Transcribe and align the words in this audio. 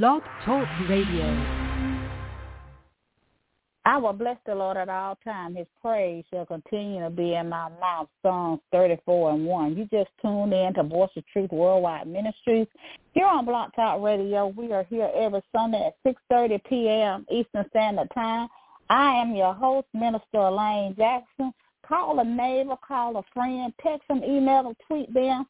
Blog 0.00 0.22
Talk 0.46 0.66
Radio. 0.88 1.26
I 3.84 3.98
will 3.98 4.14
bless 4.14 4.38
the 4.46 4.54
Lord 4.54 4.78
at 4.78 4.88
all 4.88 5.18
times. 5.22 5.58
His 5.58 5.66
praise 5.82 6.24
shall 6.30 6.46
continue 6.46 7.02
to 7.02 7.10
be 7.10 7.34
in 7.34 7.50
my 7.50 7.68
mouth. 7.78 8.08
Psalms 8.22 8.60
34 8.72 9.32
and 9.32 9.44
1. 9.44 9.76
You 9.76 9.86
just 9.92 10.08
tuned 10.22 10.54
in 10.54 10.72
to 10.74 10.82
Voice 10.84 11.10
of 11.14 11.24
Truth 11.30 11.52
Worldwide 11.52 12.06
Ministries. 12.06 12.68
Here 13.12 13.26
on 13.26 13.44
Blog 13.44 13.72
Talk 13.76 14.00
Radio, 14.00 14.46
we 14.46 14.72
are 14.72 14.84
here 14.84 15.10
every 15.14 15.42
Sunday 15.54 15.88
at 15.88 16.16
6.30 16.32 16.64
p.m. 16.64 17.26
Eastern 17.30 17.66
Standard 17.68 18.08
Time. 18.14 18.48
I 18.88 19.20
am 19.20 19.34
your 19.34 19.52
host, 19.52 19.88
Minister 19.92 20.38
Elaine 20.38 20.94
Jackson. 20.96 21.52
Call 21.86 22.18
a 22.18 22.24
neighbor, 22.24 22.76
call 22.88 23.18
a 23.18 23.22
friend, 23.34 23.74
text 23.82 24.08
them, 24.08 24.24
email 24.24 24.62
them, 24.62 24.76
tweet 24.88 25.12
them 25.12 25.44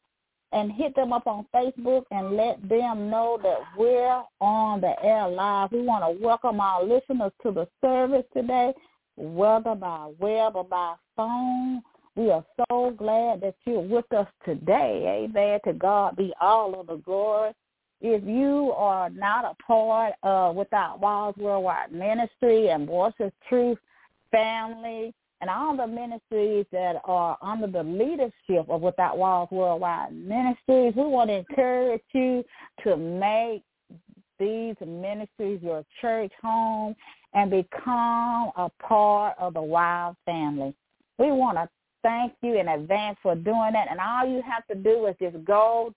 and 0.53 0.71
hit 0.71 0.95
them 0.95 1.11
up 1.11 1.25
on 1.25 1.45
Facebook 1.53 2.03
and 2.11 2.37
let 2.37 2.61
them 2.69 3.09
know 3.09 3.39
that 3.41 3.57
we're 3.77 4.21
on 4.39 4.81
the 4.81 4.93
air 5.03 5.27
live. 5.27 5.71
We 5.71 5.81
want 5.81 6.03
to 6.03 6.23
welcome 6.23 6.59
our 6.59 6.83
listeners 6.83 7.31
to 7.41 7.51
the 7.51 7.67
service 7.81 8.25
today, 8.35 8.73
whether 9.17 9.75
by 9.75 10.11
web 10.19 10.55
or 10.55 10.63
by 10.63 10.95
phone. 11.15 11.81
We 12.15 12.29
are 12.29 12.45
so 12.69 12.91
glad 12.95 13.41
that 13.41 13.55
you're 13.65 13.81
with 13.81 14.11
us 14.13 14.27
today. 14.45 15.25
Amen. 15.25 15.59
To 15.65 15.73
God 15.73 16.15
be 16.15 16.31
all 16.39 16.79
of 16.79 16.87
the 16.87 16.97
glory. 16.97 17.53
If 18.01 18.23
you 18.23 18.73
are 18.75 19.09
not 19.09 19.45
a 19.45 19.55
part 19.63 20.13
of 20.21 20.55
Without 20.55 20.99
Walls 20.99 21.35
Worldwide 21.37 21.91
Ministry 21.91 22.69
and 22.69 22.85
Voice 22.85 23.13
of 23.19 23.31
Truth 23.49 23.79
family, 24.29 25.13
and 25.43 25.49
all 25.49 25.75
the 25.75 25.85
ministries 25.85 26.65
that 26.71 27.01
are 27.03 27.37
under 27.41 27.67
the 27.67 27.83
leadership 27.83 28.65
of 28.69 28.79
Without 28.79 29.17
Walls 29.17 29.49
Worldwide 29.51 30.15
Ministries, 30.15 30.93
we 30.95 31.03
want 31.03 31.29
to 31.29 31.33
encourage 31.33 32.01
you 32.13 32.45
to 32.85 32.95
make 32.95 33.61
these 34.39 34.75
ministries 34.79 35.59
your 35.61 35.83
church 35.99 36.31
home 36.41 36.95
and 37.33 37.51
become 37.51 38.53
a 38.55 38.71
part 38.81 39.35
of 39.37 39.55
the 39.55 39.61
Wild 39.61 40.15
family. 40.25 40.73
We 41.19 41.33
want 41.33 41.57
to 41.57 41.67
thank 42.03 42.31
you 42.41 42.57
in 42.57 42.69
advance 42.69 43.17
for 43.21 43.35
doing 43.35 43.73
that. 43.73 43.87
And 43.91 43.99
all 43.99 44.25
you 44.25 44.41
have 44.49 44.65
to 44.67 44.75
do 44.75 45.07
is 45.07 45.15
just 45.21 45.43
go 45.43 45.93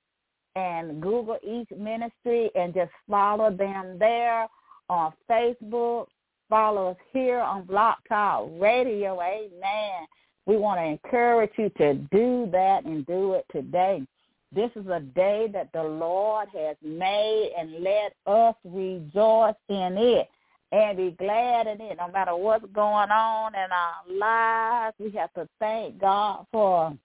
and 0.56 1.00
Google 1.00 1.38
each 1.47 1.69
ministry 1.78 2.50
and 2.56 2.75
just 2.75 2.91
follow 3.08 3.53
them 3.53 3.97
there 4.00 4.48
on 4.88 5.12
Facebook, 5.31 6.06
follow 6.48 6.91
us 6.91 6.97
here 7.12 7.41
on 7.41 7.64
Blog 7.64 7.97
Talk 8.08 8.48
Radio. 8.61 9.20
Amen. 9.20 10.06
We 10.47 10.56
want 10.56 10.78
to 10.80 10.84
encourage 10.84 11.50
you 11.58 11.70
to 11.78 11.94
do 11.94 12.48
that 12.53 12.84
and 12.84 13.06
do 13.06 13.34
it 13.34 13.47
today. 13.50 14.06
This 14.55 14.70
is 14.77 14.86
a 14.86 15.00
day 15.00 15.48
that 15.53 15.70
the 15.72 15.83
Lord 15.83 16.48
has 16.55 16.77
made 16.83 17.53
and 17.58 17.83
let 17.83 18.14
us 18.27 18.55
rejoice 18.64 19.55
in 19.69 19.97
it 19.98 20.28
and 20.72 20.97
be 20.97 21.16
glad 21.19 21.66
in 21.66 21.80
it. 21.80 21.98
No 21.98 22.11
matter 22.12 22.36
what's 22.36 22.64
going 22.72 23.10
on 23.10 23.55
in 23.55 23.69
our 23.72 24.19
lives, 24.19 24.97
we 24.98 25.10
have 25.19 25.33
to 25.34 25.48
thank 25.58 26.00
God 26.00 26.47
for 26.53 26.97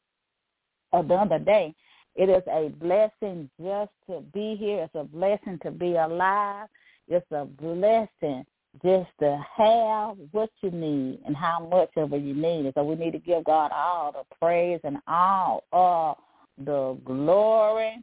another 0.94 1.40
day. 1.40 1.74
It 2.16 2.30
is 2.30 2.44
a 2.48 2.70
blessing 2.80 3.50
just 3.60 3.92
to 4.08 4.22
be 4.34 4.56
here. 4.56 4.84
It's 4.84 4.96
a 4.96 5.04
blessing 5.04 5.60
to 5.64 5.72
be 5.72 5.96
alive. 5.96 6.68
It's 7.08 7.26
a 7.32 7.46
blessing 7.46 8.46
just 8.84 9.10
to 9.20 9.44
have 9.58 10.18
what 10.32 10.50
you 10.62 10.72
need 10.72 11.20
and 11.26 11.36
how 11.36 11.68
much 11.70 11.90
of 11.98 12.14
it 12.14 12.22
you 12.22 12.34
need. 12.34 12.72
so 12.74 12.84
we 12.84 12.96
need 12.96 13.12
to 13.12 13.20
give 13.20 13.44
God 13.44 13.72
all 13.74 14.12
the 14.12 14.24
praise 14.40 14.80
and 14.84 14.98
all 15.08 15.64
of 15.74 16.18
the 16.58 16.98
glory. 17.04 18.02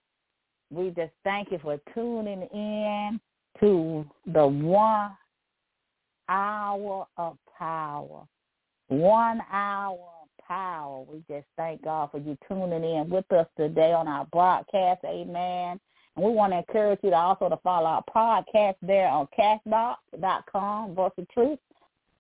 We 0.71 0.91
just 0.91 1.13
thank 1.25 1.51
you 1.51 1.59
for 1.63 1.81
tuning 1.95 2.43
in 2.53 3.21
to 3.61 4.07
the 4.27 4.47
one 4.47 5.13
hour 6.29 7.07
of 7.17 7.39
power. 7.59 8.25
One 8.89 9.41
hour 9.51 9.99
of 10.23 10.47
power. 10.47 11.05
We 11.11 11.23
just 11.29 11.47
thank 11.57 11.83
God 11.83 12.11
for 12.11 12.19
you 12.19 12.37
tuning 12.47 12.85
in 12.85 13.09
with 13.09 13.31
us 13.33 13.47
today 13.57 13.93
on 13.93 14.07
our 14.07 14.27
broadcast. 14.27 15.01
Amen. 15.05 15.81
And 16.19 16.27
we 16.27 16.33
want 16.33 16.53
to 16.53 16.59
encourage 16.59 16.99
you 17.05 17.11
to 17.11 17.17
also 17.17 17.49
to 17.49 17.57
follow 17.59 17.87
our 17.87 18.05
podcast 18.13 18.75
there 18.83 19.07
on 19.07 19.29
castbox.com, 19.39 20.95
Voice 20.97 21.13
of 21.17 21.29
Truth. 21.29 21.61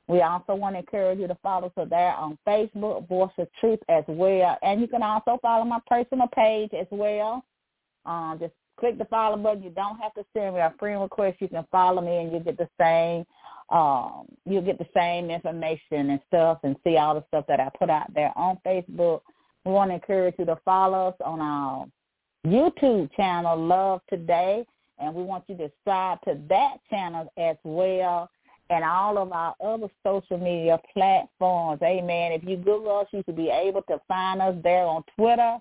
We 0.06 0.22
also 0.22 0.54
want 0.54 0.76
to 0.76 0.78
encourage 0.78 1.18
you 1.18 1.26
to 1.26 1.36
follow 1.42 1.72
us 1.76 1.88
there 1.90 2.14
on 2.14 2.38
Facebook, 2.46 3.08
Voice 3.08 3.32
of 3.38 3.48
Truth 3.60 3.80
as 3.88 4.04
well. 4.06 4.56
And 4.62 4.80
you 4.80 4.86
can 4.86 5.02
also 5.02 5.40
follow 5.42 5.64
my 5.64 5.80
personal 5.88 6.28
page 6.28 6.70
as 6.78 6.86
well. 6.92 7.44
Um, 8.06 8.38
just 8.40 8.52
click 8.78 8.98
the 8.98 9.04
follow 9.06 9.36
button. 9.36 9.64
You 9.64 9.70
don't 9.70 9.98
have 9.98 10.14
to 10.14 10.24
send 10.32 10.54
me 10.54 10.60
a 10.60 10.72
friend 10.78 11.02
request. 11.02 11.38
You 11.40 11.48
can 11.48 11.66
follow 11.72 12.00
me 12.00 12.18
and 12.18 12.32
you 12.32 12.38
get 12.38 12.56
the 12.56 12.68
same 12.80 13.26
um 13.70 14.24
you'll 14.46 14.62
get 14.62 14.78
the 14.78 14.86
same 14.96 15.28
information 15.28 16.08
and 16.08 16.20
stuff 16.26 16.58
and 16.62 16.74
see 16.84 16.96
all 16.96 17.14
the 17.14 17.24
stuff 17.28 17.44
that 17.48 17.60
I 17.60 17.68
put 17.78 17.90
out 17.90 18.06
there 18.14 18.32
on 18.34 18.56
Facebook. 18.66 19.20
We 19.66 19.72
want 19.72 19.90
to 19.90 19.96
encourage 19.96 20.36
you 20.38 20.46
to 20.46 20.56
follow 20.64 21.08
us 21.08 21.16
on 21.22 21.40
our 21.40 21.86
YouTube 22.46 23.14
channel, 23.14 23.56
Love 23.56 24.00
Today, 24.08 24.64
and 24.98 25.14
we 25.14 25.22
want 25.22 25.44
you 25.48 25.56
to 25.56 25.64
subscribe 25.64 26.20
to 26.22 26.38
that 26.48 26.76
channel 26.90 27.32
as 27.36 27.56
well 27.64 28.30
and 28.70 28.84
all 28.84 29.16
of 29.18 29.32
our 29.32 29.54
other 29.64 29.88
social 30.04 30.38
media 30.38 30.78
platforms. 30.92 31.80
Amen. 31.82 32.32
If 32.32 32.44
you 32.44 32.56
Google 32.56 32.98
us, 32.98 33.06
you 33.12 33.22
should 33.24 33.36
be 33.36 33.48
able 33.48 33.82
to 33.82 33.98
find 34.06 34.42
us 34.42 34.56
there 34.62 34.84
on 34.84 35.04
Twitter, 35.16 35.58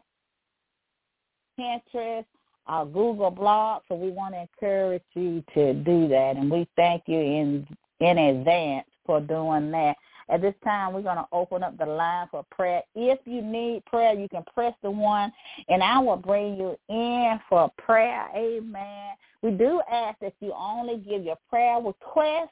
Pinterest, 1.60 2.26
our 2.68 2.86
Google 2.86 3.32
blog. 3.32 3.84
So 3.88 3.96
we 3.96 4.10
want 4.10 4.34
to 4.34 4.42
encourage 4.42 5.04
you 5.16 5.44
to 5.54 5.74
do 5.74 6.08
that. 6.10 6.34
And 6.36 6.52
we 6.52 6.68
thank 6.76 7.04
you 7.08 7.20
in 7.20 7.68
in 8.00 8.18
advance 8.18 8.88
for 9.06 9.20
doing 9.22 9.72
that. 9.72 9.96
At 10.30 10.42
this 10.42 10.54
time, 10.64 10.94
we're 10.94 11.02
going 11.02 11.18
to 11.18 11.28
open 11.32 11.64
up 11.64 11.78
the 11.78 11.86
line 11.86 12.28
for 12.30 12.46
prayer. 12.52 12.82
If 12.96 13.20
you 13.26 13.42
need 13.42 13.86
prayer, 13.86 14.14
you 14.14 14.28
can 14.28 14.44
press 14.54 14.74
the 14.84 14.92
one, 14.92 15.32
and 15.70 15.82
I 15.82 16.00
will 16.00 16.18
bring 16.18 16.58
you 16.58 16.78
in 16.90 17.40
for 17.48 17.72
prayer. 17.78 18.28
Amen. 18.36 19.12
We 19.42 19.52
do 19.52 19.82
ask 19.90 20.20
that 20.20 20.34
you 20.42 20.54
only 20.54 20.98
give 20.98 21.24
your 21.24 21.38
prayer 21.50 21.78
request 21.80 22.52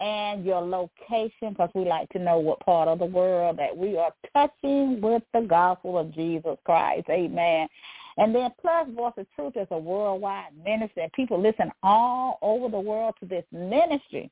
and 0.00 0.44
your 0.44 0.60
location 0.60 1.50
because 1.50 1.70
we 1.74 1.84
like 1.84 2.08
to 2.08 2.18
know 2.18 2.38
what 2.38 2.58
part 2.60 2.88
of 2.88 2.98
the 2.98 3.04
world 3.04 3.56
that 3.58 3.76
we 3.76 3.96
are 3.96 4.12
touching 4.32 5.00
with 5.00 5.22
the 5.32 5.42
gospel 5.42 5.96
of 5.96 6.12
Jesus 6.12 6.56
Christ. 6.64 7.06
Amen. 7.08 7.68
And 8.16 8.34
then 8.34 8.50
plus 8.60 8.88
Voice 8.94 9.12
of 9.16 9.26
Truth 9.36 9.56
is 9.56 9.68
a 9.70 9.78
worldwide 9.78 10.52
ministry 10.64 11.04
and 11.04 11.12
people 11.12 11.40
listen 11.40 11.70
all 11.82 12.38
over 12.42 12.68
the 12.68 12.80
world 12.80 13.14
to 13.20 13.26
this 13.26 13.44
ministry 13.52 14.30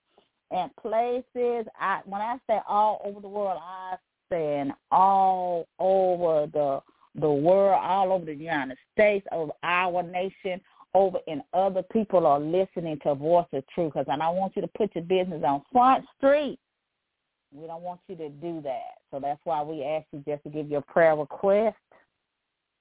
and 0.50 0.75
places. 0.77 1.66
I 1.78 2.00
when 2.05 2.21
I 2.21 2.37
say 2.49 2.61
all 2.69 3.00
over 3.05 3.21
the 3.21 3.28
world, 3.28 3.61
I 3.62 3.97
say 4.31 4.71
all 4.91 5.66
over 5.78 6.47
the 6.47 6.81
the 7.21 7.31
world, 7.31 7.81
all 7.83 8.12
over 8.12 8.25
the 8.25 8.34
United 8.34 8.78
States, 8.93 9.27
of 9.33 9.50
our 9.62 10.03
nation, 10.03 10.60
over 10.94 11.19
in 11.27 11.43
other 11.53 11.83
people 11.83 12.27
are 12.27 12.41
listening 12.41 12.99
to 13.03 13.15
Voice 13.15 13.47
of 13.53 13.65
Truth. 13.69 13.94
Because 13.94 14.06
I 14.09 14.16
don't 14.16 14.37
want 14.37 14.55
you 14.56 14.62
to 14.62 14.69
put 14.69 14.94
your 14.94 15.05
business 15.05 15.43
on 15.44 15.62
Front 15.72 16.05
Street. 16.16 16.59
We 17.53 17.66
don't 17.66 17.83
want 17.83 18.00
you 18.09 18.15
to 18.16 18.28
do 18.28 18.60
that. 18.62 18.99
So 19.10 19.19
that's 19.19 19.41
why 19.43 19.62
we 19.62 19.83
ask 19.83 20.06
you 20.12 20.22
just 20.27 20.44
to 20.44 20.50
give 20.50 20.69
your 20.69 20.83
prayer 20.83 21.16
request 21.16 21.77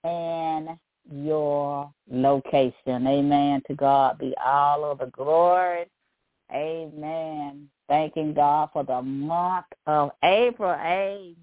and 0.04 0.70
your 1.12 1.92
location. 2.08 3.08
Amen. 3.08 3.64
To 3.68 3.74
God 3.74 4.20
be 4.20 4.36
all 4.44 4.86
of 4.86 5.00
the 5.00 5.08
glory 5.08 5.86
Amen. 6.54 7.70
Thanking 7.88 8.34
God 8.34 8.70
for 8.74 8.84
the 8.84 9.02
month 9.02 9.66
of 9.88 10.12
April. 10.24 10.72
Amen. 10.72 11.36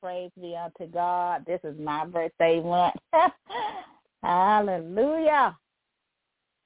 Praise 0.00 0.30
be 0.40 0.56
unto 0.56 0.92
God. 0.92 1.44
This 1.46 1.60
is 1.64 1.78
my 1.78 2.04
birthday 2.06 2.60
month. 2.60 2.94
Hallelujah. 4.22 5.56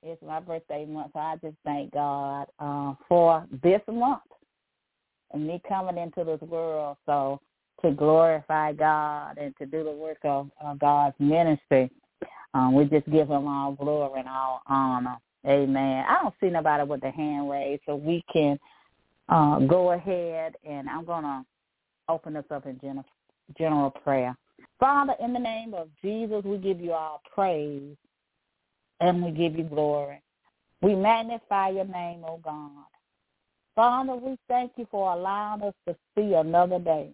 It's 0.02 0.22
my 0.22 0.40
birthday 0.40 0.84
month, 0.84 1.12
so 1.14 1.18
I 1.18 1.36
just 1.42 1.56
thank 1.64 1.92
God 1.92 2.46
uh, 2.58 2.94
for 3.08 3.46
this 3.62 3.80
month 3.88 4.22
and 5.32 5.46
me 5.46 5.60
coming 5.68 5.98
into 5.98 6.24
this 6.24 6.40
world. 6.48 6.96
So 7.06 7.40
to 7.82 7.90
glorify 7.90 8.72
God 8.72 9.38
and 9.38 9.54
to 9.58 9.66
do 9.66 9.84
the 9.84 9.90
work 9.90 10.18
of 10.24 10.50
uh, 10.64 10.74
God's 10.74 11.16
ministry, 11.18 11.90
um, 12.54 12.74
we 12.74 12.84
just 12.84 13.10
give 13.10 13.28
him 13.28 13.48
all 13.48 13.72
glory 13.72 14.20
and 14.20 14.28
all 14.28 14.62
honor. 14.66 15.16
Amen. 15.46 16.04
I 16.08 16.22
don't 16.22 16.34
see 16.40 16.48
nobody 16.48 16.84
with 16.84 17.00
the 17.00 17.10
hand 17.10 17.48
raised, 17.48 17.82
so 17.86 17.94
we 17.94 18.24
can 18.32 18.58
uh, 19.28 19.60
go 19.60 19.92
ahead 19.92 20.54
and 20.64 20.88
I'm 20.88 21.04
going 21.04 21.22
to 21.22 21.44
open 22.08 22.34
this 22.34 22.44
up 22.50 22.66
in 22.66 22.78
general, 22.80 23.04
general 23.56 23.90
prayer. 23.90 24.36
Father, 24.78 25.14
in 25.20 25.32
the 25.32 25.38
name 25.38 25.74
of 25.74 25.88
Jesus, 26.02 26.44
we 26.44 26.58
give 26.58 26.80
you 26.80 26.92
our 26.92 27.18
praise 27.34 27.96
and 29.00 29.22
we 29.22 29.30
give 29.30 29.56
you 29.56 29.64
glory. 29.64 30.22
We 30.82 30.94
magnify 30.94 31.70
your 31.70 31.86
name, 31.86 32.24
O 32.24 32.34
oh 32.34 32.40
God. 32.42 32.70
Father, 33.74 34.14
we 34.14 34.38
thank 34.48 34.72
you 34.76 34.86
for 34.90 35.12
allowing 35.12 35.62
us 35.62 35.74
to 35.86 35.96
see 36.16 36.34
another 36.34 36.78
day. 36.78 37.10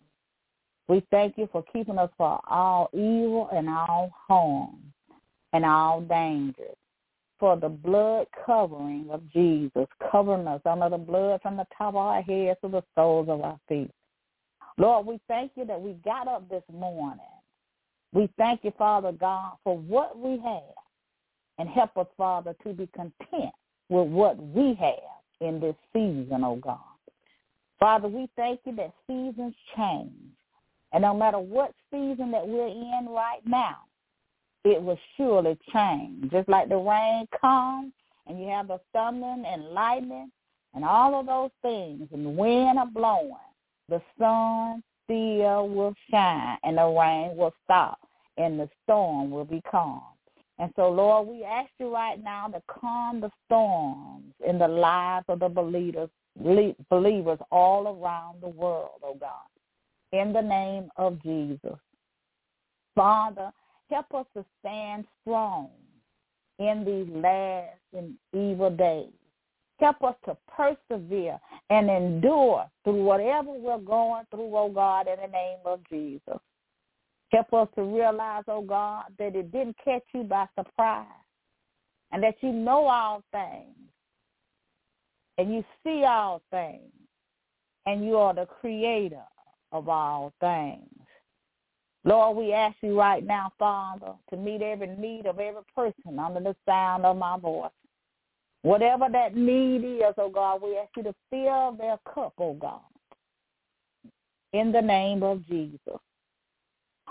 We 0.89 1.05
thank 1.11 1.39
you 1.39 1.49
for 1.51 1.65
keeping 1.73 1.99
us 1.99 2.11
from 2.17 2.41
all 2.49 2.89
evil 2.93 3.49
and 3.53 3.69
all 3.69 4.11
harm 4.29 4.93
and 5.53 5.65
all 5.65 6.01
dangers. 6.01 6.77
For 7.43 7.57
the 7.57 7.69
blood 7.69 8.29
covering 8.47 9.09
of 9.11 9.21
Jesus, 9.33 9.89
covering 10.13 10.47
us 10.47 10.61
under 10.65 10.89
the 10.89 10.97
blood 10.97 11.41
from 11.43 11.57
the 11.57 11.67
top 11.77 11.89
of 11.89 11.97
our 11.97 12.23
heads 12.23 12.57
to 12.63 12.69
the 12.69 12.85
soles 12.95 13.29
of 13.29 13.41
our 13.41 13.59
feet. 13.69 13.91
Lord, 14.79 15.07
we 15.07 15.19
thank 15.27 15.51
you 15.57 15.65
that 15.65 15.81
we 15.81 15.95
got 16.05 16.29
up 16.29 16.49
this 16.49 16.63
morning. 16.73 17.19
We 18.13 18.31
thank 18.39 18.63
you, 18.63 18.73
Father 18.79 19.11
God, 19.11 19.55
for 19.65 19.77
what 19.77 20.17
we 20.17 20.39
have. 20.39 20.63
And 21.59 21.69
help 21.69 21.97
us, 21.97 22.07
Father, 22.17 22.55
to 22.63 22.73
be 22.75 22.89
content 22.95 23.53
with 23.89 24.07
what 24.07 24.41
we 24.41 24.75
have 24.75 25.41
in 25.41 25.59
this 25.59 25.75
season, 25.93 26.45
oh 26.45 26.61
God. 26.63 26.79
Father, 27.81 28.07
we 28.07 28.29
thank 28.37 28.61
you 28.65 28.77
that 28.77 28.93
seasons 29.09 29.55
change. 29.77 30.13
And 30.93 31.03
no 31.03 31.13
matter 31.13 31.41
what 31.41 31.75
season 31.91 32.31
that 32.31 32.47
we're 32.47 32.69
in 32.69 33.09
right 33.09 33.41
now, 33.45 33.79
it 34.65 34.83
will 34.83 34.99
surely 35.17 35.59
change. 35.73 36.31
Just 36.31 36.49
like 36.49 36.69
the 36.69 36.77
rain 36.77 37.27
comes 37.41 37.93
and 38.27 38.41
you 38.41 38.49
have 38.49 38.69
the 38.69 38.81
thunder 38.93 39.35
and 39.47 39.71
lightning 39.71 40.31
and 40.75 40.85
all 40.85 41.19
of 41.19 41.27
those 41.27 41.51
things 41.61 42.09
and 42.13 42.25
the 42.25 42.31
wind 42.31 42.79
are 42.79 42.87
blowing, 42.87 43.37
the 43.89 44.01
sun 44.19 44.83
still 45.05 45.69
will 45.69 45.95
shine 46.11 46.57
and 46.63 46.79
the 46.79 46.87
rain 46.87 47.37
will 47.37 47.53
stop 47.65 47.99
and 48.39 48.59
the 48.59 48.69
storm 48.85 49.31
will 49.31 49.45
be 49.45 49.63
calm. 49.71 50.03
And 50.59 50.73
so, 50.77 50.91
Lord, 50.91 51.27
we 51.27 51.45
ask 51.45 51.71
you 51.81 51.93
right 51.93 52.23
now 52.23 52.47
to 52.49 52.63
calm 52.69 53.21
the 53.21 53.31
storms 53.47 54.33
in 54.47 54.59
the 54.59 54.69
lives 54.69 55.25
of 55.29 55.41
the 55.41 55.49
believers, 55.49 56.09
believers 56.37 57.39
all 57.51 57.89
around 57.89 58.41
the 58.41 58.49
world, 58.49 59.01
oh 59.03 59.17
God, 59.19 59.31
in 60.13 60.33
the 60.33 60.41
name 60.41 60.89
of 60.97 61.21
Jesus. 61.23 61.77
Father, 62.95 63.51
help 63.93 64.15
us 64.15 64.27
to 64.35 64.45
stand 64.61 65.05
strong 65.21 65.69
in 66.59 66.85
these 66.85 67.15
last 67.15 67.79
and 67.97 68.15
evil 68.33 68.71
days. 68.71 69.13
Help 69.81 70.03
us 70.05 70.15
to 70.25 70.37
persevere 70.57 71.39
and 71.71 71.91
endure 71.91 72.65
through 72.85 73.03
whatever 73.03 73.53
we're 73.53 73.79
going 73.79 74.25
through, 74.31 74.57
oh 74.57 74.71
God, 74.73 75.09
in 75.09 75.17
the 75.21 75.33
name 75.33 75.59
of 75.65 75.81
Jesus. 75.91 76.41
Help 77.33 77.53
us 77.53 77.69
to 77.75 77.83
realize, 77.83 78.45
oh 78.49 78.63
God, 78.63 79.05
that 79.19 79.35
it 79.35 79.51
didn't 79.51 79.77
catch 79.85 80.05
you 80.15 80.23
by 80.23 80.47
surprise 80.57 81.07
and 82.13 82.23
that 82.23 82.37
you 82.41 82.53
know 82.53 82.87
all 82.87 83.23
things 83.33 83.77
and 85.39 85.53
you 85.53 85.65
see 85.83 86.05
all 86.05 86.43
things 86.51 86.93
and 87.87 88.05
you 88.05 88.17
are 88.17 88.35
the 88.35 88.47
creator 88.47 89.25
of 89.73 89.89
all 89.89 90.33
things. 90.41 90.89
Lord, 92.05 92.37
we 92.37 92.53
ask 92.53 92.77
you 92.83 92.99
right 92.99 93.25
now, 93.25 93.53
Father, 93.59 94.15
to 94.31 94.37
meet 94.37 94.61
every 94.61 94.89
need 94.89 95.27
of 95.27 95.39
every 95.39 95.63
person 95.75 96.19
under 96.19 96.41
the 96.41 96.57
sound 96.67 97.05
of 97.07 97.17
my 97.17 97.39
voice. 97.39 97.71
Whatever 98.63 99.07
that 99.13 99.37
need 99.37 99.85
is, 99.85 100.15
oh 100.19 100.31
God, 100.31 100.63
we 100.63 100.77
ask 100.77 100.91
you 100.97 101.05
to 101.05 101.15
fill 101.31 101.73
their 101.73 101.99
cup, 102.13 102.35
oh 102.39 102.55
God, 102.55 102.81
in 104.53 104.73
the 104.73 104.83
name 104.83 105.23
of 105.23 105.47
Jesus. 105.47 105.79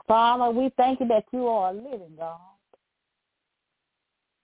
Father, 0.07 0.49
we 0.49 0.71
thank 0.77 0.99
you 0.99 1.07
that 1.07 1.25
you 1.31 1.47
are 1.47 1.71
a 1.71 1.73
living 1.73 2.15
God. 2.17 2.39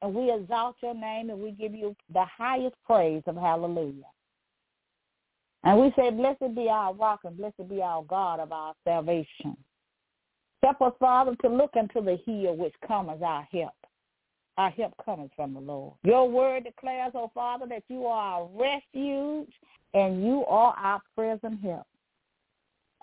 And 0.01 0.13
we 0.13 0.31
exalt 0.31 0.75
your 0.83 0.93
name 0.93 1.29
and 1.29 1.39
we 1.39 1.51
give 1.51 1.73
you 1.73 1.95
the 2.13 2.25
highest 2.25 2.75
praise 2.85 3.23
of 3.25 3.35
hallelujah. 3.35 4.03
And 5.63 5.81
we 5.81 5.91
say, 5.97 6.11
blessed 6.11 6.55
be 6.55 6.69
our 6.69 6.93
rock 6.93 7.21
and 7.23 7.35
blessed 7.35 7.67
be 7.67 7.81
our 7.81 8.03
God 8.03 8.39
of 8.39 8.51
our 8.51 8.73
salvation. 8.85 9.57
Help 10.63 10.81
us, 10.81 10.93
Father, 10.99 11.35
to 11.41 11.49
look 11.49 11.71
unto 11.77 12.03
the 12.03 12.17
hill 12.25 12.55
which 12.55 12.73
comes 12.87 13.21
our 13.23 13.47
help. 13.51 13.73
Our 14.57 14.71
help 14.71 14.93
comes 15.05 15.29
from 15.35 15.53
the 15.53 15.59
Lord. 15.59 15.93
Your 16.03 16.27
word 16.27 16.63
declares, 16.63 17.11
oh 17.13 17.31
Father, 17.33 17.67
that 17.67 17.83
you 17.89 18.05
are 18.07 18.41
our 18.41 18.49
refuge 18.55 19.53
and 19.93 20.25
you 20.25 20.45
are 20.47 20.75
our 20.75 21.01
present 21.15 21.61
help. 21.61 21.85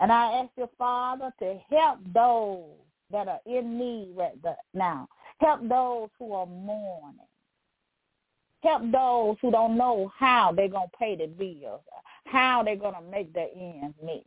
And 0.01 0.11
I 0.11 0.33
ask 0.33 0.49
your 0.57 0.69
Father 0.77 1.31
to 1.39 1.57
help 1.69 1.99
those 2.13 2.65
that 3.11 3.29
are 3.29 3.39
in 3.45 3.77
need 3.77 4.09
right 4.15 4.33
now. 4.73 5.07
Help 5.39 5.61
those 5.67 6.09
who 6.19 6.33
are 6.33 6.45
mourning. 6.45 7.19
Help 8.61 8.91
those 8.91 9.37
who 9.41 9.51
don't 9.51 9.77
know 9.77 10.11
how 10.17 10.51
they're 10.53 10.67
going 10.67 10.89
to 10.89 10.97
pay 10.97 11.15
the 11.15 11.27
bills, 11.27 11.81
how 12.25 12.63
they're 12.63 12.75
going 12.75 12.95
to 12.95 13.11
make 13.11 13.31
their 13.33 13.47
ends 13.55 13.95
meet, 14.03 14.25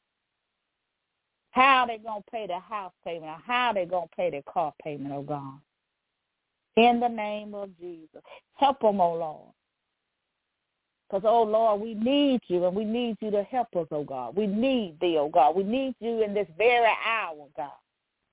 how 1.59 1.87
they're 1.87 1.99
going 1.99 2.23
to 2.23 2.31
pay 2.31 2.47
the 2.47 2.61
house 2.61 2.93
payment, 3.05 3.25
or 3.25 3.39
how 3.45 3.73
they're 3.73 3.85
going 3.85 4.09
to 4.09 4.17
pay 4.17 4.31
their 4.31 4.43
car 4.43 4.73
payment, 4.83 5.13
oh 5.13 5.23
God. 5.23 5.59
In 6.77 7.01
the 7.01 7.09
name 7.09 7.53
of 7.55 7.77
Jesus. 7.81 8.23
Help 8.55 8.81
them, 8.81 9.01
oh 9.01 9.15
Lord. 9.15 9.53
Because, 11.09 11.25
oh 11.27 11.43
Lord, 11.43 11.81
we 11.81 11.95
need 11.95 12.41
you 12.47 12.65
and 12.65 12.77
we 12.77 12.85
need 12.85 13.17
you 13.21 13.33
to 13.33 13.43
help 13.43 13.75
us, 13.75 13.89
oh 13.91 14.05
God. 14.05 14.37
We 14.37 14.47
need 14.47 14.99
thee, 15.01 15.17
oh 15.19 15.29
God. 15.29 15.57
We 15.57 15.65
need 15.65 15.97
you 15.99 16.23
in 16.23 16.33
this 16.33 16.47
very 16.57 16.93
hour, 17.05 17.49
God. 17.57 17.71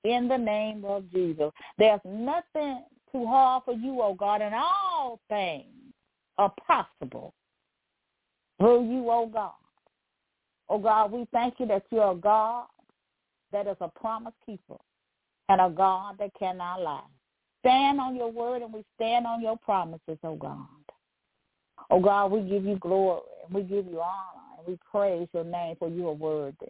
In 0.04 0.28
the 0.28 0.38
name 0.38 0.84
of 0.84 1.10
Jesus. 1.10 1.50
There's 1.78 2.00
nothing 2.04 2.84
too 3.10 3.26
hard 3.26 3.64
for 3.64 3.74
you, 3.74 4.00
oh 4.02 4.14
God, 4.14 4.40
and 4.40 4.54
all 4.54 5.18
things 5.28 5.64
are 6.38 6.52
possible 6.64 7.34
through 8.60 8.88
you, 8.88 9.10
oh 9.10 9.26
God. 9.26 9.50
Oh 10.68 10.78
God, 10.78 11.10
we 11.10 11.26
thank 11.32 11.54
you 11.58 11.66
that 11.66 11.84
you're 11.90 12.12
a 12.12 12.14
God 12.14 12.66
that 13.56 13.66
is 13.66 13.76
a 13.80 13.88
promise 13.88 14.34
keeper 14.44 14.76
and 15.48 15.62
a 15.62 15.70
God 15.70 16.16
that 16.18 16.30
cannot 16.38 16.82
lie. 16.82 17.00
Stand 17.60 17.98
on 17.98 18.14
your 18.14 18.30
word 18.30 18.60
and 18.60 18.72
we 18.72 18.84
stand 18.96 19.26
on 19.26 19.40
your 19.40 19.56
promises, 19.56 20.18
oh 20.22 20.36
God. 20.36 20.66
Oh 21.90 22.00
God, 22.00 22.32
we 22.32 22.40
give 22.42 22.64
you 22.64 22.76
glory 22.76 23.22
and 23.44 23.54
we 23.54 23.62
give 23.62 23.86
you 23.86 24.00
honor 24.00 24.58
and 24.58 24.66
we 24.66 24.78
praise 24.90 25.26
your 25.32 25.44
name 25.44 25.76
for 25.78 25.88
you 25.88 26.06
are 26.08 26.12
worthy. 26.12 26.66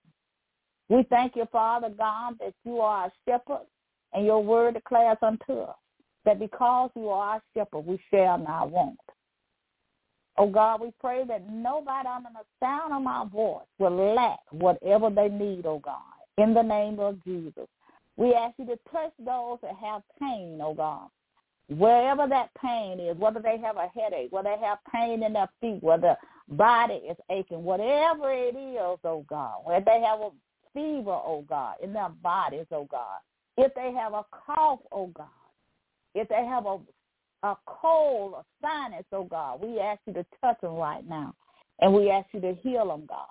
We 0.88 1.04
thank 1.10 1.34
you, 1.34 1.46
Father 1.50 1.88
God, 1.88 2.34
that 2.38 2.54
you 2.64 2.78
are 2.78 3.04
our 3.04 3.12
shepherd 3.28 3.66
and 4.12 4.24
your 4.24 4.44
word 4.44 4.74
declares 4.74 5.18
unto 5.22 5.54
us 5.54 5.76
that 6.24 6.38
because 6.38 6.90
you 6.94 7.08
are 7.08 7.34
our 7.34 7.42
shepherd, 7.52 7.80
we 7.80 8.00
shall 8.12 8.38
not 8.38 8.70
want. 8.70 8.98
Oh 10.38 10.48
God, 10.48 10.82
we 10.82 10.92
pray 11.00 11.24
that 11.26 11.50
nobody 11.50 12.08
under 12.08 12.28
the 12.32 12.44
sound 12.64 12.92
of 12.92 13.02
my 13.02 13.24
voice 13.32 13.66
will 13.78 14.14
lack 14.14 14.38
whatever 14.52 15.10
they 15.10 15.28
need, 15.28 15.66
oh 15.66 15.80
God, 15.80 16.15
in 16.38 16.54
the 16.54 16.62
name 16.62 16.98
of 16.98 17.22
Jesus. 17.24 17.66
We 18.16 18.34
ask 18.34 18.54
you 18.58 18.66
to 18.66 18.78
touch 18.90 19.12
those 19.18 19.58
that 19.62 19.76
have 19.80 20.02
pain, 20.20 20.58
oh 20.62 20.74
God, 20.74 21.08
wherever 21.68 22.26
that 22.28 22.50
pain 22.60 22.98
is, 23.00 23.16
whether 23.18 23.40
they 23.40 23.58
have 23.58 23.76
a 23.76 23.88
headache, 23.94 24.28
whether 24.30 24.54
they 24.56 24.64
have 24.64 24.78
pain 24.92 25.22
in 25.22 25.32
their 25.34 25.48
feet, 25.60 25.82
whether 25.82 26.16
body 26.48 26.94
is 26.94 27.16
aching, 27.30 27.64
whatever 27.64 28.32
it 28.32 28.56
is, 28.56 28.98
oh 29.04 29.24
God, 29.28 29.56
whether 29.64 29.84
they 29.84 30.00
have 30.00 30.20
a 30.20 30.30
fever, 30.72 31.10
oh 31.10 31.44
God, 31.48 31.76
in 31.82 31.92
their 31.92 32.08
bodies, 32.08 32.66
oh 32.70 32.86
God, 32.90 33.18
if 33.58 33.74
they 33.74 33.92
have 33.92 34.12
a 34.14 34.24
cough, 34.30 34.80
oh 34.92 35.08
God, 35.08 35.26
if 36.14 36.28
they 36.28 36.44
have 36.46 36.66
a 36.66 36.78
a 37.42 37.54
cold, 37.66 38.34
a 38.38 38.44
sinus, 38.62 39.04
oh 39.12 39.24
God, 39.24 39.60
we 39.60 39.78
ask 39.78 40.00
you 40.06 40.14
to 40.14 40.26
touch 40.40 40.60
them 40.62 40.72
right 40.72 41.06
now, 41.06 41.34
and 41.80 41.92
we 41.92 42.10
ask 42.10 42.26
you 42.32 42.40
to 42.40 42.54
heal 42.62 42.88
them, 42.88 43.04
God. 43.06 43.28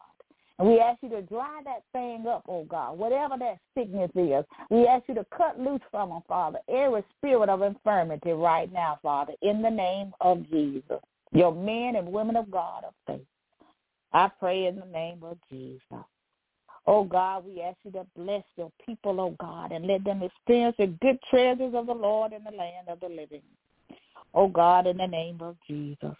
And 0.57 0.69
we 0.69 0.79
ask 0.79 1.03
you 1.03 1.09
to 1.09 1.21
dry 1.21 1.62
that 1.65 1.83
thing 1.91 2.25
up, 2.27 2.43
oh 2.47 2.63
God, 2.63 2.97
whatever 2.97 3.35
that 3.39 3.59
sickness 3.77 4.12
is. 4.15 4.45
We 4.69 4.88
ask 4.88 5.03
you 5.07 5.15
to 5.15 5.25
cut 5.35 5.59
loose 5.59 5.81
from 5.91 6.09
them, 6.09 6.21
Father, 6.27 6.59
every 6.69 7.03
spirit 7.17 7.50
of 7.50 7.62
infirmity 7.62 8.31
right 8.31 8.71
now, 8.71 9.00
Father, 9.01 9.33
in 9.41 9.62
the 9.62 9.69
name 9.69 10.13
of 10.21 10.50
Jesus. 10.50 11.00
Your 11.33 11.53
men 11.53 11.95
and 11.97 12.07
women 12.07 12.38
of 12.38 12.50
God 12.50 12.85
of 12.85 12.93
faith. 13.05 13.27
I 14.13 14.29
pray 14.39 14.67
in 14.67 14.79
the 14.79 14.85
name 14.85 15.24
of 15.24 15.38
Jesus. 15.51 16.05
Oh 16.88 17.03
God, 17.03 17.45
we 17.45 17.62
ask 17.62 17.77
you 17.83 17.91
to 17.91 18.05
bless 18.15 18.43
your 18.55 18.71
people, 18.85 19.19
oh 19.19 19.35
God, 19.39 19.71
and 19.71 19.88
let 19.88 20.05
them 20.05 20.24
experience 20.24 20.75
the 20.77 20.88
good 20.88 21.17
treasures 21.29 21.74
of 21.75 21.88
the 21.88 21.93
Lord 21.93 22.31
in 22.31 22.43
the 22.43 22.55
land 22.55 22.88
of 22.88 23.01
the 23.01 23.09
living. 23.09 23.41
Oh 24.33 24.47
God, 24.47 24.88
in 24.88 24.97
the 24.97 25.07
name 25.07 25.39
of 25.41 25.57
Jesus. 25.67 26.15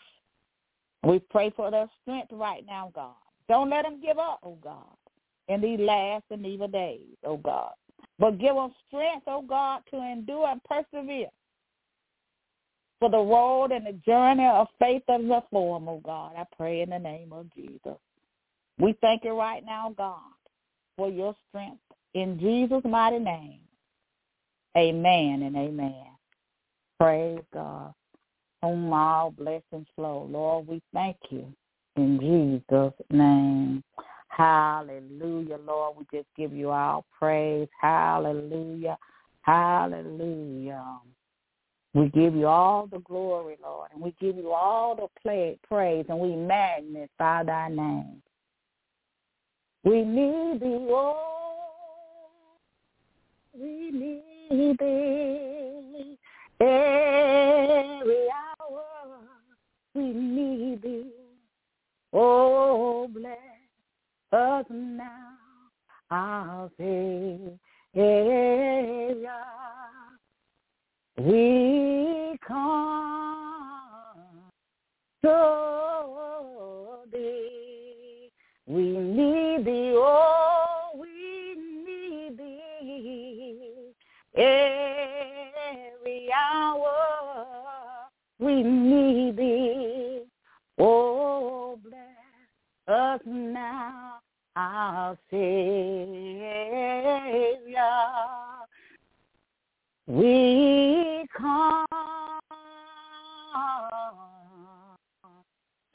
We 1.04 1.20
pray 1.20 1.54
for 1.56 1.72
their 1.72 1.88
strength 2.02 2.32
right 2.34 2.66
now, 2.66 2.92
God. 2.94 3.14
Don't 3.48 3.70
let 3.70 3.84
them 3.84 4.02
give 4.02 4.18
up, 4.18 4.40
oh 4.44 4.58
God, 4.62 4.98
in 5.48 5.62
these 5.62 5.80
last 5.80 6.24
and 6.32 6.46
evil 6.46 6.68
days, 6.68 7.16
oh 7.24 7.38
God. 7.38 7.72
But 8.18 8.40
give 8.40 8.56
them 8.56 8.74
strength, 8.88 9.26
oh 9.28 9.42
God, 9.42 9.82
to 9.92 9.98
endure 9.98 10.48
and 10.48 10.62
persevere 10.64 11.30
for 13.00 13.10
the 13.10 13.18
road 13.18 13.72
and 13.72 13.86
the 13.86 13.94
journey 14.06 14.48
of 14.48 14.68
faith 14.80 15.04
and 15.08 15.30
reform, 15.30 15.88
oh 15.88 16.02
God. 16.04 16.34
I 16.38 16.46
pray 16.58 16.82
in 16.82 16.90
the 16.90 17.00
name 17.00 17.34
of 17.34 17.54
Jesus. 17.54 17.98
We 18.80 18.96
thank 19.02 19.24
you 19.24 19.38
right 19.38 19.64
now, 19.66 19.94
God, 19.98 20.20
for 20.98 21.10
your 21.10 21.36
strength. 21.50 21.82
In 22.14 22.40
Jesus' 22.40 22.84
mighty 22.84 23.20
name, 23.20 23.60
amen 24.78 25.44
and 25.44 25.56
amen. 25.56 26.06
Praise 27.00 27.42
God. 27.54 27.94
Whom 28.62 28.92
all 28.92 29.32
blessings 29.32 29.88
flow. 29.96 30.28
Lord, 30.32 30.68
we 30.68 30.82
thank 30.94 31.18
you 31.30 31.54
in 31.96 32.20
Jesus' 32.20 32.94
name. 33.10 33.84
Hallelujah, 34.30 35.58
Lord. 35.66 35.98
We 35.98 36.06
just 36.18 36.28
give 36.36 36.54
you 36.54 36.72
our 36.72 37.04
praise. 37.18 37.70
Hallelujah. 37.82 38.98
Hallelujah. 39.42 41.00
We 41.94 42.10
give 42.10 42.36
you 42.36 42.48
all 42.48 42.88
the 42.88 43.00
glory, 43.00 43.56
Lord, 43.64 43.92
and 43.94 44.02
we 44.02 44.14
give 44.20 44.36
you 44.36 44.52
all 44.52 44.96
the 44.98 45.08
play, 45.22 45.58
praise, 45.66 46.06
and 46.10 46.20
we 46.20 46.36
magnify 46.36 47.44
thy 47.44 47.70
name. 47.70 48.22
We 49.86 50.04
need 50.04 50.60
thee, 50.60 50.88
oh, 50.90 51.56
we 53.54 53.92
need 53.92 54.78
thee 54.78 56.18
every 56.60 58.28
hour. 58.60 58.84
We 59.94 60.12
need 60.12 60.82
thee, 60.82 61.12
oh, 62.16 63.08
bless 63.14 63.38
us 64.32 64.66
now, 64.70 65.38
our 66.10 66.70
Savior. 66.78 67.60
We 71.18 72.38
come 72.46 73.32
to 75.24 75.38
thee. 77.12 78.32
We 78.68 78.82
need 78.98 79.66
thee, 79.66 79.94
oh, 79.96 80.92
we 80.98 81.56
need 81.86 82.38
thee. 82.38 83.94
Every 84.36 86.30
hour 86.34 88.10
we 88.40 88.64
need 88.64 89.38
thee. 89.38 89.75
Us 92.88 93.20
now, 93.26 94.20
our 94.56 95.18
Savior. 95.32 96.46
We 100.08 101.26
come 101.36 101.88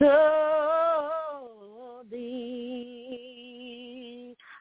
to 0.00 0.16
thee. 2.10 3.30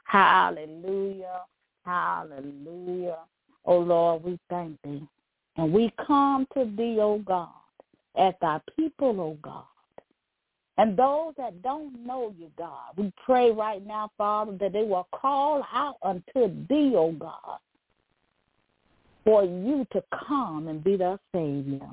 Hallelujah. 0.05 1.41
Hallelujah. 1.85 3.17
Oh 3.65 3.79
Lord, 3.79 4.23
we 4.23 4.39
thank 4.49 4.79
thee. 4.83 5.01
And 5.57 5.73
we 5.73 5.91
come 6.05 6.45
to 6.53 6.65
thee, 6.77 6.97
O 6.99 7.13
oh 7.13 7.19
God, 7.25 7.49
as 8.15 8.33
thy 8.39 8.61
people, 8.75 9.19
O 9.19 9.23
oh 9.23 9.37
God. 9.41 9.63
And 10.79 10.97
those 10.97 11.33
that 11.37 11.61
don't 11.61 12.05
know 12.05 12.33
you, 12.39 12.49
God, 12.57 12.97
we 12.97 13.13
pray 13.25 13.51
right 13.51 13.85
now, 13.85 14.11
Father, 14.17 14.57
that 14.59 14.73
they 14.73 14.83
will 14.83 15.07
call 15.11 15.63
out 15.71 15.97
unto 16.01 16.47
thee, 16.67 16.93
O 16.95 17.09
oh 17.09 17.11
God 17.11 17.59
for 19.29 19.43
you 19.43 19.85
to 19.91 20.03
come 20.27 20.67
and 20.69 20.83
be 20.83 20.95
their 20.95 21.19
Savior. 21.31 21.87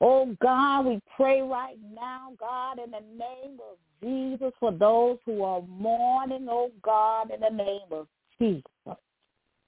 Oh 0.00 0.34
God, 0.40 0.86
we 0.86 1.02
pray 1.16 1.42
right 1.42 1.76
now, 1.94 2.32
God, 2.40 2.78
in 2.78 2.90
the 2.90 3.00
name 3.00 3.58
of 3.70 3.76
Jesus, 4.02 4.54
for 4.58 4.72
those 4.72 5.18
who 5.26 5.42
are 5.42 5.60
mourning, 5.62 6.46
oh 6.50 6.70
God, 6.82 7.30
in 7.30 7.40
the 7.40 7.50
name 7.50 7.90
of 7.90 8.06
Jesus. 8.40 8.62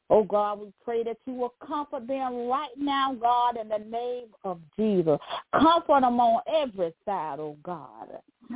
Oh 0.08 0.24
God, 0.24 0.60
we 0.60 0.72
pray 0.82 1.04
that 1.04 1.18
you 1.26 1.34
will 1.34 1.54
comfort 1.64 2.06
them 2.06 2.48
right 2.48 2.76
now, 2.76 3.14
God, 3.20 3.58
in 3.58 3.68
the 3.68 3.78
name 3.78 4.28
of 4.44 4.58
Jesus. 4.78 5.18
Comfort 5.52 6.00
them 6.00 6.18
on 6.20 6.42
every 6.52 6.94
side, 7.04 7.38
oh 7.38 7.56
God. 7.62 8.08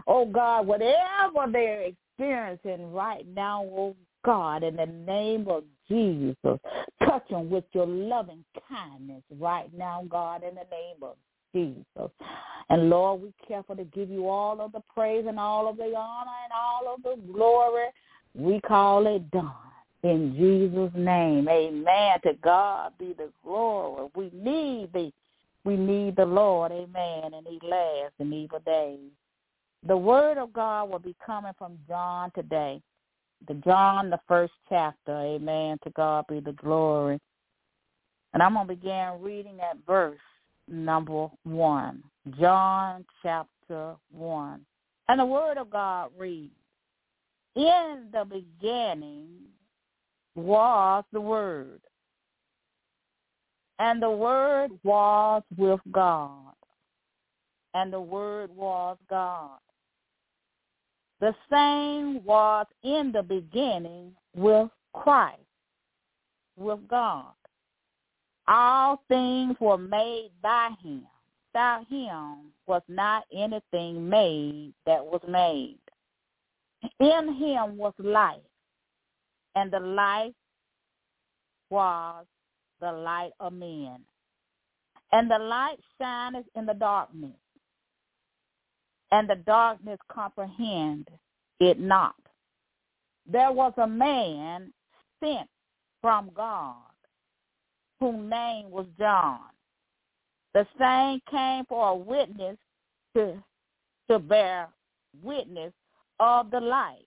Oh 0.06 0.26
God, 0.26 0.66
whatever 0.66 1.50
they're 1.50 1.82
experiencing 1.82 2.92
right 2.92 3.26
now, 3.34 3.62
oh 3.64 3.96
God, 4.24 4.62
in 4.62 4.76
the 4.76 4.86
name 4.86 5.46
of 5.48 5.64
Jesus. 5.88 6.58
Touch 7.06 7.28
them 7.28 7.50
with 7.50 7.64
your 7.72 7.86
loving 7.86 8.44
kindness 8.68 9.22
right 9.38 9.72
now, 9.76 10.04
God, 10.08 10.42
in 10.42 10.54
the 10.54 10.66
name 10.70 11.02
of 11.02 11.16
Jesus. 11.54 12.10
And 12.70 12.88
Lord, 12.88 13.22
we 13.22 13.32
careful 13.46 13.76
to 13.76 13.84
give 13.84 14.08
you 14.08 14.28
all 14.28 14.60
of 14.60 14.72
the 14.72 14.82
praise 14.94 15.26
and 15.28 15.38
all 15.38 15.68
of 15.68 15.76
the 15.76 15.94
honor 15.96 16.30
and 16.44 16.52
all 16.54 16.94
of 16.94 17.02
the 17.02 17.32
glory. 17.32 17.86
We 18.34 18.60
call 18.60 19.06
it 19.06 19.30
done. 19.30 19.52
In 20.02 20.34
Jesus' 20.36 20.92
name, 20.98 21.48
amen. 21.48 22.18
To 22.24 22.34
God 22.42 22.92
be 22.98 23.14
the 23.16 23.30
glory. 23.42 24.08
We 24.14 24.30
need 24.34 24.92
thee. 24.92 25.12
We 25.64 25.76
need 25.76 26.16
the 26.16 26.26
Lord, 26.26 26.72
amen, 26.72 27.32
and 27.32 27.46
he 27.46 27.58
lasts 27.66 28.16
in 28.18 28.32
evil 28.32 28.60
days. 28.66 29.10
The 29.86 29.96
word 29.96 30.38
of 30.38 30.52
God 30.52 30.90
will 30.90 30.98
be 30.98 31.14
coming 31.24 31.52
from 31.58 31.78
John 31.86 32.30
today 32.34 32.80
the 33.46 33.54
John, 33.54 34.10
the 34.10 34.20
first 34.26 34.52
chapter. 34.68 35.20
Amen. 35.20 35.78
To 35.84 35.90
God 35.90 36.24
be 36.28 36.40
the 36.40 36.52
glory. 36.52 37.20
And 38.32 38.42
I'm 38.42 38.54
going 38.54 38.66
to 38.66 38.74
begin 38.74 39.12
reading 39.20 39.58
at 39.60 39.76
verse 39.86 40.18
number 40.68 41.28
one. 41.44 42.02
John 42.40 43.04
chapter 43.22 43.94
one. 44.10 44.60
And 45.08 45.20
the 45.20 45.26
word 45.26 45.58
of 45.58 45.70
God 45.70 46.10
reads, 46.16 46.54
In 47.54 48.08
the 48.12 48.24
beginning 48.24 49.28
was 50.34 51.04
the 51.12 51.20
word, 51.20 51.80
and 53.78 54.02
the 54.02 54.10
word 54.10 54.70
was 54.82 55.42
with 55.56 55.80
God, 55.92 56.54
and 57.74 57.92
the 57.92 58.00
word 58.00 58.50
was 58.56 58.96
God. 59.08 59.58
The 61.24 61.34
same 61.50 62.22
was 62.22 62.66
in 62.82 63.10
the 63.10 63.22
beginning 63.22 64.12
with 64.36 64.68
Christ, 64.92 65.40
with 66.54 66.86
God. 66.86 67.32
All 68.46 69.02
things 69.08 69.56
were 69.58 69.78
made 69.78 70.32
by 70.42 70.72
him. 70.82 71.06
Without 71.54 71.86
him 71.88 72.52
was 72.66 72.82
not 72.88 73.24
anything 73.32 74.06
made 74.06 74.74
that 74.84 75.02
was 75.02 75.22
made. 75.26 75.78
In 77.00 77.32
him 77.32 77.78
was 77.78 77.94
life, 77.98 78.42
and 79.54 79.72
the 79.72 79.80
life 79.80 80.34
was 81.70 82.26
the 82.82 82.92
light 82.92 83.32
of 83.40 83.54
men. 83.54 84.00
And 85.12 85.30
the 85.30 85.38
light 85.38 85.78
shineth 85.98 86.44
in 86.54 86.66
the 86.66 86.74
darkness, 86.74 87.38
and 89.14 89.30
the 89.30 89.36
darkness 89.36 89.98
comprehend 90.08 91.08
it 91.60 91.78
not. 91.78 92.16
There 93.30 93.52
was 93.52 93.72
a 93.76 93.86
man 93.86 94.72
sent 95.20 95.48
from 96.02 96.30
God 96.34 96.74
whose 98.00 98.28
name 98.28 98.72
was 98.72 98.86
John. 98.98 99.38
The 100.52 100.66
same 100.80 101.20
came 101.30 101.64
for 101.66 101.90
a 101.90 101.94
witness 101.94 102.56
to, 103.16 103.40
to 104.10 104.18
bear 104.18 104.68
witness 105.22 105.72
of 106.18 106.50
the 106.50 106.60
light, 106.60 107.06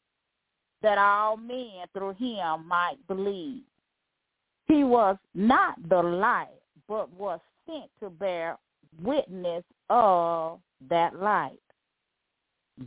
that 0.81 0.97
all 0.97 1.35
men 1.35 1.87
through 1.93 2.13
him 2.13 2.69
might 2.69 3.05
believe. 3.09 3.63
He 4.67 4.85
was 4.85 5.17
not 5.35 5.75
the 5.89 6.01
light, 6.01 6.61
but 6.87 7.11
was 7.11 7.41
sent 7.65 7.89
to 7.99 8.09
bear 8.09 8.57
witness 9.01 9.65
of 9.89 10.59
that 10.89 11.13
light. 11.19 11.59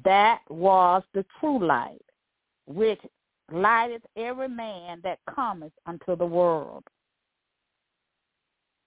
That 0.04 0.40
was 0.48 1.02
the 1.14 1.24
true 1.38 1.64
light, 1.64 2.04
which 2.66 3.00
lighteth 3.52 4.02
every 4.16 4.48
man 4.48 5.00
that 5.02 5.18
cometh 5.34 5.72
unto 5.86 6.16
the 6.16 6.26
world. 6.26 6.84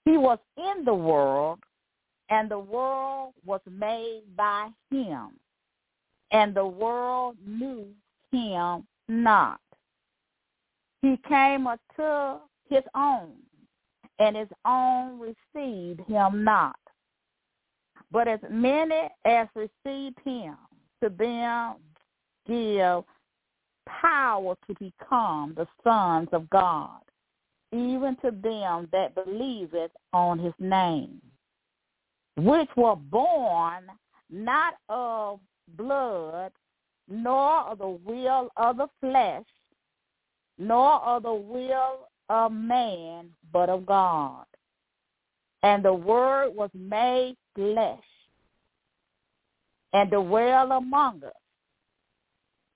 He 0.05 0.17
was 0.17 0.39
in 0.57 0.85
the 0.85 0.93
world, 0.93 1.59
and 2.29 2.49
the 2.49 2.59
world 2.59 3.33
was 3.45 3.61
made 3.69 4.23
by 4.35 4.69
him, 4.89 5.31
and 6.31 6.55
the 6.55 6.65
world 6.65 7.37
knew 7.45 7.87
him 8.31 8.87
not. 9.07 9.59
He 11.01 11.17
came 11.27 11.67
unto 11.67 12.39
his 12.69 12.83
own, 12.95 13.33
and 14.19 14.37
his 14.37 14.47
own 14.65 15.19
received 15.19 16.01
him 16.07 16.43
not. 16.43 16.79
But 18.11 18.27
as 18.27 18.39
many 18.49 19.09
as 19.25 19.47
received 19.55 20.19
him, 20.23 20.55
to 21.03 21.09
them 21.09 21.75
give 22.47 23.03
power 23.85 24.55
to 24.67 24.75
become 24.79 25.53
the 25.55 25.67
sons 25.83 26.29
of 26.31 26.49
God, 26.49 27.01
even 27.71 28.15
to 28.23 28.31
them 28.31 28.87
that 28.91 29.13
believeth 29.15 29.91
on 30.13 30.39
his 30.39 30.53
name, 30.59 31.21
which 32.37 32.69
were 32.77 32.95
born 32.95 33.83
not 34.29 34.75
of 34.87 35.39
blood, 35.77 36.51
nor 37.09 37.61
of 37.63 37.79
the 37.79 37.87
will 38.05 38.49
of 38.55 38.77
the 38.77 38.87
flesh, 39.01 39.45
nor 40.57 41.01
of 41.01 41.23
the 41.23 41.33
will 41.33 42.07
of 42.29 42.51
man, 42.51 43.29
but 43.51 43.69
of 43.69 43.85
God. 43.85 44.45
And 45.63 45.83
the 45.83 45.93
word 45.93 46.55
was 46.55 46.69
made 46.73 47.35
flesh 47.55 48.03
and 49.93 50.09
dwell 50.09 50.71
among 50.71 51.23
us. 51.23 51.31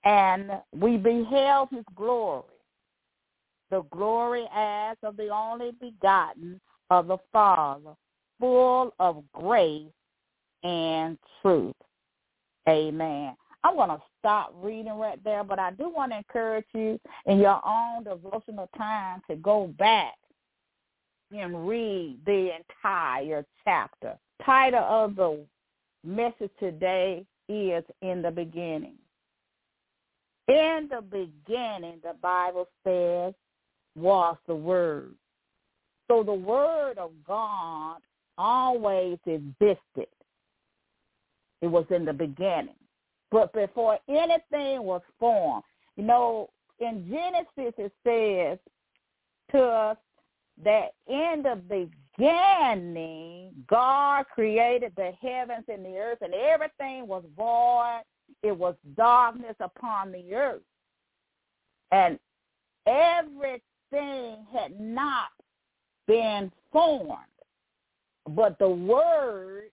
And 0.04 0.50
we 0.72 0.96
beheld 0.96 1.68
his 1.70 1.84
glory, 1.94 2.44
the 3.70 3.82
glory 3.90 4.46
as 4.54 4.96
of 5.02 5.16
the 5.16 5.28
only 5.28 5.72
begotten 5.80 6.60
of 6.90 7.08
the 7.08 7.18
Father, 7.32 7.92
full 8.40 8.94
of 8.98 9.22
grace 9.32 9.90
and 10.62 11.18
truth. 11.42 11.74
Amen. 12.68 13.36
I'm 13.64 13.74
going 13.74 13.88
to 13.88 14.00
stop 14.18 14.54
reading 14.56 14.94
right 14.94 15.22
there, 15.24 15.42
but 15.42 15.58
I 15.58 15.72
do 15.72 15.88
want 15.88 16.12
to 16.12 16.18
encourage 16.18 16.66
you 16.74 16.98
in 17.26 17.38
your 17.38 17.60
own 17.66 18.04
devotional 18.04 18.68
time 18.76 19.20
to 19.28 19.36
go 19.36 19.74
back 19.78 20.14
and 21.36 21.68
read 21.68 22.18
the 22.24 22.52
entire 22.56 23.44
chapter. 23.64 24.16
Title 24.44 24.84
of 24.84 25.16
the 25.16 25.44
message 26.04 26.50
today 26.58 27.24
is 27.48 27.84
In 28.02 28.22
the 28.22 28.30
Beginning. 28.30 28.94
In 30.48 30.88
the 30.90 31.02
beginning, 31.02 32.00
the 32.02 32.14
Bible 32.22 32.68
says, 32.84 33.34
was 33.94 34.36
the 34.46 34.54
Word. 34.54 35.14
So 36.08 36.22
the 36.22 36.32
Word 36.32 36.98
of 36.98 37.10
God 37.26 37.98
always 38.38 39.18
existed. 39.26 40.08
It 41.60 41.66
was 41.66 41.84
in 41.90 42.04
the 42.04 42.12
beginning. 42.12 42.76
But 43.30 43.52
before 43.52 43.98
anything 44.08 44.82
was 44.84 45.02
formed, 45.18 45.64
you 45.96 46.04
know, 46.04 46.48
in 46.78 47.06
Genesis 47.10 47.74
it 47.76 47.92
says 48.06 48.58
to 49.50 49.62
us 49.62 49.96
that 50.64 50.92
in 51.08 51.42
the 51.42 51.60
beginning, 52.18 53.50
God 53.68 54.26
created 54.34 54.92
the 54.96 55.12
heavens 55.20 55.64
and 55.68 55.84
the 55.84 55.96
earth, 55.96 56.18
and 56.20 56.34
everything 56.34 57.06
was 57.06 57.24
void. 57.36 58.02
It 58.42 58.56
was 58.56 58.74
darkness 58.96 59.56
upon 59.60 60.12
the 60.12 60.34
earth. 60.34 60.62
And 61.92 62.18
everything 62.86 64.46
had 64.52 64.78
not 64.78 65.28
been 66.06 66.52
formed, 66.72 67.14
but 68.28 68.58
the 68.58 68.68
Word 68.68 69.70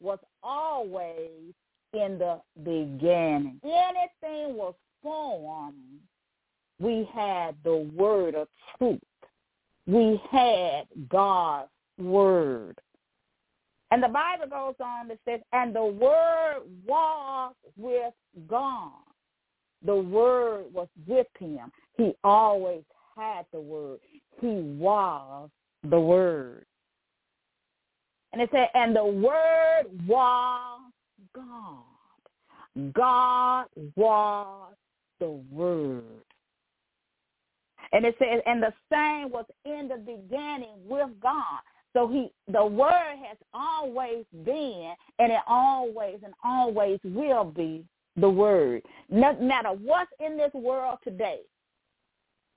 was 0.00 0.18
always 0.42 1.54
in 1.94 2.18
the 2.18 2.40
beginning. 2.62 3.60
Anything 3.64 4.56
was 4.56 4.74
formed, 5.02 5.74
we 6.78 7.08
had 7.14 7.54
the 7.64 7.88
Word 7.94 8.34
of 8.34 8.48
truth 8.76 9.00
we 9.86 10.20
had 10.30 10.86
God's 11.08 11.68
word. 11.98 12.78
And 13.90 14.02
the 14.02 14.08
Bible 14.08 14.46
goes 14.48 14.74
on 14.80 15.08
to 15.08 15.18
say, 15.24 15.40
and 15.52 15.74
the 15.74 15.84
word 15.84 16.62
was 16.86 17.54
with 17.76 18.12
God. 18.48 18.90
The 19.84 19.94
word 19.94 20.64
was 20.72 20.88
with 21.06 21.26
him. 21.38 21.70
He 21.96 22.14
always 22.24 22.82
had 23.16 23.44
the 23.52 23.60
word. 23.60 23.98
He 24.40 24.48
was 24.78 25.50
the 25.88 26.00
word. 26.00 26.64
And 28.32 28.42
it 28.42 28.48
said, 28.50 28.68
and 28.74 28.96
the 28.96 29.04
word 29.04 29.84
was 30.06 30.80
God. 31.34 31.84
God 32.92 33.66
was 33.94 34.72
the 35.20 35.40
word. 35.52 36.02
And 37.92 38.04
it 38.04 38.16
says, 38.18 38.40
and 38.46 38.60
the 38.60 38.72
same 38.90 39.30
was 39.30 39.44
in 39.64 39.86
the 39.88 39.98
beginning 39.98 40.74
with 40.84 41.10
God. 41.22 41.60
So 41.94 42.08
he, 42.08 42.30
the 42.52 42.64
word 42.64 43.16
has 43.26 43.38
always 43.54 44.24
been, 44.44 44.94
and 45.18 45.32
it 45.32 45.40
always 45.46 46.18
and 46.24 46.34
always 46.44 46.98
will 47.04 47.44
be 47.44 47.84
the 48.16 48.28
word. 48.28 48.82
No 49.08 49.34
matter 49.40 49.70
what's 49.70 50.10
in 50.18 50.36
this 50.36 50.52
world 50.52 50.98
today, 51.04 51.40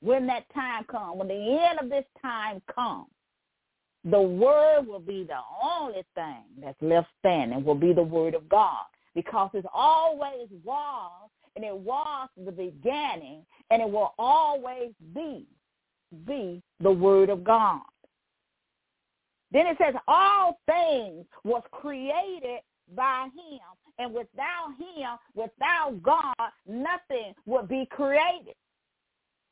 when 0.01 0.27
that 0.27 0.43
time 0.53 0.83
comes, 0.85 1.17
when 1.17 1.27
the 1.27 1.59
end 1.69 1.79
of 1.79 1.89
this 1.89 2.05
time 2.21 2.61
comes, 2.73 3.07
the 4.03 4.19
word 4.21 4.87
will 4.87 4.99
be 4.99 5.23
the 5.23 5.39
only 5.63 6.03
thing 6.15 6.43
that's 6.61 6.81
left 6.81 7.07
standing, 7.19 7.63
will 7.63 7.75
be 7.75 7.93
the 7.93 8.03
word 8.03 8.33
of 8.35 8.47
God. 8.49 8.85
Because 9.15 9.49
it's 9.53 9.67
always 9.73 10.47
was 10.63 11.29
and 11.55 11.65
it 11.65 11.75
was 11.75 12.29
the 12.45 12.51
beginning, 12.51 13.43
and 13.71 13.81
it 13.81 13.89
will 13.89 14.13
always 14.19 14.91
be, 15.15 15.47
be 16.27 16.61
the 16.81 16.91
word 16.91 17.29
of 17.31 17.43
God. 17.43 17.81
Then 19.51 19.67
it 19.67 19.77
says 19.79 19.93
all 20.07 20.59
things 20.65 21.25
was 21.43 21.63
created 21.71 22.59
by 22.95 23.27
him, 23.35 23.59
and 23.97 24.13
without 24.13 24.73
him, 24.77 25.17
without 25.35 26.01
God, 26.03 26.51
nothing 26.67 27.33
would 27.45 27.67
be 27.67 27.87
created. 27.89 28.55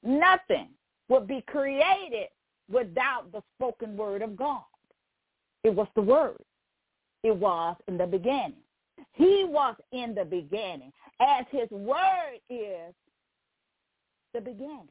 Nothing 0.04 0.70
would 1.10 1.28
be 1.28 1.44
created 1.48 2.28
without 2.70 3.32
the 3.32 3.42
spoken 3.56 3.96
word 3.96 4.22
of 4.22 4.36
God. 4.36 4.64
It 5.64 5.74
was 5.74 5.88
the 5.96 6.02
word. 6.02 6.38
It 7.24 7.36
was 7.36 7.76
in 7.88 7.98
the 7.98 8.06
beginning. 8.06 8.54
He 9.14 9.46
was 9.48 9.76
in 9.92 10.14
the 10.14 10.26
beginning 10.26 10.92
as 11.20 11.46
his 11.50 11.70
word 11.72 12.40
is 12.50 12.94
the 14.34 14.42
beginning. 14.42 14.88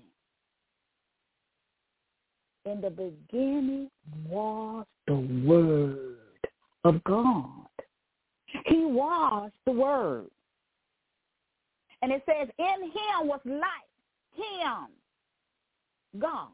In 2.67 2.81
the 2.81 2.91
beginning 2.91 3.91
was 4.27 4.87
the 5.07 5.17
word 5.47 6.17
of 6.85 7.03
God. 7.05 7.67
He 8.67 8.85
was 8.87 9.51
the 9.67 9.73
word. 9.73 10.31
And 12.01 12.11
it 12.11 12.23
says, 12.27 12.49
in 12.59 12.85
him 12.85 13.29
was 13.29 13.41
life. 13.45 13.63
Him, 14.35 14.89
God, 16.19 16.49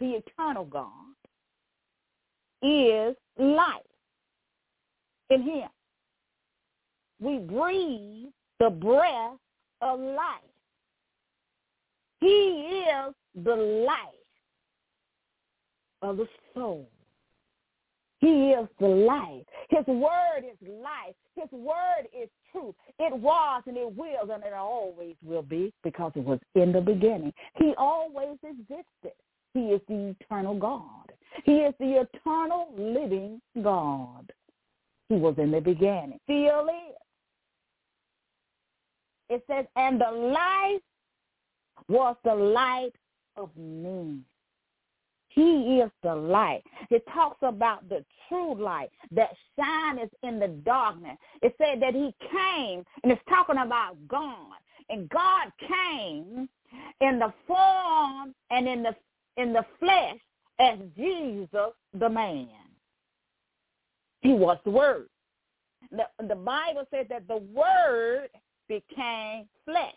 the 0.00 0.20
eternal 0.20 0.64
God, 0.64 1.14
is 2.62 3.16
life. 3.38 3.82
In 5.30 5.42
him. 5.42 5.68
We 7.20 7.38
breathe 7.38 8.32
the 8.58 8.70
breath 8.70 9.38
of 9.80 10.00
life. 10.00 10.40
He 12.20 12.26
is 12.26 13.14
the 13.44 13.84
life 13.86 14.23
of 16.04 16.18
the 16.18 16.28
soul. 16.54 16.88
He 18.20 18.50
is 18.50 18.68
the 18.80 18.86
life. 18.86 19.44
His 19.68 19.86
word 19.86 20.44
is 20.44 20.68
life. 20.68 21.14
His 21.36 21.50
word 21.52 22.08
is 22.18 22.28
truth. 22.52 22.74
It 22.98 23.14
was 23.14 23.62
and 23.66 23.76
it 23.76 23.94
will 23.94 24.30
and 24.30 24.42
it 24.44 24.52
always 24.54 25.16
will 25.22 25.42
be 25.42 25.72
because 25.82 26.12
it 26.14 26.24
was 26.24 26.38
in 26.54 26.72
the 26.72 26.80
beginning. 26.80 27.32
He 27.56 27.74
always 27.76 28.38
existed. 28.42 29.12
He 29.52 29.60
is 29.60 29.80
the 29.88 30.14
eternal 30.20 30.58
God. 30.58 31.12
He 31.44 31.56
is 31.56 31.74
the 31.78 32.06
eternal 32.06 32.72
living 32.76 33.40
God. 33.62 34.32
He 35.08 35.16
was 35.16 35.34
in 35.38 35.50
the 35.50 35.60
beginning. 35.60 36.18
Still 36.24 36.66
is. 36.66 36.96
It 39.28 39.44
says, 39.50 39.66
and 39.76 40.00
the 40.00 40.10
life 40.10 40.82
was 41.88 42.16
the 42.24 42.34
light 42.34 42.92
of 43.36 43.50
men. 43.56 44.24
He 45.34 45.80
is 45.82 45.90
the 46.02 46.14
light. 46.14 46.62
It 46.90 47.04
talks 47.12 47.38
about 47.42 47.88
the 47.88 48.04
true 48.28 48.54
light 48.54 48.90
that 49.10 49.30
shines 49.58 50.10
in 50.22 50.38
the 50.38 50.48
darkness. 50.48 51.16
It 51.42 51.54
said 51.58 51.82
that 51.82 51.92
he 51.92 52.14
came, 52.30 52.84
and 53.02 53.10
it's 53.10 53.20
talking 53.28 53.58
about 53.58 53.96
God. 54.06 54.54
And 54.90 55.08
God 55.08 55.50
came 55.58 56.48
in 57.00 57.18
the 57.18 57.32
form 57.46 58.34
and 58.50 58.68
in 58.68 58.82
the 58.82 58.94
in 59.36 59.52
the 59.52 59.64
flesh 59.80 60.18
as 60.60 60.78
Jesus 60.96 61.72
the 61.98 62.08
man. 62.08 62.48
He 64.20 64.34
was 64.34 64.58
the 64.64 64.70
Word. 64.70 65.08
The, 65.90 66.04
the 66.28 66.36
Bible 66.36 66.86
says 66.92 67.06
that 67.10 67.26
the 67.26 67.38
Word 67.38 68.28
became 68.68 69.48
flesh. 69.64 69.92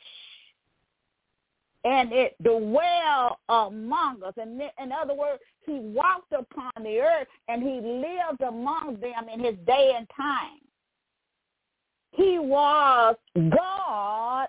And 1.87 2.11
it 2.11 2.35
dwelled 2.43 3.37
among 3.47 4.21
us. 4.25 4.33
And 4.35 4.61
in 4.61 4.91
other 4.91 5.13
words, 5.13 5.41
he 5.65 5.79
walked 5.79 6.33
upon 6.33 6.83
the 6.83 6.99
earth 6.99 7.27
and 7.47 7.63
he 7.63 7.79
lived 7.79 8.41
among 8.45 8.97
them 8.99 9.29
in 9.33 9.39
his 9.39 9.55
day 9.65 9.93
and 9.97 10.05
time. 10.15 10.59
He 12.11 12.39
was 12.39 13.15
God 13.35 14.47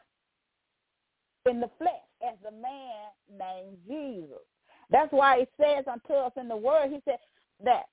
in 1.49 1.61
the 1.61 1.71
flesh 1.79 1.93
as 2.29 2.37
a 2.49 2.51
man 2.51 3.39
named 3.39 3.77
Jesus. 3.87 4.43
That's 4.91 5.13
why 5.13 5.41
he 5.41 5.47
says 5.63 5.85
unto 5.87 6.15
us 6.15 6.33
in 6.37 6.49
the 6.49 6.57
word, 6.57 6.91
he 6.91 7.01
said 7.05 7.19
that 7.63 7.85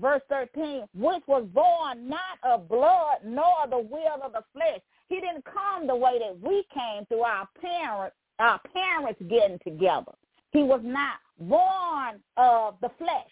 verse 0.00 0.22
13, 0.28 0.84
which 0.94 1.22
was 1.28 1.46
born 1.52 2.08
not 2.08 2.38
of 2.42 2.68
blood 2.68 3.18
nor 3.24 3.68
the 3.68 3.78
will 3.78 4.20
of 4.24 4.32
the 4.32 4.42
flesh, 4.52 4.80
he 5.08 5.16
didn't 5.20 5.44
come 5.44 5.86
the 5.86 5.94
way 5.94 6.18
that 6.18 6.40
we 6.40 6.64
came 6.74 7.04
through 7.06 7.22
our 7.22 7.48
parents, 7.60 8.16
our 8.40 8.60
parents 8.72 9.20
getting 9.28 9.58
together. 9.62 10.12
He 10.52 10.62
was 10.62 10.80
not 10.82 11.18
born 11.38 12.20
of 12.36 12.74
the 12.80 12.90
flesh, 12.98 13.30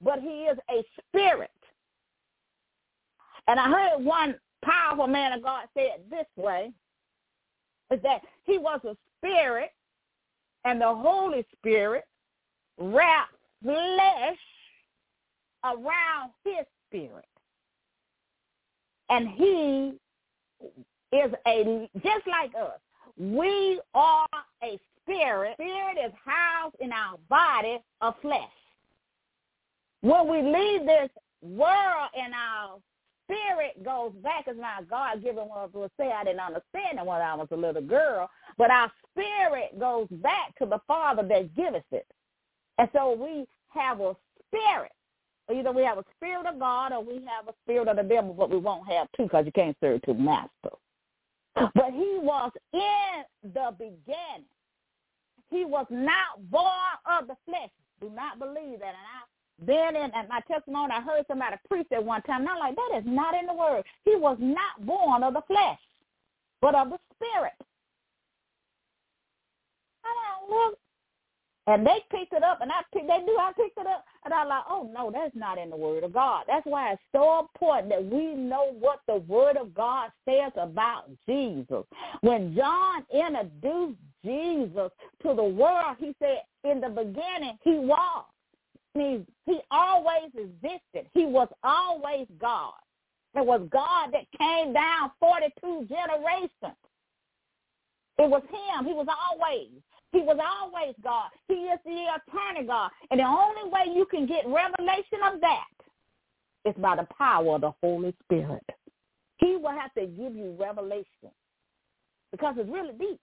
but 0.00 0.20
he 0.20 0.44
is 0.44 0.58
a 0.70 0.84
spirit. 1.08 1.50
And 3.48 3.60
I 3.60 3.68
heard 3.68 4.04
one 4.04 4.34
powerful 4.64 5.06
man 5.06 5.32
of 5.32 5.42
God 5.42 5.66
say 5.76 5.84
it 5.84 6.08
this 6.10 6.26
way, 6.36 6.72
is 7.92 8.00
that 8.02 8.22
he 8.44 8.58
was 8.58 8.80
a 8.84 8.96
spirit 9.18 9.70
and 10.64 10.80
the 10.80 10.94
Holy 10.94 11.46
Spirit 11.58 12.04
wrapped 12.78 13.32
flesh 13.62 14.38
around 15.64 16.32
his 16.44 16.66
spirit. 16.88 17.24
And 19.08 19.28
he 19.28 19.92
is 21.12 21.32
a 21.46 21.88
just 22.02 22.26
like 22.26 22.52
us. 22.54 22.80
We 23.18 23.80
are 23.94 24.26
a 24.62 24.78
spirit. 25.02 25.54
Spirit 25.54 25.96
is 26.04 26.12
housed 26.24 26.76
in 26.80 26.92
our 26.92 27.16
body 27.28 27.78
of 28.00 28.14
flesh. 28.20 28.42
When 30.02 30.28
we 30.28 30.42
leave 30.42 30.86
this 30.86 31.10
world 31.42 32.10
and 32.16 32.32
our 32.34 32.78
spirit 33.24 33.82
goes 33.84 34.12
back 34.22 34.46
as 34.48 34.56
my 34.56 34.82
God 34.88 35.22
given 35.22 35.48
one 35.48 35.68
will 35.72 35.90
say 35.98 36.12
I 36.12 36.24
didn't 36.24 36.40
understand 36.40 36.98
it 36.98 37.06
when 37.06 37.20
I 37.20 37.34
was 37.34 37.48
a 37.50 37.56
little 37.56 37.82
girl, 37.82 38.30
but 38.56 38.70
our 38.70 38.92
spirit 39.10 39.78
goes 39.78 40.06
back 40.10 40.56
to 40.58 40.66
the 40.66 40.78
Father 40.86 41.22
that 41.28 41.54
giveth 41.56 41.84
it. 41.90 42.06
And 42.78 42.88
so 42.92 43.12
we 43.14 43.46
have 43.68 44.00
a 44.00 44.14
spirit. 44.48 44.92
Either 45.52 45.72
we 45.72 45.82
have 45.82 45.98
a 45.98 46.04
spirit 46.16 46.46
of 46.46 46.58
God 46.58 46.92
or 46.92 47.02
we 47.02 47.14
have 47.14 47.48
a 47.48 47.54
spirit 47.64 47.88
of 47.88 47.96
the 47.96 48.02
devil, 48.02 48.34
but 48.34 48.50
we 48.50 48.58
won't 48.58 48.88
have 48.88 49.08
two 49.16 49.24
because 49.24 49.46
you 49.46 49.52
can't 49.52 49.76
serve 49.80 50.02
two 50.02 50.14
masters. 50.14 50.78
But 51.56 51.92
he 51.92 52.18
was 52.20 52.52
in 52.72 53.52
the 53.54 53.74
beginning. 53.78 54.46
He 55.50 55.64
was 55.64 55.86
not 55.90 56.50
born 56.50 56.66
of 57.06 57.28
the 57.28 57.36
flesh. 57.46 57.70
Do 58.00 58.10
not 58.10 58.38
believe 58.38 58.80
that. 58.80 58.94
And 58.94 58.96
I 58.96 59.24
been 59.64 59.96
in 59.96 60.10
at 60.14 60.28
my 60.28 60.40
testimony, 60.40 60.92
I 60.92 61.00
heard 61.00 61.24
somebody 61.28 61.56
preach 61.68 61.86
at 61.92 62.04
one 62.04 62.20
time, 62.22 62.42
and 62.42 62.50
I'm 62.50 62.58
like, 62.58 62.76
that 62.76 62.98
is 62.98 63.04
not 63.06 63.34
in 63.34 63.46
the 63.46 63.54
word. 63.54 63.84
He 64.04 64.14
was 64.14 64.36
not 64.38 64.84
born 64.84 65.22
of 65.22 65.32
the 65.32 65.40
flesh, 65.46 65.78
but 66.60 66.74
of 66.74 66.90
the 66.90 66.98
spirit. 67.14 67.54
I 70.04 70.12
don't 70.12 70.50
look 70.50 70.78
and 71.68 71.86
they 71.86 71.98
picked 72.10 72.32
it 72.32 72.44
up, 72.44 72.60
and 72.60 72.70
I 72.70 72.82
picked, 72.92 73.08
they 73.08 73.18
knew 73.18 73.36
I 73.38 73.52
picked 73.56 73.78
it 73.78 73.86
up, 73.86 74.04
and 74.24 74.32
I 74.32 74.44
like, 74.44 74.64
oh 74.68 74.88
no, 74.94 75.10
that's 75.10 75.34
not 75.34 75.58
in 75.58 75.70
the 75.70 75.76
Word 75.76 76.04
of 76.04 76.12
God. 76.12 76.44
That's 76.46 76.66
why 76.66 76.92
it's 76.92 77.02
so 77.12 77.40
important 77.40 77.90
that 77.90 78.04
we 78.04 78.34
know 78.34 78.72
what 78.78 79.00
the 79.08 79.16
Word 79.16 79.56
of 79.56 79.74
God 79.74 80.10
says 80.28 80.52
about 80.56 81.10
Jesus. 81.28 81.84
When 82.20 82.54
John 82.54 83.04
introduced 83.12 83.98
Jesus 84.24 84.90
to 85.22 85.34
the 85.34 85.42
world, 85.42 85.96
he 85.98 86.14
said, 86.20 86.42
in 86.64 86.80
the 86.80 86.88
beginning, 86.88 87.58
he 87.62 87.78
was. 87.78 88.24
He, 88.94 89.24
he 89.44 89.58
always 89.70 90.30
existed. 90.34 91.08
He 91.12 91.26
was 91.26 91.48
always 91.62 92.26
God. 92.40 92.72
It 93.34 93.44
was 93.44 93.60
God 93.70 94.12
that 94.12 94.24
came 94.38 94.72
down 94.72 95.10
42 95.20 95.86
generations. 95.88 96.78
It 98.18 98.30
was 98.30 98.42
him. 98.50 98.86
He 98.86 98.94
was 98.94 99.06
always. 99.30 99.68
He 100.12 100.20
was 100.20 100.38
always 100.40 100.94
God. 101.02 101.30
He 101.48 101.54
is 101.54 101.78
the 101.84 101.90
eternal 101.90 102.66
God. 102.66 102.90
And 103.10 103.20
the 103.20 103.24
only 103.24 103.70
way 103.70 103.94
you 103.94 104.06
can 104.06 104.26
get 104.26 104.46
revelation 104.46 105.18
of 105.24 105.40
that 105.40 105.66
is 106.64 106.74
by 106.78 106.96
the 106.96 107.06
power 107.16 107.56
of 107.56 107.60
the 107.60 107.72
Holy 107.82 108.14
Spirit. 108.24 108.64
He 109.38 109.56
will 109.56 109.70
have 109.70 109.92
to 109.94 110.06
give 110.06 110.34
you 110.34 110.56
revelation 110.58 111.30
because 112.32 112.54
it's 112.58 112.70
really 112.70 112.94
deep. 112.98 113.20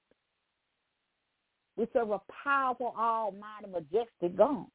We 1.75 1.87
serve 1.91 2.11
a 2.11 2.21
powerful, 2.43 2.93
almighty, 2.97 3.67
majestic 3.71 4.37
God. 4.37 4.67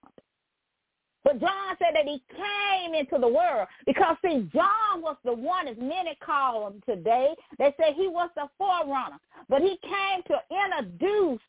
But 1.24 1.40
John 1.40 1.76
said 1.78 1.94
that 1.94 2.06
he 2.06 2.22
came 2.30 2.94
into 2.94 3.18
the 3.18 3.28
world 3.28 3.68
because, 3.86 4.16
see, 4.24 4.48
John 4.52 5.02
was 5.02 5.16
the 5.24 5.32
one, 5.32 5.68
as 5.68 5.76
many 5.76 6.16
call 6.24 6.66
him 6.66 6.82
today. 6.86 7.34
They 7.58 7.74
say 7.78 7.92
he 7.94 8.08
was 8.08 8.30
the 8.34 8.48
forerunner. 8.56 9.18
But 9.48 9.62
he 9.62 9.78
came 9.82 10.22
to 10.28 10.40
introduce 10.64 11.40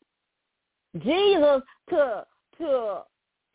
Jesus 0.98 1.62
to 1.90 2.24
to 2.58 3.02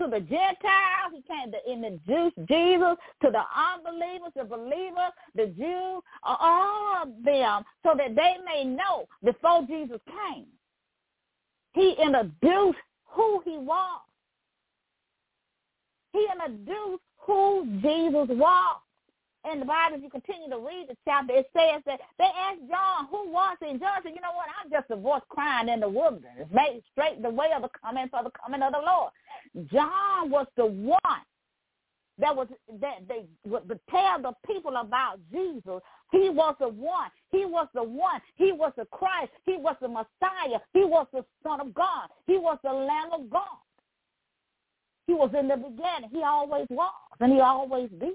to 0.01 0.07
the 0.09 0.19
Gentiles. 0.19 1.13
He 1.13 1.21
came 1.21 1.51
to 1.51 1.71
introduce 1.71 2.33
Jesus 2.47 2.97
to 3.21 3.31
the 3.31 3.43
unbelievers, 3.55 4.31
the 4.35 4.43
believers, 4.43 5.13
the 5.35 5.47
Jews, 5.47 6.01
all 6.23 7.03
of 7.03 7.09
them, 7.23 7.63
so 7.83 7.93
that 7.97 8.15
they 8.15 8.35
may 8.45 8.65
know 8.65 9.07
before 9.23 9.65
Jesus 9.67 9.99
came. 10.05 10.45
He 11.73 11.95
introduced 12.01 12.79
who 13.05 13.41
he 13.45 13.57
was. 13.57 14.01
He 16.13 16.25
introduced 16.31 17.03
who 17.19 17.65
Jesus 17.81 18.27
was 18.29 18.77
in 19.51 19.59
the 19.59 19.65
Bible, 19.65 19.97
if 19.97 20.03
you 20.03 20.09
continue 20.09 20.49
to 20.49 20.57
read 20.57 20.87
the 20.89 20.97
chapter, 21.05 21.33
it 21.33 21.49
says 21.55 21.81
that 21.85 21.99
they 22.17 22.25
asked 22.25 22.67
John, 22.69 23.07
who 23.09 23.31
was 23.31 23.57
he? 23.61 23.69
And 23.69 23.79
John 23.79 24.01
said, 24.03 24.13
you 24.15 24.21
know 24.21 24.35
what, 24.35 24.47
I'm 24.61 24.71
just 24.71 24.89
a 24.89 24.95
voice 24.95 25.21
crying 25.29 25.69
in 25.69 25.79
the 25.79 25.89
wilderness. 25.89 26.47
Made 26.51 26.81
straight 26.91 27.21
the 27.21 27.29
way 27.29 27.47
of 27.55 27.61
the 27.61 27.69
coming 27.81 28.09
for 28.09 28.23
the 28.23 28.31
coming 28.31 28.61
of 28.61 28.73
the 28.73 28.79
Lord. 28.79 29.11
John 29.71 30.29
was 30.29 30.47
the 30.57 30.65
one 30.65 31.23
that 32.17 32.35
was 32.35 32.47
that 32.81 32.99
they 33.09 33.25
would 33.45 33.79
tell 33.89 34.21
the 34.21 34.31
people 34.47 34.77
about 34.77 35.19
Jesus. 35.31 35.81
He 36.11 36.29
was 36.29 36.55
the 36.59 36.69
one. 36.69 37.09
He 37.31 37.45
was 37.45 37.67
the 37.73 37.83
one. 37.83 38.21
He 38.35 38.51
was 38.53 38.71
the 38.77 38.85
Christ. 38.85 39.31
He 39.45 39.57
was 39.57 39.75
the 39.81 39.89
Messiah. 39.89 40.59
He 40.73 40.85
was 40.85 41.07
the 41.11 41.25
Son 41.43 41.59
of 41.59 41.73
God. 41.73 42.07
He 42.25 42.37
was 42.37 42.57
the 42.63 42.71
Lamb 42.71 43.09
of 43.11 43.29
God. 43.29 43.59
He 45.07 45.13
was 45.13 45.29
in 45.37 45.47
the 45.47 45.57
beginning. 45.57 46.09
He 46.11 46.23
always 46.23 46.67
was, 46.69 46.93
and 47.19 47.33
he 47.33 47.39
always 47.39 47.89
be 47.99 48.13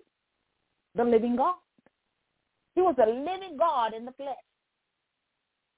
the 0.94 1.05
living 1.05 1.37
God. 1.37 1.55
He 2.74 2.81
was 2.81 2.94
a 2.98 3.07
living 3.07 3.57
God 3.59 3.94
in 3.94 4.05
the 4.05 4.12
flesh. 4.12 4.35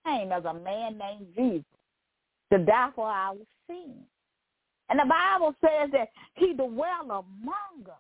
Came 0.07 0.33
as 0.33 0.45
a 0.45 0.55
man 0.55 0.99
named 0.99 1.27
Jesus 1.37 1.65
to 2.53 2.59
die 2.59 2.91
for 2.95 3.09
our 3.09 3.37
sins. 3.67 4.05
And 4.89 4.99
the 4.99 5.07
Bible 5.07 5.55
says 5.61 5.91
that 5.93 6.09
he 6.35 6.53
dwelt 6.53 7.05
among 7.05 7.87
us. 7.87 7.95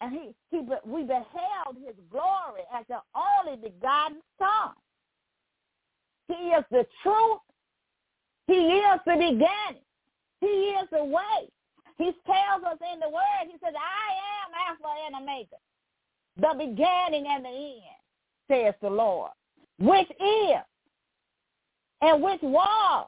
And 0.00 0.12
he, 0.12 0.30
he, 0.50 0.62
we 0.84 1.02
beheld 1.02 1.76
his 1.86 1.94
glory 2.10 2.62
as 2.74 2.84
the 2.88 3.00
only 3.14 3.56
begotten 3.56 4.18
Son. 4.38 4.74
He 6.26 6.34
is 6.34 6.64
the 6.70 6.86
truth. 7.02 7.40
He 8.46 8.54
is 8.54 9.00
the 9.04 9.12
beginning. 9.12 9.84
He 10.40 10.46
is 10.46 10.88
the 10.90 11.04
way. 11.04 11.48
He 12.00 12.12
tells 12.24 12.64
us 12.64 12.78
in 12.94 12.98
the 12.98 13.10
word, 13.10 13.44
he 13.44 13.58
says, 13.62 13.74
I 13.76 14.08
am 14.40 14.50
Alpha 14.70 14.88
and 15.06 15.16
Omega, 15.16 15.56
the 16.38 16.54
beginning 16.56 17.26
and 17.28 17.44
the 17.44 17.50
end, 17.50 18.00
says 18.48 18.74
the 18.80 18.88
Lord, 18.88 19.32
which 19.78 20.08
is 20.10 20.62
and 22.00 22.22
which 22.22 22.40
was 22.40 23.06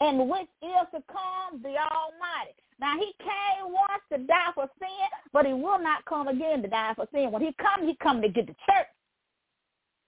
and 0.00 0.28
which 0.28 0.48
is 0.60 0.86
to 0.92 1.02
come 1.06 1.62
the 1.62 1.68
Almighty. 1.68 2.58
Now 2.80 2.96
he 2.98 3.14
came 3.20 3.72
once 3.72 4.02
to 4.12 4.18
die 4.18 4.50
for 4.56 4.68
sin, 4.80 5.08
but 5.32 5.46
he 5.46 5.52
will 5.52 5.78
not 5.78 6.04
come 6.06 6.26
again 6.26 6.62
to 6.62 6.68
die 6.68 6.94
for 6.96 7.06
sin. 7.14 7.30
When 7.30 7.42
he 7.42 7.54
come, 7.60 7.86
he 7.86 7.96
come 8.02 8.20
to 8.22 8.28
get 8.28 8.48
the 8.48 8.56
church. 8.68 8.88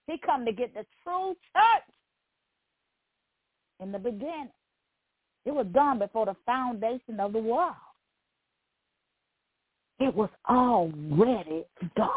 He 0.09 0.19
come 0.19 0.45
to 0.45 0.53
get 0.53 0.75
the 0.75 0.85
true 1.05 1.37
church 1.55 1.95
in 3.79 3.93
the 3.93 3.99
beginning. 4.01 4.51
It 5.45 5.55
was 5.55 5.67
done 5.73 6.01
before 6.01 6.27
the 6.27 6.37
foundation 6.45 7.21
of 7.21 7.33
the 7.33 7.39
world. 7.39 7.75
It 10.01 10.15
was 10.15 10.31
already 10.49 11.65
done. 11.97 12.09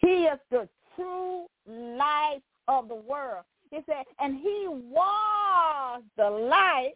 He 0.00 0.24
is 0.24 0.38
the 0.50 0.68
true 0.94 1.46
light 1.66 2.40
of 2.68 2.88
the 2.88 2.94
world. 2.94 3.44
He 3.70 3.78
said, 3.86 4.04
and 4.18 4.36
he 4.36 4.66
was 4.68 6.02
the 6.16 6.28
light, 6.28 6.94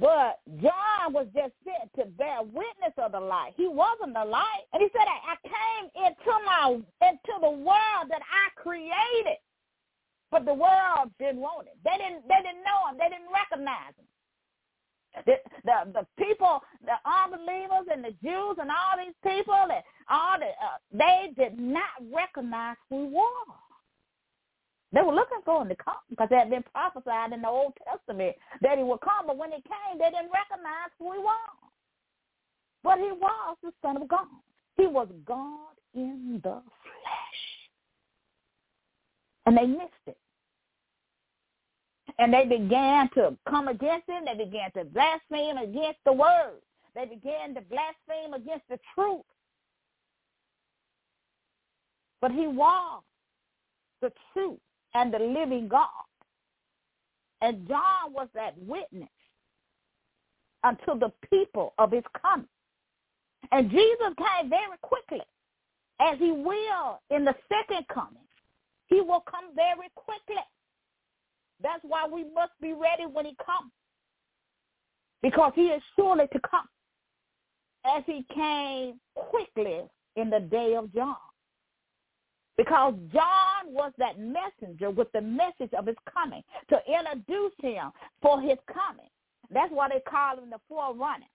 but 0.00 0.40
John 0.60 1.12
was 1.12 1.26
just 1.34 1.52
sent 1.64 1.92
to 1.96 2.06
bear 2.16 2.42
witness 2.42 2.94
of 2.96 3.12
the 3.12 3.20
light. 3.20 3.52
He 3.56 3.68
wasn't 3.68 4.14
the 4.14 4.24
light. 4.24 4.64
And 4.72 4.82
he 4.82 4.88
said, 4.92 5.06
I, 5.06 5.36
came 5.42 5.90
into 5.94 6.32
my 6.46 6.80
into 7.02 7.34
the 7.40 7.50
world 7.50 8.08
that 8.08 8.22
I 8.22 8.60
created. 8.60 9.38
But 10.30 10.46
the 10.46 10.54
world 10.54 11.12
didn't 11.18 11.42
want 11.42 11.66
it. 11.66 11.76
They 11.84 11.98
didn't 11.98 12.26
they 12.26 12.40
didn't 12.40 12.64
know 12.64 12.88
him. 12.88 12.96
They 12.96 13.10
didn't 13.10 13.28
recognize 13.28 13.92
him. 13.98 14.08
The, 15.26 15.34
the 15.64 15.92
the 15.92 16.06
people, 16.24 16.60
the 16.84 16.96
unbelievers 17.04 17.86
and 17.92 18.02
the 18.02 18.14
Jews 18.22 18.56
and 18.58 18.70
all 18.70 18.96
these 18.96 19.14
people 19.22 19.54
and 19.54 19.82
all 20.08 20.38
the 20.38 20.46
uh, 20.46 20.78
they 20.92 21.32
did 21.36 21.58
not 21.58 22.00
recognize 22.12 22.76
who 22.88 23.06
was. 23.08 23.48
They 24.92 25.00
were 25.00 25.14
looking 25.14 25.40
for 25.44 25.62
him 25.62 25.68
to 25.68 25.76
come 25.76 26.00
because 26.10 26.28
it 26.30 26.38
had 26.38 26.50
been 26.50 26.64
prophesied 26.72 27.32
in 27.32 27.42
the 27.42 27.48
Old 27.48 27.72
Testament 27.88 28.36
that 28.60 28.76
he 28.76 28.84
would 28.84 29.00
come, 29.00 29.26
but 29.26 29.38
when 29.38 29.50
he 29.50 29.62
came, 29.62 29.98
they 29.98 30.10
didn't 30.10 30.30
recognize 30.32 30.92
who 30.98 31.12
he 31.12 31.18
was. 31.18 31.56
But 32.84 32.98
he 32.98 33.10
was 33.12 33.56
the 33.62 33.72
Son 33.80 33.96
of 33.96 34.08
God. 34.08 34.26
He 34.76 34.86
was 34.86 35.08
God 35.24 35.76
in 35.94 36.40
the 36.42 36.60
flesh. 36.60 37.42
And 39.46 39.56
they 39.56 39.66
missed 39.66 40.06
it. 40.06 40.16
And 42.18 42.32
they 42.32 42.44
began 42.44 43.08
to 43.14 43.36
come 43.48 43.68
against 43.68 44.08
him. 44.08 44.24
They 44.24 44.44
began 44.44 44.70
to 44.72 44.84
blaspheme 44.84 45.58
against 45.58 45.98
the 46.04 46.12
word. 46.12 46.60
They 46.94 47.06
began 47.06 47.54
to 47.54 47.60
blaspheme 47.62 48.34
against 48.34 48.68
the 48.68 48.78
truth. 48.94 49.22
But 52.20 52.30
he 52.30 52.46
was 52.46 53.02
the 54.00 54.12
truth 54.32 54.58
and 54.94 55.12
the 55.12 55.18
living 55.18 55.68
God. 55.68 55.88
And 57.40 57.66
John 57.66 58.12
was 58.12 58.28
that 58.34 58.54
witness 58.58 59.08
unto 60.62 60.98
the 60.98 61.12
people 61.28 61.74
of 61.78 61.90
his 61.90 62.04
coming. 62.20 62.46
And 63.50 63.70
Jesus 63.70 64.14
came 64.16 64.48
very 64.48 64.78
quickly, 64.82 65.22
as 66.00 66.18
he 66.18 66.30
will 66.30 67.00
in 67.10 67.24
the 67.24 67.34
second 67.48 67.86
coming. 67.92 68.22
He 68.86 69.00
will 69.00 69.24
come 69.28 69.54
very 69.56 69.88
quickly. 69.96 70.42
That's 71.62 71.82
why 71.82 72.06
we 72.06 72.24
must 72.34 72.52
be 72.60 72.72
ready 72.72 73.06
when 73.10 73.24
he 73.24 73.36
comes. 73.44 73.70
Because 75.22 75.52
he 75.54 75.66
is 75.66 75.82
surely 75.96 76.26
to 76.32 76.40
come. 76.40 76.66
As 77.84 78.02
he 78.06 78.24
came 78.34 79.00
quickly 79.14 79.82
in 80.16 80.30
the 80.30 80.40
day 80.40 80.74
of 80.76 80.92
John. 80.92 81.16
Because 82.56 82.94
John 83.12 83.72
was 83.72 83.92
that 83.98 84.18
messenger 84.18 84.90
with 84.90 85.10
the 85.12 85.20
message 85.20 85.72
of 85.76 85.86
his 85.86 85.96
coming 86.12 86.42
to 86.68 86.78
introduce 86.86 87.52
him 87.62 87.90
for 88.20 88.40
his 88.40 88.58
coming. 88.72 89.08
That's 89.50 89.72
why 89.72 89.88
they 89.88 90.00
call 90.00 90.38
him 90.38 90.50
the 90.50 90.58
forerunner. 90.68 91.26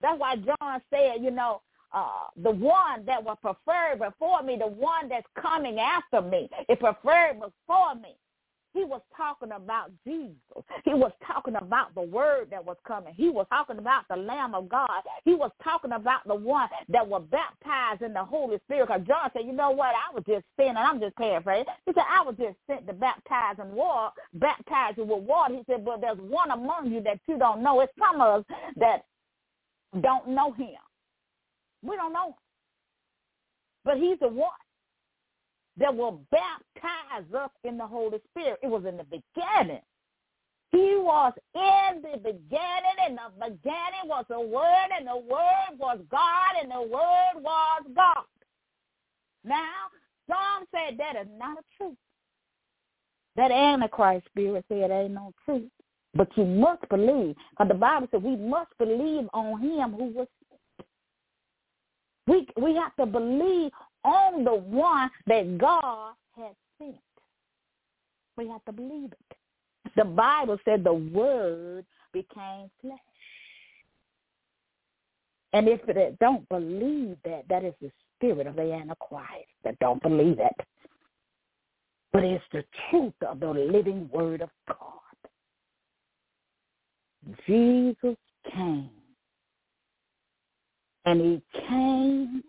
That's 0.00 0.18
why 0.18 0.36
John 0.36 0.80
said, 0.90 1.22
you 1.22 1.30
know, 1.30 1.60
uh, 1.92 2.28
the 2.42 2.50
one 2.50 3.04
that 3.06 3.22
was 3.22 3.36
preferred 3.40 3.98
before 3.98 4.42
me, 4.42 4.56
the 4.58 4.66
one 4.66 5.08
that's 5.08 5.26
coming 5.40 5.78
after 5.78 6.20
me, 6.20 6.48
it 6.68 6.80
preferred 6.80 7.34
before 7.34 7.94
me. 7.94 8.14
He 8.74 8.84
was 8.84 9.00
talking 9.16 9.52
about 9.52 9.90
Jesus. 10.06 10.36
He 10.84 10.92
was 10.94 11.12
talking 11.26 11.56
about 11.56 11.94
the 11.94 12.02
word 12.02 12.48
that 12.50 12.64
was 12.64 12.76
coming. 12.86 13.14
He 13.14 13.30
was 13.30 13.46
talking 13.50 13.78
about 13.78 14.04
the 14.08 14.16
Lamb 14.16 14.54
of 14.54 14.68
God. 14.68 15.02
He 15.24 15.34
was 15.34 15.50
talking 15.64 15.92
about 15.92 16.26
the 16.26 16.34
one 16.34 16.68
that 16.88 17.06
was 17.06 17.22
baptized 17.30 18.02
in 18.02 18.12
the 18.12 18.24
Holy 18.24 18.58
Spirit. 18.64 18.88
Because 18.88 19.06
John 19.06 19.30
said, 19.32 19.46
you 19.46 19.52
know 19.52 19.70
what? 19.70 19.94
I 19.94 20.14
was 20.14 20.22
just 20.28 20.44
sent, 20.56 20.70
and 20.70 20.78
I'm 20.78 21.00
just 21.00 21.16
paraphrasing. 21.16 21.64
He 21.86 21.92
said, 21.92 22.04
I 22.08 22.22
was 22.22 22.34
just 22.38 22.56
sent 22.66 22.86
to 22.86 22.92
baptize 22.92 23.56
in 23.58 23.72
water, 23.72 24.12
baptize 24.34 24.94
you 24.96 25.04
with 25.04 25.24
water. 25.24 25.54
He 25.54 25.62
said, 25.66 25.84
but 25.84 26.00
there's 26.00 26.18
one 26.18 26.50
among 26.50 26.92
you 26.92 27.00
that 27.02 27.20
you 27.26 27.38
don't 27.38 27.62
know. 27.62 27.80
It's 27.80 27.92
some 27.98 28.20
of 28.20 28.40
us 28.40 28.46
that 28.76 29.04
don't 30.02 30.28
know 30.28 30.52
him. 30.52 30.76
We 31.82 31.96
don't 31.96 32.12
know 32.12 32.28
him. 32.28 32.34
But 33.84 33.96
he's 33.96 34.18
the 34.20 34.28
one 34.28 34.50
that 35.78 35.94
will 35.94 36.20
baptize 36.30 37.32
us 37.34 37.50
in 37.64 37.78
the 37.78 37.86
Holy 37.86 38.18
Spirit. 38.30 38.58
It 38.62 38.68
was 38.68 38.84
in 38.84 38.96
the 38.96 39.04
beginning. 39.04 39.80
He 40.70 40.96
was 40.96 41.32
in 41.54 42.02
the 42.02 42.18
beginning, 42.18 42.98
and 43.06 43.18
the 43.18 43.50
beginning 43.50 44.04
was 44.04 44.24
the 44.28 44.40
Word, 44.40 44.88
and 44.96 45.06
the 45.06 45.16
Word 45.16 45.78
was 45.78 45.98
God, 46.10 46.62
and 46.62 46.70
the 46.70 46.82
Word 46.82 47.42
was 47.42 47.82
God. 47.94 48.24
Now, 49.44 49.88
John 50.28 50.66
said 50.70 50.98
that 50.98 51.16
is 51.16 51.28
not 51.38 51.58
a 51.58 51.62
truth. 51.76 51.96
That 53.36 53.50
Antichrist 53.50 54.26
spirit 54.26 54.64
said 54.68 54.90
ain't 54.90 55.14
no 55.14 55.32
truth. 55.44 55.70
But 56.14 56.28
you 56.36 56.44
must 56.44 56.86
believe, 56.88 57.36
because 57.50 57.68
the 57.68 57.74
Bible 57.74 58.08
said 58.10 58.22
we 58.22 58.36
must 58.36 58.70
believe 58.78 59.28
on 59.32 59.60
him 59.60 59.92
who 59.92 60.06
was 60.06 60.26
we 62.26 62.46
we 62.60 62.74
have 62.74 62.94
to 62.96 63.06
believe 63.06 63.70
on 64.04 64.44
the 64.44 64.54
one 64.54 65.10
that 65.26 65.58
God 65.58 66.12
has 66.36 66.54
sent. 66.78 66.96
We 68.36 68.48
have 68.48 68.64
to 68.66 68.72
believe 68.72 69.12
it. 69.12 69.36
The 69.96 70.04
Bible 70.04 70.58
said 70.64 70.84
the 70.84 70.92
word 70.92 71.84
became 72.12 72.70
flesh. 72.80 72.98
And 75.52 75.66
if 75.66 75.80
it 75.88 76.18
don't 76.18 76.48
believe 76.48 77.16
that, 77.24 77.44
that 77.48 77.64
is 77.64 77.74
the 77.80 77.90
spirit 78.16 78.46
of 78.46 78.56
the 78.56 78.72
Antichrist 78.72 79.48
that 79.64 79.78
don't 79.78 80.02
believe 80.02 80.38
it. 80.38 80.66
But 82.12 82.24
it's 82.24 82.44
the 82.52 82.64
truth 82.90 83.14
of 83.26 83.40
the 83.40 83.48
living 83.48 84.08
word 84.12 84.42
of 84.42 84.50
God. 84.68 84.98
Jesus 87.46 88.16
came. 88.52 88.90
And 91.04 91.20
he 91.20 91.42
came 91.68 92.42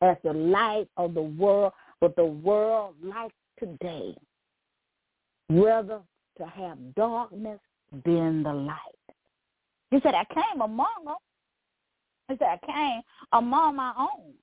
as 0.00 0.16
the 0.22 0.32
light 0.32 0.88
of 0.96 1.14
the 1.14 1.22
world, 1.22 1.72
but 2.00 2.14
the 2.16 2.24
world 2.24 2.94
like 3.02 3.32
today, 3.58 4.14
rather 5.50 6.00
to 6.38 6.46
have 6.46 6.78
darkness 6.94 7.58
than 8.04 8.42
the 8.42 8.52
light. 8.52 8.76
He 9.90 9.98
said, 10.02 10.14
I 10.14 10.24
came 10.32 10.60
among 10.60 11.04
them. 11.04 11.16
He 12.28 12.36
said, 12.38 12.58
I 12.62 12.66
came 12.66 13.02
among 13.32 13.76
my 13.76 13.92
own. 13.98 14.34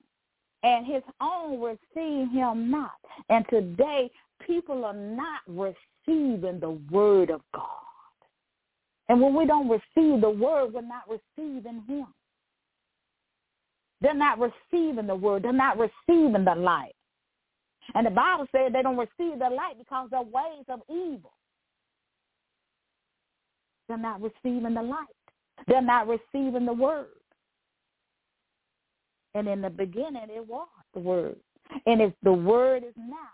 And 0.62 0.84
his 0.84 1.02
own 1.20 1.60
received 1.60 2.32
him 2.32 2.70
not. 2.70 2.96
And 3.28 3.44
today, 3.48 4.10
people 4.44 4.84
are 4.84 4.92
not 4.92 5.40
receiving 5.46 6.58
the 6.58 6.78
word 6.90 7.30
of 7.30 7.40
God. 7.54 7.64
And 9.08 9.20
when 9.20 9.34
we 9.34 9.46
don't 9.46 9.68
receive 9.68 10.20
the 10.20 10.30
word, 10.30 10.72
we're 10.72 10.80
not 10.82 11.04
receiving 11.08 11.84
him. 11.86 12.06
They're 14.00 14.14
not 14.14 14.38
receiving 14.38 15.06
the 15.06 15.14
word. 15.14 15.42
They're 15.42 15.52
not 15.52 15.78
receiving 15.78 16.44
the 16.44 16.54
light. 16.54 16.94
And 17.94 18.06
the 18.06 18.10
Bible 18.10 18.46
said 18.52 18.72
they 18.72 18.82
don't 18.82 18.96
receive 18.96 19.38
the 19.38 19.50
light 19.50 19.78
because 19.78 20.08
they're 20.10 20.20
ways 20.20 20.64
of 20.68 20.80
evil. 20.90 21.32
They're 23.88 23.96
not 23.96 24.20
receiving 24.20 24.74
the 24.74 24.82
light. 24.82 25.06
They're 25.68 25.82
not 25.82 26.08
receiving 26.08 26.66
the 26.66 26.72
word. 26.72 27.06
And 29.34 29.46
in 29.48 29.60
the 29.60 29.70
beginning, 29.70 30.28
it 30.28 30.46
was 30.46 30.68
the 30.94 31.00
word. 31.00 31.36
And 31.86 32.00
if 32.00 32.12
the 32.22 32.32
word 32.32 32.84
is 32.84 32.94
now, 32.96 33.28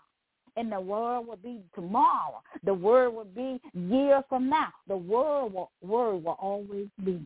and 0.55 0.71
the 0.71 0.79
word 0.79 1.21
will 1.21 1.37
be 1.37 1.61
tomorrow, 1.73 2.41
the 2.63 2.73
word 2.73 3.11
will 3.11 3.25
be 3.25 3.59
years 3.73 4.23
from 4.29 4.49
now, 4.49 4.69
the 4.87 4.97
word 4.97 5.47
will, 5.53 5.71
word 5.81 6.23
will 6.23 6.37
always 6.39 6.87
be. 7.03 7.25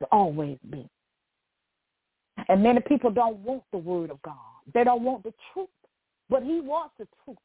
Will 0.00 0.08
always 0.10 0.58
be. 0.68 0.88
And 2.48 2.62
many 2.62 2.80
people 2.80 3.10
don't 3.10 3.38
want 3.38 3.64
the 3.72 3.78
word 3.78 4.10
of 4.10 4.22
God. 4.22 4.34
They 4.72 4.84
don't 4.84 5.02
want 5.02 5.24
the 5.24 5.34
truth. 5.52 5.68
But 6.28 6.42
he 6.42 6.60
wants 6.60 6.94
the 6.98 7.06
truth. 7.24 7.38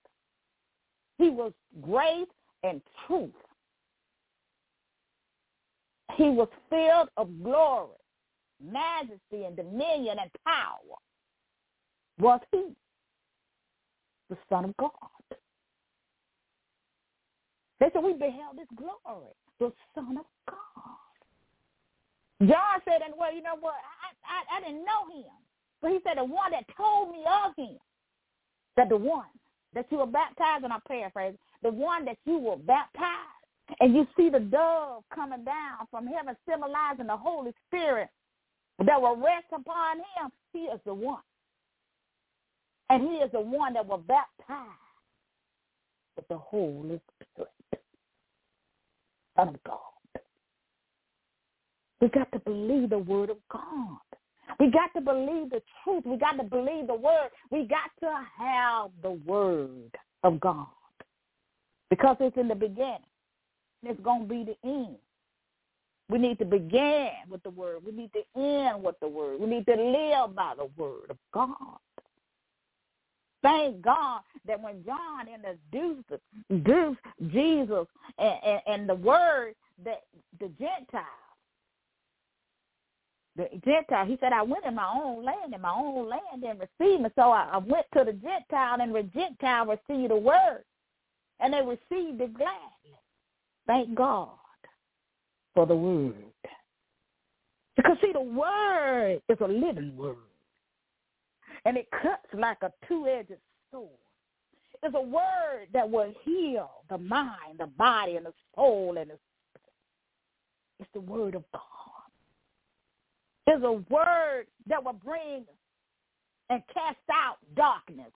He 1.18 1.30
was 1.30 1.54
grace 1.82 2.28
and 2.64 2.82
truth. 3.08 3.30
He 6.16 6.30
was 6.30 6.48
filled 6.70 7.10
of 7.18 7.44
glory, 7.44 7.90
majesty, 8.62 9.46
and 9.46 9.56
dominion 9.56 10.18
and 10.20 10.30
power. 10.46 10.98
Was 12.20 12.42
he 12.52 12.76
the 14.30 14.38
Son 14.50 14.66
of 14.66 14.78
God? 14.78 14.92
They 17.80 17.88
said, 17.94 18.04
we 18.04 18.14
beheld 18.14 18.58
his 18.60 18.68
glory, 18.76 19.34
the 19.60 19.72
Son 19.96 20.18
of 20.18 20.26
God. 20.48 20.58
John 22.42 22.82
said, 22.86 23.02
and 23.06 23.14
well, 23.18 23.34
you 23.34 23.42
know 23.42 23.56
what? 23.60 23.76
I, 23.76 24.58
I, 24.58 24.58
I 24.58 24.62
didn't 24.62 24.86
know 24.86 25.16
him. 25.16 25.32
But 25.82 25.92
he 25.92 26.00
said, 26.04 26.18
the 26.18 26.24
one 26.24 26.52
that 26.52 26.66
told 26.76 27.12
me 27.12 27.24
of 27.26 27.54
him, 27.56 27.78
that 28.78 28.90
the 28.90 28.98
one 28.98 29.28
that 29.74 29.86
you 29.90 30.00
were 30.00 30.08
baptized, 30.08 30.64
and 30.64 30.74
I 30.74 30.78
paraphrase, 30.88 31.36
the 31.64 31.72
one 31.72 32.06
that 32.06 32.18
you 32.26 32.38
were 32.38 32.58
baptized, 32.58 33.08
and 33.80 33.94
you 33.96 34.08
see 34.18 34.30
the 34.30 34.40
dove 34.40 35.04
coming 35.14 35.44
down 35.44 35.88
from 35.90 36.08
heaven, 36.08 36.36
symbolizing 36.50 37.08
the 37.08 37.18
Holy 37.18 37.54
Spirit 37.68 38.10
that 38.86 39.02
will 39.02 39.16
rest 39.16 39.46
upon 39.54 39.98
him, 39.98 40.32
he 40.54 40.60
is 40.62 40.80
the 40.86 40.94
one. 40.94 41.22
And 42.90 43.04
he 43.04 43.18
is 43.18 43.32
the 43.32 43.40
one 43.40 43.74
that 43.74 43.88
will 43.88 44.00
baptize 44.00 44.68
with 46.16 46.28
the 46.28 46.38
Holy 46.38 47.00
Spirit. 47.34 47.50
Of 49.38 49.56
God. 49.66 49.80
We 52.02 52.10
got 52.10 52.32
to 52.32 52.40
believe 52.40 52.90
the 52.90 52.98
word 52.98 53.30
of 53.30 53.38
God. 53.52 53.98
We 54.60 54.70
got 54.70 54.94
to 54.96 55.02
believe 55.02 55.52
the 55.52 55.62
truth. 55.84 56.04
We 56.06 56.18
got 56.18 56.34
to 56.34 56.44
believe 56.44 56.88
the 56.88 56.96
word. 56.96 57.30
We 57.52 57.68
got 57.68 57.92
to 58.02 58.26
have 58.38 58.92
the 59.02 59.12
word 59.12 59.96
of 60.24 60.40
God. 60.40 60.68
Because 61.90 62.18
it's 62.20 62.38
in 62.38 62.48
the 62.48 62.56
beginning. 62.56 62.98
It's 63.84 64.00
going 64.02 64.24
to 64.24 64.28
be 64.28 64.44
the 64.44 64.68
end. 64.68 64.98
We 66.10 66.20
need 66.20 66.40
to 66.40 66.46
begin 66.46 67.10
with 67.30 67.42
the 67.44 67.50
word. 67.52 67.84
We 67.86 67.92
need 67.94 68.12
to 68.14 68.40
end 68.40 68.84
with 68.84 69.00
the 69.00 69.08
word. 69.08 69.40
We 69.40 69.48
need 69.48 69.66
to 69.68 69.76
live 69.76 70.36
by 70.36 70.54
the 70.58 70.70
word 70.82 71.10
of 71.10 71.18
God. 71.34 71.78
Thank 73.42 73.82
God 73.82 74.22
that 74.46 74.62
when 74.62 74.84
John 74.86 75.28
introduced, 75.28 76.22
introduced 76.50 77.00
Jesus 77.32 77.88
and, 78.18 78.34
and, 78.46 78.62
and 78.68 78.90
the 78.90 78.96
word 78.96 79.56
that 79.86 80.04
the 80.40 80.50
Gentiles, 80.60 81.06
the 83.36 83.48
Gentile. 83.64 84.06
He 84.06 84.18
said, 84.20 84.34
I 84.34 84.42
went 84.42 84.66
in 84.66 84.76
my 84.76 84.92
own 84.94 85.24
land, 85.24 85.54
and 85.54 85.62
my 85.62 85.74
own 85.74 86.10
land 86.10 86.42
didn't 86.42 86.60
receive 86.60 87.02
me. 87.02 87.10
So 87.16 87.32
I, 87.32 87.50
I 87.54 87.58
went 87.58 87.86
to 87.94 88.04
the 88.04 88.14
Gentile, 88.14 88.82
and 88.82 88.94
the 88.94 89.04
Gentile 89.04 89.66
received 89.66 90.12
the 90.12 90.18
word, 90.18 90.64
and 91.40 91.54
they 91.54 91.62
received 91.62 92.22
it 92.22 92.34
gladly. 92.34 92.98
Thank 93.68 93.96
God 93.96 94.30
for 95.54 95.66
the 95.66 95.76
word. 95.76 96.16
Because, 97.78 97.98
see, 98.02 98.12
the 98.12 98.22
word 98.22 99.22
is 99.30 99.38
a 99.40 99.48
living 99.48 99.96
word, 99.96 100.18
and 101.66 101.78
it 101.78 101.88
cuts 101.92 102.28
like 102.34 102.58
a 102.64 102.72
two-edged 102.88 103.32
sword. 103.72 103.90
It's 104.84 104.96
a 104.96 105.02
word 105.02 105.68
that 105.74 105.90
will 105.90 106.12
heal 106.24 106.70
the 106.90 106.98
mind, 106.98 107.60
the 107.60 107.68
body, 107.68 108.18
and 108.18 108.26
the 108.26 108.34
soul, 108.56 108.98
and 108.98 109.10
the 109.10 109.14
spirit. 109.14 109.72
It's 110.80 110.90
the 110.94 111.02
word 111.02 111.36
of 111.36 111.44
God. 111.54 111.62
Is 113.48 113.64
a 113.64 113.72
word 113.72 114.46
that 114.68 114.84
will 114.84 114.94
bring 114.94 115.46
and 116.50 116.62
cast 116.74 116.98
out 117.12 117.38
darkness. 117.56 118.12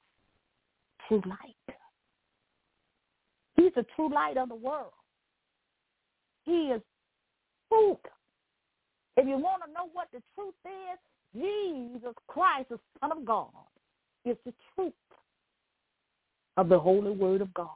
to 1.10 1.16
light. 1.28 1.78
He's 3.56 3.72
the 3.76 3.86
true 3.96 4.14
light 4.14 4.38
of 4.38 4.50
the 4.50 4.56
world. 4.56 4.92
He 6.44 6.72
is 6.74 6.82
truth. 7.70 7.98
If 9.18 9.28
you 9.28 9.38
want 9.38 9.64
to 9.66 9.72
know 9.72 9.90
what 9.94 10.08
the 10.12 10.22
truth 10.36 10.56
is, 10.66 11.00
Jesus 11.34 12.14
Christ, 12.28 12.70
the 12.70 12.80
Son 13.00 13.12
of 13.12 13.26
God, 13.26 13.50
is 14.26 14.36
the 14.46 14.54
truth 14.74 14.94
of 16.58 16.70
the 16.70 16.80
holy 16.80 17.12
word 17.12 17.42
of 17.42 17.54
God. 17.54 17.70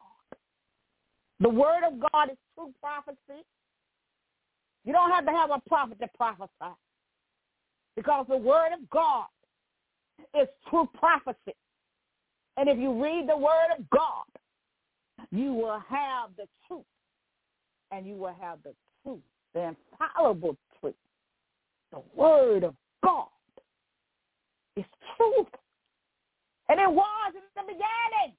The 1.39 1.49
word 1.49 1.83
of 1.85 1.99
God 2.12 2.31
is 2.31 2.38
true 2.55 2.73
prophecy. 2.81 3.45
You 4.85 4.93
don't 4.93 5.12
have 5.12 5.25
to 5.25 5.31
have 5.31 5.51
a 5.51 5.62
prophet 5.69 5.99
to 5.99 6.07
prophesy 6.17 6.75
because 7.95 8.25
the 8.30 8.38
word 8.38 8.71
of 8.73 8.89
God 8.89 9.25
is 10.39 10.47
true 10.69 10.88
prophecy. 10.93 11.56
And 12.58 12.67
if 12.67 12.78
you 12.78 13.02
read 13.02 13.28
the 13.28 13.38
word 13.38 13.78
of 13.78 13.89
God, 13.89 14.25
you 15.32 15.54
will 15.54 15.82
have 15.89 16.30
the 16.38 16.45
truth. 16.67 16.84
And 17.91 18.06
you 18.06 18.15
will 18.15 18.36
have 18.39 18.60
the 18.63 18.73
truth, 19.04 19.19
the 19.54 19.73
infallible 19.99 20.56
truth. 20.80 20.95
The 21.91 22.02
word 22.15 22.63
of 22.63 22.75
God 23.04 23.28
is 24.75 24.86
truth. 25.17 25.47
And 26.67 26.80
it 26.80 26.89
was 26.89 27.34
in 27.34 27.41
the 27.56 27.73
beginning. 27.73 28.36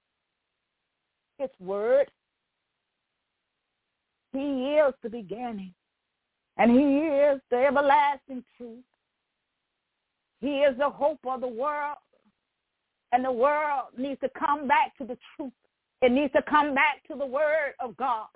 His 1.38 1.50
word. 1.58 2.10
He 4.32 4.76
is 4.76 4.94
the 5.02 5.08
beginning. 5.08 5.74
And 6.56 6.70
he 6.70 6.98
is 6.98 7.40
the 7.50 7.56
everlasting 7.56 8.44
truth. 8.56 8.84
He 10.40 10.60
is 10.60 10.76
the 10.78 10.88
hope 10.88 11.20
of 11.26 11.40
the 11.40 11.48
world. 11.48 11.96
And 13.12 13.24
the 13.24 13.32
world 13.32 13.88
needs 13.96 14.20
to 14.20 14.30
come 14.38 14.68
back 14.68 14.96
to 14.98 15.04
the 15.04 15.18
truth. 15.36 15.52
It 16.02 16.12
needs 16.12 16.32
to 16.32 16.42
come 16.42 16.74
back 16.74 17.02
to 17.08 17.16
the 17.16 17.26
word 17.26 17.74
of 17.80 17.96
God. 17.96 18.28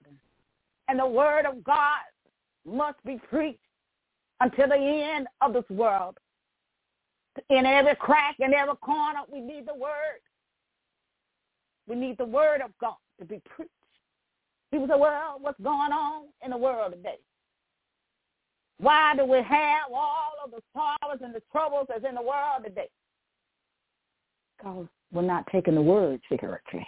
And 0.88 0.98
the 0.98 1.06
word 1.06 1.46
of 1.46 1.64
God 1.64 2.02
must 2.66 3.02
be 3.04 3.20
preached 3.30 3.58
until 4.40 4.68
the 4.68 4.74
end 4.76 5.26
of 5.40 5.52
this 5.52 5.68
world. 5.70 6.18
In 7.50 7.66
every 7.66 7.96
crack, 7.96 8.36
in 8.38 8.52
every 8.52 8.76
corner, 8.76 9.20
we 9.32 9.40
need 9.40 9.66
the 9.66 9.74
word. 9.74 10.20
We 11.86 11.96
need 11.96 12.18
the 12.18 12.24
word 12.24 12.60
of 12.60 12.70
God 12.80 12.96
to 13.18 13.24
be 13.24 13.40
preached. 13.48 13.70
People 14.70 14.88
say, 14.88 14.98
well, 14.98 15.38
what's 15.40 15.60
going 15.60 15.92
on 15.92 16.26
in 16.44 16.50
the 16.50 16.56
world 16.56 16.92
today? 16.92 17.18
Why 18.78 19.14
do 19.16 19.24
we 19.24 19.38
have 19.38 19.92
all 19.94 20.32
of 20.44 20.50
the 20.50 20.60
sorrows 20.72 21.20
and 21.22 21.34
the 21.34 21.42
troubles 21.52 21.86
that's 21.88 22.04
in 22.08 22.14
the 22.14 22.22
world 22.22 22.64
today? 22.64 22.88
Because 24.56 24.86
we're 25.12 25.22
not 25.22 25.46
taking 25.52 25.74
the 25.74 25.82
word 25.82 26.20
seriously. 26.28 26.86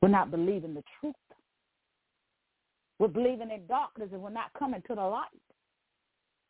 We're 0.00 0.08
not 0.08 0.30
believing 0.30 0.74
the 0.74 0.82
truth. 1.00 1.14
We're 2.98 3.08
believing 3.08 3.50
in 3.50 3.66
darkness 3.66 4.08
and 4.12 4.22
we're 4.22 4.30
not 4.30 4.52
coming 4.58 4.82
to 4.88 4.94
the 4.94 5.02
light. 5.02 5.26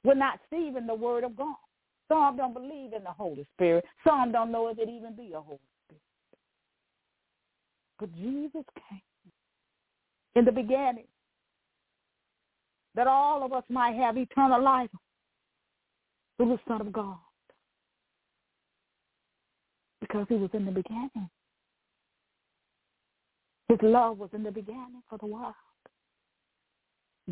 We're 0.05 0.15
not 0.15 0.41
receiving 0.51 0.87
the 0.87 0.95
word 0.95 1.25
of 1.25 1.37
God. 1.37 1.55
Some 2.09 2.37
don't 2.37 2.53
believe 2.53 2.93
in 2.93 3.05
the 3.05 3.11
Holy 3.11 3.47
Spirit. 3.55 3.85
Some 4.07 4.33
don't 4.33 4.53
know 4.53 4.69
if 4.69 4.79
it 4.79 4.89
even 4.89 5.17
be 5.17 5.33
a 5.33 5.41
Holy 5.41 5.59
Spirit. 5.87 6.03
But 7.99 8.15
Jesus 8.17 8.65
came 8.89 9.01
in 10.35 10.45
the 10.45 10.53
beginning 10.53 11.05
that 12.95 13.07
all 13.07 13.45
of 13.45 13.53
us 13.53 13.65
might 13.69 13.95
have 13.97 14.17
eternal 14.17 14.63
life 14.63 14.91
through 16.37 16.51
the 16.51 16.59
Son 16.69 16.81
of 16.81 16.93
God. 16.93 17.17
Because 20.01 20.27
he 20.29 20.35
was 20.35 20.51
in 20.53 20.65
the 20.65 20.73
beginning. 20.73 21.31
His 23.69 23.79
love 23.83 24.19
was 24.19 24.31
in 24.35 24.43
the 24.43 24.51
beginning 24.51 25.03
for 25.09 25.19
the 25.19 25.27
world. 25.27 25.55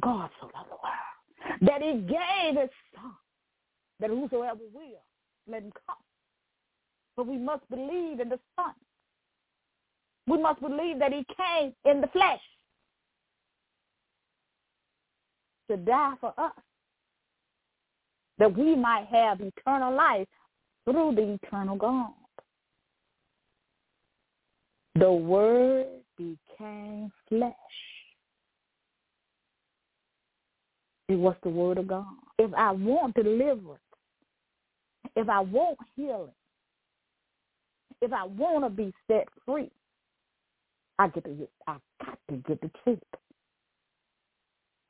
God 0.00 0.30
so 0.40 0.46
loved 0.54 0.70
the 0.70 0.76
world 0.80 1.10
that 1.60 1.82
he 1.82 1.92
gave 2.00 2.60
his 2.60 2.70
son 2.94 3.12
that 3.98 4.10
whosoever 4.10 4.60
will, 4.72 5.02
let 5.48 5.62
him 5.62 5.72
come. 5.86 5.96
But 7.16 7.26
we 7.26 7.36
must 7.36 7.68
believe 7.68 8.20
in 8.20 8.28
the 8.28 8.38
son. 8.56 8.72
We 10.26 10.40
must 10.40 10.60
believe 10.60 10.98
that 11.00 11.12
he 11.12 11.26
came 11.36 11.74
in 11.84 12.00
the 12.00 12.06
flesh 12.08 12.40
to 15.70 15.76
die 15.76 16.14
for 16.20 16.34
us, 16.36 16.52
that 18.38 18.56
we 18.56 18.74
might 18.74 19.06
have 19.06 19.40
eternal 19.40 19.94
life 19.94 20.26
through 20.84 21.14
the 21.14 21.38
eternal 21.42 21.76
God. 21.76 22.10
The 24.96 25.10
Word 25.10 25.86
became 26.18 27.12
flesh. 27.28 27.54
It 31.08 31.14
was 31.14 31.36
the 31.42 31.50
Word 31.50 31.78
of 31.78 31.86
God. 31.86 32.06
If 32.38 32.52
I 32.54 32.72
want 32.72 33.14
deliverance, 33.14 33.80
if 35.14 35.28
I 35.28 35.40
want 35.40 35.78
healing, 35.94 36.32
if 38.02 38.12
I 38.12 38.24
want 38.24 38.64
to 38.64 38.70
be 38.70 38.92
set 39.06 39.28
free, 39.46 39.70
I 40.98 41.08
get 41.08 41.24
to 41.24 41.30
get, 41.30 41.50
I 41.66 41.76
got 42.04 42.18
to 42.30 42.36
get 42.36 42.60
the 42.60 42.70
truth. 42.82 42.98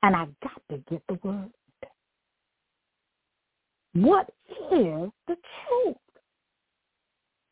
And 0.02 0.16
I've 0.16 0.40
got 0.40 0.62
to 0.70 0.78
get 0.90 1.02
the 1.08 1.18
word. 1.22 1.50
What 3.92 4.30
is 4.72 5.10
the 5.26 5.36
truth? 5.36 5.96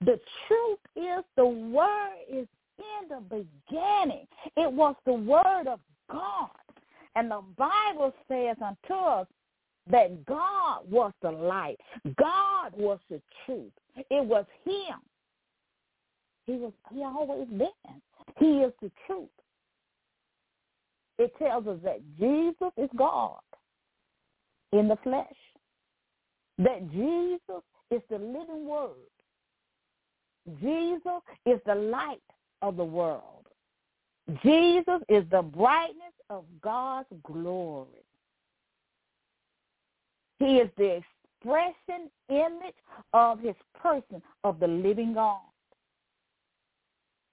The 0.01 0.21
truth 0.47 0.79
is 0.97 1.25
the 1.37 1.47
word 1.47 2.15
is 2.31 2.47
in 2.79 3.09
the 3.09 3.21
beginning. 3.21 4.27
It 4.57 4.73
was 4.73 4.95
the 5.05 5.15
word 5.15 5.67
of 5.67 5.81
God. 6.11 6.51
And 7.17 7.31
the 7.31 7.43
Bible 7.57 8.15
says 8.29 8.57
unto 8.65 8.95
us 8.95 9.27
that 9.91 10.25
God 10.25 10.89
was 10.89 11.13
the 11.23 11.31
light. 11.31 11.79
God 12.17 12.73
was 12.77 13.01
the 13.11 13.21
truth. 13.45 13.73
It 13.97 14.25
was 14.25 14.45
him. 14.65 15.01
He 16.47 16.53
was 16.53 16.73
he 16.95 17.03
always 17.03 17.49
been. 17.49 17.69
He 18.39 18.61
is 18.61 18.73
the 18.81 18.91
truth 19.07 19.29
it 21.19 21.33
tells 21.39 21.67
us 21.67 21.79
that 21.85 22.01
Jesus 22.19 22.73
is 22.77 22.89
God 22.97 23.41
in 24.73 24.89
the 24.89 24.97
flesh, 25.03 25.27
that 26.59 26.91
Jesus 26.91 27.63
is 27.91 28.01
the 28.11 28.19
living 28.19 28.67
word. 28.67 28.93
Jesus 30.61 31.21
is 31.47 31.61
the 31.67 31.75
light 31.75 32.23
of 32.63 32.77
the 32.77 32.85
world. 32.85 33.45
Jesus 34.43 35.01
is 35.09 35.25
the 35.31 35.43
brightness 35.43 36.15
of 36.31 36.45
God's 36.63 37.09
glory. 37.25 38.05
He 40.39 40.59
is 40.59 40.69
the 40.77 41.01
expression 41.43 42.11
image 42.29 42.75
of 43.13 43.41
his 43.41 43.55
person 43.81 44.23
of 44.45 44.61
the 44.61 44.67
living 44.67 45.15
God. 45.15 45.41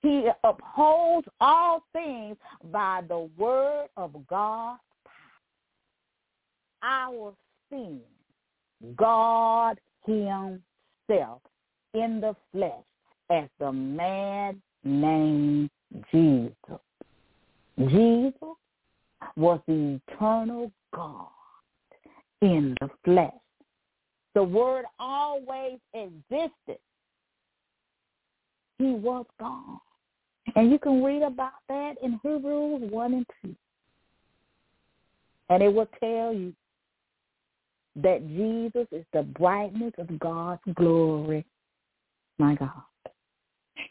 He 0.05 0.29
upholds 0.43 1.27
all 1.41 1.83
things 1.91 2.37
by 2.71 3.01
the 3.07 3.27
word 3.39 3.87
of 3.97 4.13
God. 4.27 4.77
Our 6.83 7.33
sin, 7.71 8.01
God 8.97 9.79
himself 10.05 11.41
in 11.95 12.21
the 12.21 12.35
flesh 12.51 12.83
as 13.31 13.49
the 13.59 13.71
man 13.71 14.61
named 14.83 15.71
Jesus. 16.11 16.53
Jesus 17.79 18.35
was 19.35 19.59
the 19.65 19.99
eternal 20.07 20.71
God 20.93 21.29
in 22.43 22.75
the 22.79 22.91
flesh. 23.03 23.33
The 24.35 24.43
word 24.43 24.85
always 24.99 25.79
existed. 25.95 26.77
He 28.77 28.91
was 28.91 29.25
God. 29.39 29.79
And 30.55 30.71
you 30.71 30.79
can 30.79 31.03
read 31.03 31.21
about 31.21 31.51
that 31.67 31.95
in 32.01 32.19
Hebrews 32.23 32.89
1 32.89 33.13
and 33.13 33.25
2. 33.43 33.55
And 35.49 35.61
it 35.61 35.73
will 35.73 35.89
tell 35.99 36.33
you 36.33 36.53
that 37.97 38.25
Jesus 38.27 38.87
is 38.91 39.05
the 39.13 39.23
brightness 39.23 39.93
of 39.97 40.17
God's 40.19 40.61
glory. 40.75 41.45
My 42.37 42.55
God. 42.55 42.71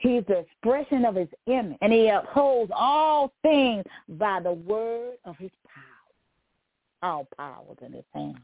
He's 0.01 0.25
the 0.27 0.39
expression 0.39 1.05
of 1.05 1.15
his 1.15 1.29
image, 1.47 1.79
and 1.81 1.93
he 1.93 2.09
upholds 2.09 2.73
all 2.75 3.33
things 3.43 3.85
by 4.09 4.41
the 4.41 4.53
word 4.53 5.15
of 5.25 5.37
his 5.37 5.51
power. 5.67 7.11
All 7.11 7.29
powers 7.37 7.77
in 7.85 7.93
his 7.93 8.05
hand. 8.13 8.41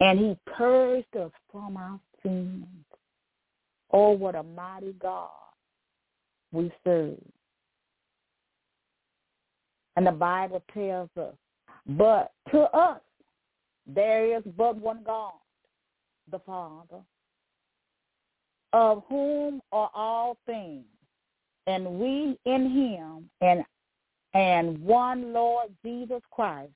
And 0.00 0.18
he 0.18 0.36
purged 0.46 1.16
us 1.16 1.32
from 1.50 1.76
our 1.76 1.98
sins. 2.22 2.64
Oh, 3.90 4.10
what 4.10 4.34
a 4.34 4.42
mighty 4.42 4.94
God 5.00 5.30
we 6.56 6.72
serve. 6.84 7.18
And 9.96 10.06
the 10.06 10.12
Bible 10.12 10.62
tells 10.74 11.10
us, 11.16 11.34
but 11.86 12.32
to 12.50 12.62
us 12.76 13.00
there 13.86 14.36
is 14.36 14.42
but 14.56 14.76
one 14.76 15.02
God, 15.04 15.32
the 16.30 16.40
Father, 16.40 17.02
of 18.72 19.04
whom 19.08 19.60
are 19.72 19.90
all 19.94 20.36
things, 20.44 20.84
and 21.66 21.86
we 22.00 22.36
in 22.44 22.70
him, 22.70 23.30
and 23.40 23.64
and 24.34 24.78
one 24.82 25.32
Lord 25.32 25.68
Jesus 25.84 26.20
Christ, 26.30 26.72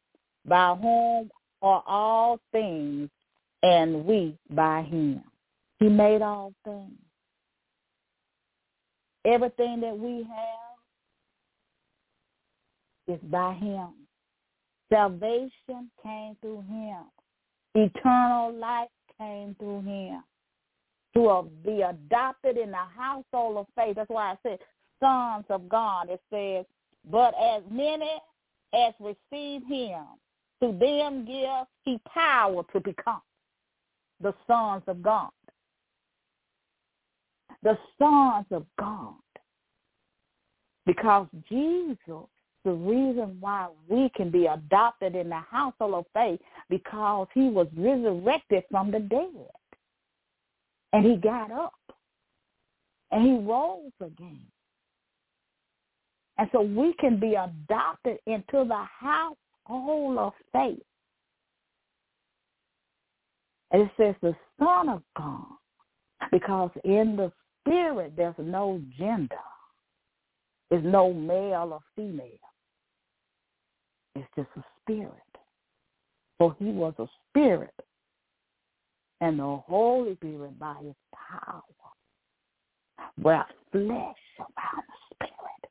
by 0.47 0.74
whom 0.81 1.31
are 1.61 1.83
all 1.87 2.41
things, 2.53 3.11
and 3.62 4.05
we 4.07 4.39
by 4.51 4.83
him. 4.83 5.22
He 5.78 5.89
made 5.89 6.22
all 6.22 6.55
things. 6.64 6.97
Everything 9.25 9.81
that 9.81 9.97
we 9.99 10.27
have 10.29 10.79
is 13.16 13.21
by 13.31 13.55
him. 13.55 13.89
Salvation 14.93 15.91
came 16.03 16.37
through 16.41 16.62
him. 16.62 17.05
Eternal 17.75 18.53
life 18.55 18.89
came 19.18 19.55
through 19.59 19.83
him. 19.83 20.23
To 21.14 21.49
be 21.64 21.83
adopted 21.83 22.57
in 22.57 22.71
the 22.71 22.77
household 22.97 23.57
of 23.57 23.66
faith. 23.77 23.97
That's 23.97 24.09
why 24.09 24.33
I 24.33 24.37
said 24.43 24.59
sons 25.01 25.45
of 25.51 25.68
God. 25.68 26.09
It 26.09 26.21
says, 26.33 26.64
but 27.11 27.35
as 27.35 27.62
many 27.71 28.11
as 28.73 28.95
receive 29.01 29.66
him, 29.66 30.05
to 30.62 30.73
them 30.79 31.25
give 31.25 31.66
he 31.85 31.99
power 32.12 32.62
to 32.73 32.81
become 32.81 33.23
the 34.21 34.35
sons 34.47 34.83
of 34.87 35.03
God. 35.03 35.31
The 37.62 37.78
sons 37.98 38.46
of 38.50 38.66
God. 38.78 39.14
Because 40.86 41.26
Jesus, 41.48 42.26
the 42.64 42.72
reason 42.72 43.36
why 43.40 43.68
we 43.88 44.11
can 44.16 44.30
be 44.30 44.46
adopted 44.46 45.14
in 45.14 45.28
the 45.28 45.40
household 45.50 45.94
of 45.94 46.04
faith, 46.14 46.40
because 46.68 47.26
he 47.34 47.48
was 47.48 47.66
resurrected 47.76 48.64
from 48.70 48.90
the 48.90 49.00
dead. 49.00 49.48
And 50.92 51.04
he 51.04 51.16
got 51.16 51.52
up. 51.52 51.74
And 53.12 53.24
he 53.24 53.32
rose 53.44 53.92
again. 54.00 54.46
And 56.38 56.48
so 56.52 56.62
we 56.62 56.94
can 56.98 57.20
be 57.20 57.34
adopted 57.34 58.18
into 58.26 58.64
the 58.64 58.84
household 58.98 60.18
of 60.18 60.32
faith. 60.52 60.82
And 63.72 63.82
it 63.82 63.90
says 63.96 64.14
the 64.22 64.34
Son 64.58 64.88
of 64.88 65.02
God, 65.16 65.44
because 66.32 66.70
in 66.84 67.16
the 67.16 67.30
spirit 67.61 68.12
there's 68.16 68.34
no 68.38 68.80
gender. 68.98 69.36
There's 70.70 70.84
no 70.84 71.12
male 71.12 71.70
or 71.72 71.80
female. 71.96 72.26
It's 74.14 74.28
just 74.36 74.48
a 74.56 74.64
spirit. 74.82 75.12
For 76.38 76.54
he 76.58 76.66
was 76.66 76.94
a 76.98 77.06
spirit. 77.28 77.74
And 79.20 79.38
the 79.38 79.61
Holy 79.66 80.14
Spirit 80.16 80.58
by 80.58 80.76
his 80.82 80.94
power 81.12 81.62
wrapped 83.22 83.52
flesh 83.70 83.84
around 84.38 84.84
the 84.88 85.26
spirit. 85.26 85.70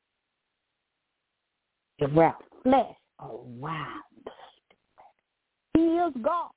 It 1.98 2.16
wrapped 2.16 2.44
flesh 2.62 2.96
around 3.20 4.02
the 4.24 4.30
spirit. 4.30 5.74
He 5.74 5.96
is 5.96 6.14
God 6.22 6.50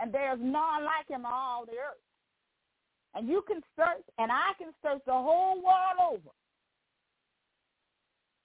and 0.00 0.12
there's 0.12 0.38
none 0.40 0.84
like 0.84 1.08
him 1.08 1.26
on 1.26 1.32
all 1.32 1.66
the 1.66 1.72
earth. 1.72 2.00
And 3.14 3.28
you 3.28 3.42
can 3.46 3.60
search, 3.76 4.04
and 4.18 4.30
I 4.30 4.52
can 4.58 4.68
search 4.82 5.00
the 5.06 5.12
whole 5.12 5.56
world 5.56 6.12
over, 6.12 6.30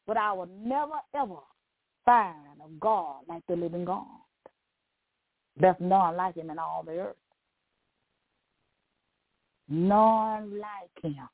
but 0.07 0.18
I 0.18 0.34
will 0.34 0.49
never, 0.63 0.99
ever 1.16 1.36
find 2.03 2.36
a 2.63 2.70
God 2.80 3.18
like 3.28 3.43
the 3.47 3.55
living 3.55 3.86
God. 3.86 4.05
There's 5.57 5.76
none 5.80 6.18
like 6.18 6.36
him 6.36 6.49
in 6.49 6.59
all 6.59 6.84
the 6.86 6.97
earth. 6.99 7.16
None 9.70 10.59
like 10.59 11.03
him 11.03 11.28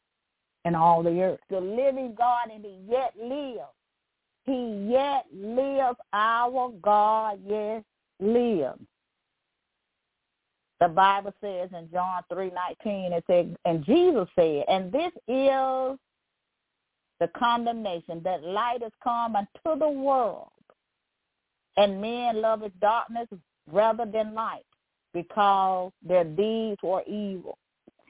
in 0.66 0.76
all 0.76 1.04
the 1.04 1.22
earth. 1.22 1.40
The 1.50 1.60
living 1.60 2.16
God, 2.18 2.50
and 2.54 2.64
he 2.64 2.78
yet 2.88 3.14
lives. 3.22 3.62
He 4.46 4.88
yet 4.90 5.26
lives. 5.34 5.98
Our 6.14 6.72
God 6.82 7.40
yet 7.48 7.84
lives. 8.20 8.80
The 10.82 10.90
Bible 10.90 11.34
says 11.40 11.70
in 11.78 11.90
John 11.94 12.24
three 12.28 12.52
nineteen, 12.52 13.14
it 13.14 13.24
said, 13.28 13.56
and 13.64 13.86
Jesus 13.86 14.28
said, 14.36 14.66
and 14.68 14.92
this 14.92 15.12
is 15.28 15.98
the 17.20 17.30
condemnation 17.38 18.20
that 18.24 18.44
light 18.44 18.82
has 18.82 18.92
come 19.04 19.36
into 19.36 19.80
the 19.80 19.90
world, 19.90 20.50
and 21.78 22.02
men 22.02 22.42
love 22.42 22.64
its 22.64 22.76
darkness 22.82 23.28
rather 23.72 24.06
than 24.06 24.34
light, 24.34 24.66
because 25.14 25.92
their 26.02 26.24
deeds 26.24 26.80
were 26.82 27.04
evil. 27.04 27.60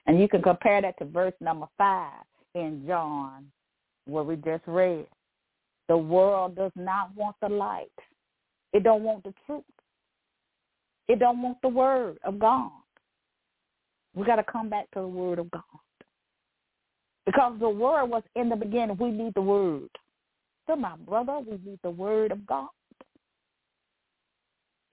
And 0.07 0.19
you 0.19 0.29
can 0.29 0.41
compare 0.41 0.81
that 0.81 0.97
to 0.99 1.05
verse 1.05 1.33
number 1.41 1.67
five 1.77 2.23
in 2.55 2.85
John, 2.87 3.51
where 4.05 4.23
we 4.23 4.37
just 4.37 4.63
read. 4.65 5.07
The 5.89 5.97
world 5.97 6.55
does 6.55 6.71
not 6.77 7.13
want 7.17 7.35
the 7.41 7.49
light. 7.49 7.91
It 8.71 8.83
don't 8.83 9.03
want 9.03 9.25
the 9.25 9.33
truth. 9.45 9.63
It 11.11 11.19
don't 11.19 11.41
want 11.41 11.57
the 11.61 11.67
word 11.67 12.19
of 12.23 12.39
God. 12.39 12.71
We 14.15 14.25
got 14.25 14.37
to 14.37 14.45
come 14.45 14.69
back 14.69 14.89
to 14.91 15.01
the 15.01 15.07
word 15.07 15.39
of 15.39 15.51
God. 15.51 15.61
Because 17.25 17.59
the 17.59 17.67
word 17.67 18.05
was 18.05 18.23
in 18.37 18.47
the 18.47 18.55
beginning. 18.55 18.95
We 18.97 19.11
need 19.11 19.33
the 19.33 19.41
word. 19.41 19.89
So 20.67 20.77
my 20.77 20.95
brother, 21.05 21.39
we 21.39 21.59
need 21.69 21.79
the 21.83 21.89
word 21.89 22.31
of 22.31 22.45
God. 22.47 22.69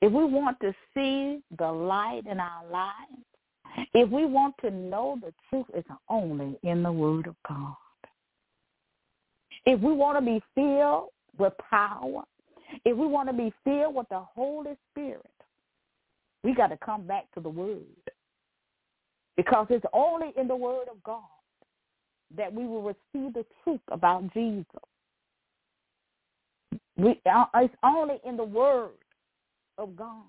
If 0.03 0.13
we 0.13 0.25
want 0.25 0.59
to 0.59 0.75
see 0.93 1.41
the 1.57 1.71
light 1.71 2.23
in 2.29 2.41
our 2.41 2.67
lives, 2.69 3.87
if 3.95 4.11
we 4.11 4.27
want 4.27 4.57
to 4.63 4.73
know 4.73 5.21
the 5.23 5.33
truth, 5.49 5.67
it's 5.73 5.89
only 6.09 6.59
in 6.65 6.83
the 6.83 6.91
word 6.91 7.29
of 7.29 7.37
God. 7.49 7.77
If 9.67 9.81
we 9.81 9.93
want 9.93 10.19
to 10.19 10.25
be 10.25 10.43
filled 10.57 11.11
with 11.39 11.53
power, 11.71 12.25
if 12.85 12.97
we 12.97 13.07
want 13.07 13.29
to 13.29 13.33
be 13.33 13.53
filled 13.63 13.95
with 13.95 14.09
the 14.09 14.25
Holy 14.35 14.77
Spirit, 14.91 15.31
we 16.43 16.55
got 16.55 16.69
to 16.69 16.77
come 16.79 17.07
back 17.07 17.27
to 17.35 17.41
the 17.41 17.49
word. 17.49 17.83
Because 19.37 19.67
it's 19.71 19.85
only 19.93 20.33
in 20.37 20.49
the 20.49 20.57
word 20.57 20.89
of 20.91 21.03
God 21.03 21.23
that 22.37 22.53
we 22.53 22.67
will 22.67 22.83
receive 22.83 23.35
the 23.35 23.47
truth 23.63 23.81
about 23.91 24.33
Jesus. 24.35 24.67
We, 26.97 27.21
uh, 27.31 27.45
it's 27.57 27.75
only 27.85 28.17
in 28.27 28.37
the 28.37 28.45
word 28.45 28.91
of 29.79 29.97
God 29.97 30.25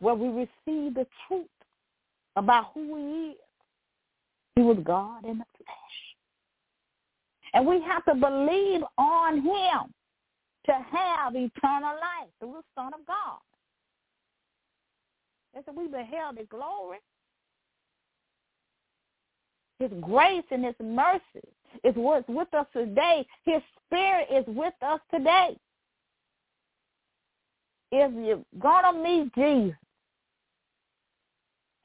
where 0.00 0.14
we 0.14 0.28
receive 0.28 0.94
the 0.94 1.06
truth 1.28 1.46
about 2.36 2.72
who 2.74 2.96
he 2.96 3.30
is. 3.30 3.36
He 4.56 4.62
was 4.62 4.78
God 4.82 5.24
in 5.24 5.38
the 5.38 5.44
flesh. 5.56 6.16
And 7.52 7.66
we 7.66 7.80
have 7.82 8.04
to 8.06 8.14
believe 8.14 8.82
on 8.98 9.36
him 9.36 9.92
to 10.66 10.72
have 10.72 11.34
eternal 11.34 11.94
life 11.94 12.30
through 12.40 12.54
the 12.54 12.62
Son 12.74 12.92
of 12.94 13.06
God. 13.06 13.38
So 15.64 15.72
we 15.72 15.88
beheld 15.88 16.38
his 16.38 16.46
glory. 16.48 16.98
His 19.78 19.90
grace 20.00 20.44
and 20.50 20.64
his 20.64 20.74
mercy 20.82 21.46
is 21.84 21.94
what's 21.94 22.28
with 22.28 22.52
us 22.54 22.66
today. 22.72 23.26
His 23.44 23.62
spirit 23.86 24.28
is 24.30 24.44
with 24.48 24.74
us 24.82 25.00
today. 25.12 25.56
If 27.92 28.12
you're 28.14 28.44
going 28.58 28.84
to 28.84 29.02
meet 29.02 29.34
Jesus, 29.34 29.76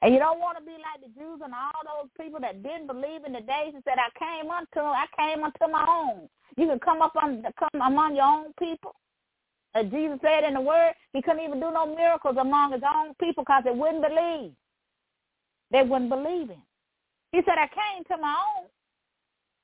and 0.02 0.12
you 0.12 0.18
don't 0.18 0.40
want 0.40 0.58
to 0.58 0.64
be 0.64 0.72
like 0.72 1.00
the 1.00 1.20
Jews 1.20 1.40
and 1.44 1.54
all 1.54 1.80
those 1.84 2.10
people 2.20 2.40
that 2.40 2.62
didn't 2.62 2.88
believe 2.88 3.24
in 3.24 3.32
the 3.32 3.40
days 3.40 3.72
and 3.72 3.84
said, 3.84 3.98
I 3.98 4.10
came 4.18 4.50
unto 4.50 4.80
I 4.80 5.06
came 5.16 5.44
unto 5.44 5.70
my 5.70 5.86
own. 5.88 6.28
You 6.56 6.66
can 6.66 6.80
come 6.80 7.00
up 7.00 7.14
on 7.22 7.44
come 7.58 7.80
among 7.80 8.16
your 8.16 8.24
own 8.24 8.52
people. 8.58 8.96
Jesus 9.80 10.18
said 10.20 10.44
in 10.44 10.54
the 10.54 10.60
word, 10.60 10.92
he 11.12 11.22
couldn't 11.22 11.44
even 11.44 11.60
do 11.60 11.70
no 11.72 11.86
miracles 11.86 12.36
among 12.38 12.72
his 12.72 12.82
own 12.82 13.14
people 13.20 13.44
because 13.44 13.62
they 13.64 13.70
wouldn't 13.70 14.02
believe. 14.02 14.52
They 15.70 15.82
wouldn't 15.82 16.10
believe 16.10 16.50
him. 16.50 16.62
He 17.32 17.40
said, 17.46 17.56
I 17.56 17.68
came 17.68 18.04
to 18.04 18.16
my 18.20 18.36
own. 18.58 18.66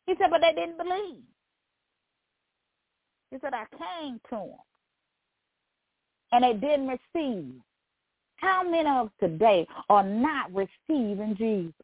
He 0.06 0.14
said, 0.18 0.30
but 0.30 0.40
they 0.40 0.54
didn't 0.58 0.78
believe. 0.78 1.22
He 3.30 3.36
said, 3.42 3.52
I 3.52 3.66
came 3.76 4.18
to 4.30 4.36
them. 4.36 4.54
And 6.32 6.44
they 6.44 6.54
didn't 6.54 6.88
receive. 6.88 7.54
How 8.36 8.62
many 8.62 8.88
of 8.88 9.06
us 9.06 9.12
today 9.20 9.66
are 9.90 10.04
not 10.04 10.50
receiving 10.54 11.36
Jesus? 11.36 11.74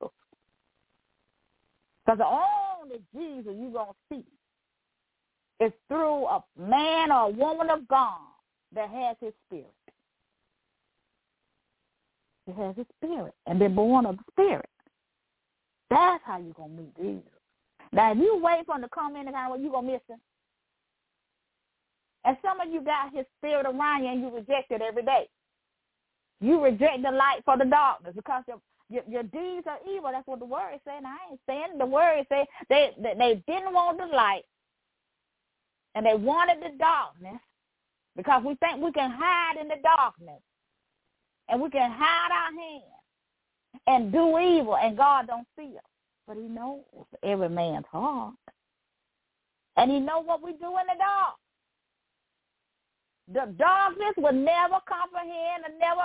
Because 2.06 2.18
the 2.18 2.26
only 2.26 3.00
Jesus 3.14 3.54
you're 3.58 3.72
going 3.72 3.88
to 3.88 3.94
see 4.10 4.24
is 5.64 5.72
through 5.88 6.26
a 6.26 6.42
man 6.58 7.10
or 7.10 7.26
a 7.26 7.30
woman 7.30 7.70
of 7.70 7.86
God 7.88 8.18
that 8.74 8.88
has 8.90 9.16
his 9.20 9.32
spirit. 9.46 9.74
It 12.46 12.56
has 12.56 12.76
his 12.76 12.86
spirit 13.02 13.34
and 13.46 13.58
been 13.58 13.74
born 13.74 14.06
of 14.06 14.16
the 14.16 14.24
spirit. 14.32 14.68
That's 15.90 16.22
how 16.26 16.38
you're 16.38 16.54
going 16.54 16.76
to 16.76 16.82
meet 16.82 16.96
Jesus. 16.96 17.30
Now, 17.92 18.12
if 18.12 18.18
you 18.18 18.40
wait 18.42 18.66
for 18.66 18.74
him 18.74 18.82
to 18.82 18.88
come 18.88 19.16
in 19.16 19.30
kind 19.32 19.54
of, 19.54 19.60
you're 19.60 19.70
going 19.70 19.86
to 19.86 19.92
miss 19.92 20.00
him. 20.08 20.20
And 22.24 22.36
some 22.42 22.60
of 22.60 22.72
you 22.72 22.80
got 22.80 23.14
his 23.14 23.26
spirit 23.38 23.66
around 23.66 24.02
you 24.02 24.10
and 24.10 24.20
you 24.20 24.34
reject 24.34 24.70
it 24.70 24.82
every 24.82 25.02
day. 25.02 25.28
You 26.40 26.62
reject 26.62 27.02
the 27.02 27.10
light 27.10 27.40
for 27.44 27.56
the 27.56 27.64
darkness 27.64 28.14
because 28.16 28.42
your 28.48 28.60
your, 28.90 29.02
your 29.08 29.22
deeds 29.22 29.66
are 29.66 29.78
evil. 29.90 30.10
That's 30.12 30.26
what 30.26 30.40
the 30.40 30.44
word 30.44 30.74
is 30.74 30.80
saying. 30.86 31.02
I 31.06 31.30
ain't 31.30 31.40
saying 31.48 31.78
the 31.78 31.86
word 31.86 32.20
is 32.20 32.26
saying 32.28 32.46
they, 32.68 32.90
they 33.02 33.14
they 33.16 33.42
didn't 33.46 33.72
want 33.72 33.98
the 33.98 34.06
light 34.06 34.42
and 35.94 36.04
they 36.04 36.14
wanted 36.14 36.58
the 36.58 36.76
darkness 36.78 37.40
because 38.16 38.42
we 38.44 38.54
think 38.56 38.82
we 38.82 38.92
can 38.92 39.10
hide 39.10 39.56
in 39.60 39.68
the 39.68 39.76
darkness 39.82 40.40
and 41.48 41.60
we 41.60 41.70
can 41.70 41.90
hide 41.90 42.30
our 42.32 42.52
hands 42.52 42.84
and 43.86 44.12
do 44.12 44.38
evil 44.38 44.76
and 44.76 44.96
God 44.96 45.26
don't 45.26 45.46
see 45.58 45.76
us. 45.76 45.84
But 46.26 46.36
he 46.36 46.44
knows 46.44 46.80
every 47.22 47.48
man's 47.48 47.84
heart. 47.90 48.34
And 49.76 49.90
he 49.90 50.00
knows 50.00 50.24
what 50.24 50.42
we 50.42 50.52
do 50.52 50.68
in 50.68 50.86
the 50.86 50.98
dark. 50.98 51.34
The 53.32 53.52
darkness 53.58 54.14
will 54.16 54.32
never 54.32 54.78
comprehend 54.88 55.64
and 55.66 55.78
never 55.78 56.02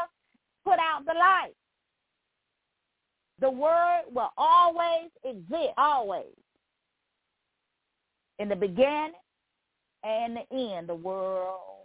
put 0.66 0.80
out 0.80 1.06
the 1.06 1.14
light. 1.14 1.54
The 3.40 3.50
word 3.50 4.04
will 4.14 4.32
always 4.38 5.10
exist, 5.24 5.74
always. 5.78 6.26
In 8.40 8.50
the 8.50 8.56
beginning 8.56 9.14
and 10.04 10.38
the 10.38 10.56
end, 10.56 10.88
the 10.88 10.96
world 10.96 11.80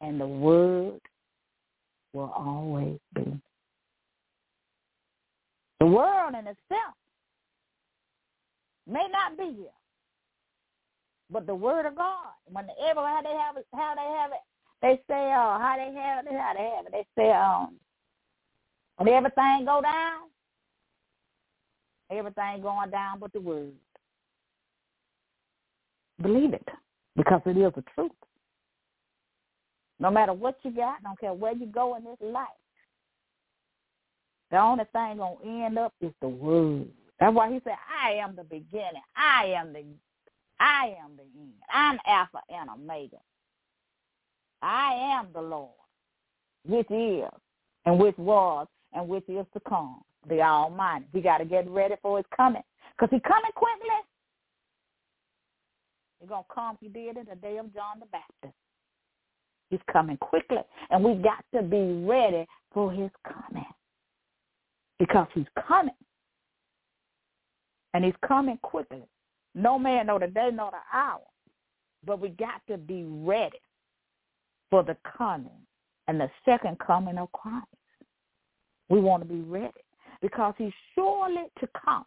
and 0.00 0.20
the 0.20 0.26
word 0.26 1.00
will 2.12 2.32
always 2.36 2.98
be. 3.14 3.40
The 5.80 5.86
world 5.86 6.34
in 6.34 6.46
itself 6.46 6.94
may 8.86 9.06
not 9.10 9.36
be 9.36 9.56
here, 9.56 9.66
but 11.30 11.46
the 11.46 11.54
word 11.54 11.86
of 11.86 11.96
God. 11.96 12.32
When 12.50 12.66
ever 12.88 13.00
how 13.00 13.20
they 13.22 13.30
have 13.30 13.56
it, 13.56 13.66
how 13.74 13.94
they 13.94 14.02
have 14.02 14.30
it, 14.32 14.38
they 14.82 15.02
say, 15.12 15.32
"Oh, 15.34 15.58
how 15.60 15.74
they 15.76 15.92
have 15.92 16.26
it, 16.26 16.32
how 16.32 16.54
they 16.54 16.70
have 16.76 16.86
it." 16.86 16.92
They 16.92 17.06
say, 17.16 17.32
"Um, 17.32 17.78
when 18.96 19.08
everything 19.08 19.64
go 19.64 19.80
down, 19.80 20.30
everything 22.10 22.62
going 22.62 22.90
down, 22.90 23.18
but 23.18 23.32
the 23.32 23.40
word." 23.40 23.74
Believe 26.22 26.54
it, 26.54 26.66
because 27.16 27.42
it 27.46 27.56
is 27.56 27.72
the 27.74 27.84
truth. 27.94 28.12
No 29.98 30.10
matter 30.10 30.32
what 30.32 30.58
you 30.62 30.70
got, 30.70 31.02
don't 31.02 31.18
care 31.18 31.32
where 31.32 31.54
you 31.54 31.66
go 31.66 31.96
in 31.96 32.04
this 32.04 32.16
life, 32.20 32.46
the 34.50 34.58
only 34.58 34.84
thing 34.92 35.18
gonna 35.18 35.64
end 35.64 35.78
up 35.78 35.92
is 36.00 36.12
the 36.20 36.28
word. 36.28 36.86
That's 37.18 37.34
why 37.34 37.50
he 37.50 37.60
said, 37.64 37.76
I 38.04 38.12
am 38.12 38.36
the 38.36 38.44
beginning. 38.44 39.02
I 39.16 39.54
am 39.58 39.72
the 39.72 39.84
I 40.58 40.94
am 41.04 41.16
the 41.16 41.22
end. 41.22 41.52
I'm 41.70 41.98
Alpha 42.06 42.40
and 42.48 42.70
Omega. 42.70 43.18
I 44.62 45.18
am 45.18 45.28
the 45.34 45.42
Lord, 45.42 45.70
which 46.66 46.90
is 46.90 47.28
and 47.84 47.98
which 47.98 48.16
was 48.16 48.66
and 48.92 49.08
which 49.08 49.24
is 49.28 49.44
to 49.52 49.60
come, 49.68 50.00
the 50.28 50.40
Almighty. 50.40 51.06
We 51.12 51.20
got 51.20 51.38
to 51.38 51.44
get 51.44 51.68
ready 51.68 51.94
for 52.00 52.16
his 52.16 52.26
coming 52.34 52.62
because 52.92 53.10
he's 53.10 53.22
coming 53.28 53.52
quickly. 53.54 53.88
He's 56.26 56.30
going 56.30 56.42
to 56.42 56.54
come, 56.54 56.76
he 56.80 56.88
did 56.88 57.16
in 57.16 57.26
the 57.30 57.36
day 57.36 57.58
of 57.58 57.72
John 57.72 58.00
the 58.00 58.06
Baptist. 58.06 58.52
He's 59.70 59.78
coming 59.92 60.16
quickly, 60.16 60.58
and 60.90 61.04
we 61.04 61.14
got 61.14 61.44
to 61.54 61.62
be 61.62 62.04
ready 62.04 62.46
for 62.74 62.90
his 62.90 63.10
coming 63.24 63.64
because 64.98 65.28
he's 65.34 65.46
coming. 65.68 65.94
And 67.94 68.04
he's 68.04 68.14
coming 68.26 68.58
quickly. 68.62 69.04
No 69.54 69.78
man 69.78 70.06
know 70.06 70.18
the 70.18 70.26
day 70.26 70.50
nor 70.52 70.72
the 70.72 70.98
hour. 70.98 71.20
But 72.04 72.20
we 72.20 72.30
got 72.30 72.60
to 72.68 72.76
be 72.76 73.04
ready 73.04 73.60
for 74.68 74.82
the 74.82 74.96
coming 75.16 75.64
and 76.08 76.20
the 76.20 76.28
second 76.44 76.76
coming 76.80 77.18
of 77.18 77.30
Christ. 77.30 77.66
We 78.88 78.98
want 78.98 79.22
to 79.22 79.32
be 79.32 79.42
ready 79.42 79.70
because 80.20 80.54
he's 80.58 80.72
surely 80.96 81.44
to 81.60 81.68
come. 81.84 82.04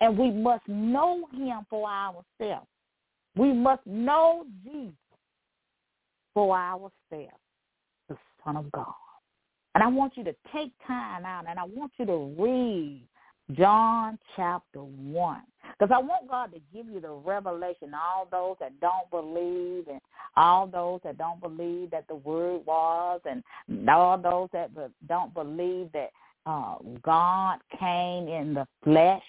And 0.00 0.18
we 0.18 0.30
must 0.30 0.66
know 0.68 1.26
him 1.32 1.66
for 1.68 1.88
ourselves. 1.88 2.66
We 3.36 3.52
must 3.52 3.86
know 3.86 4.44
Jesus 4.64 4.94
for 6.34 6.56
ourselves, 6.56 6.92
the 8.08 8.16
Son 8.44 8.56
of 8.56 8.70
God. 8.72 8.94
And 9.74 9.84
I 9.84 9.88
want 9.88 10.16
you 10.16 10.24
to 10.24 10.34
take 10.52 10.72
time 10.86 11.24
out 11.24 11.44
and 11.48 11.58
I 11.58 11.64
want 11.64 11.92
you 11.98 12.06
to 12.06 12.34
read 12.38 13.02
John 13.56 14.18
chapter 14.36 14.80
1. 14.80 15.40
Because 15.78 15.94
I 15.94 15.98
want 15.98 16.28
God 16.28 16.52
to 16.52 16.60
give 16.74 16.86
you 16.92 17.00
the 17.00 17.10
revelation, 17.10 17.92
all 17.94 18.26
those 18.30 18.56
that 18.60 18.78
don't 18.80 19.10
believe 19.10 19.86
and 19.88 20.00
all 20.36 20.66
those 20.66 21.00
that 21.04 21.18
don't 21.18 21.40
believe 21.40 21.90
that 21.90 22.06
the 22.08 22.16
word 22.16 22.62
was 22.66 23.20
and 23.24 23.42
all 23.88 24.18
those 24.18 24.48
that 24.52 24.70
don't 25.06 25.32
believe 25.32 25.90
that 25.92 26.10
uh, 26.46 26.76
God 27.02 27.58
came 27.78 28.28
in 28.28 28.54
the 28.54 28.66
flesh, 28.82 29.22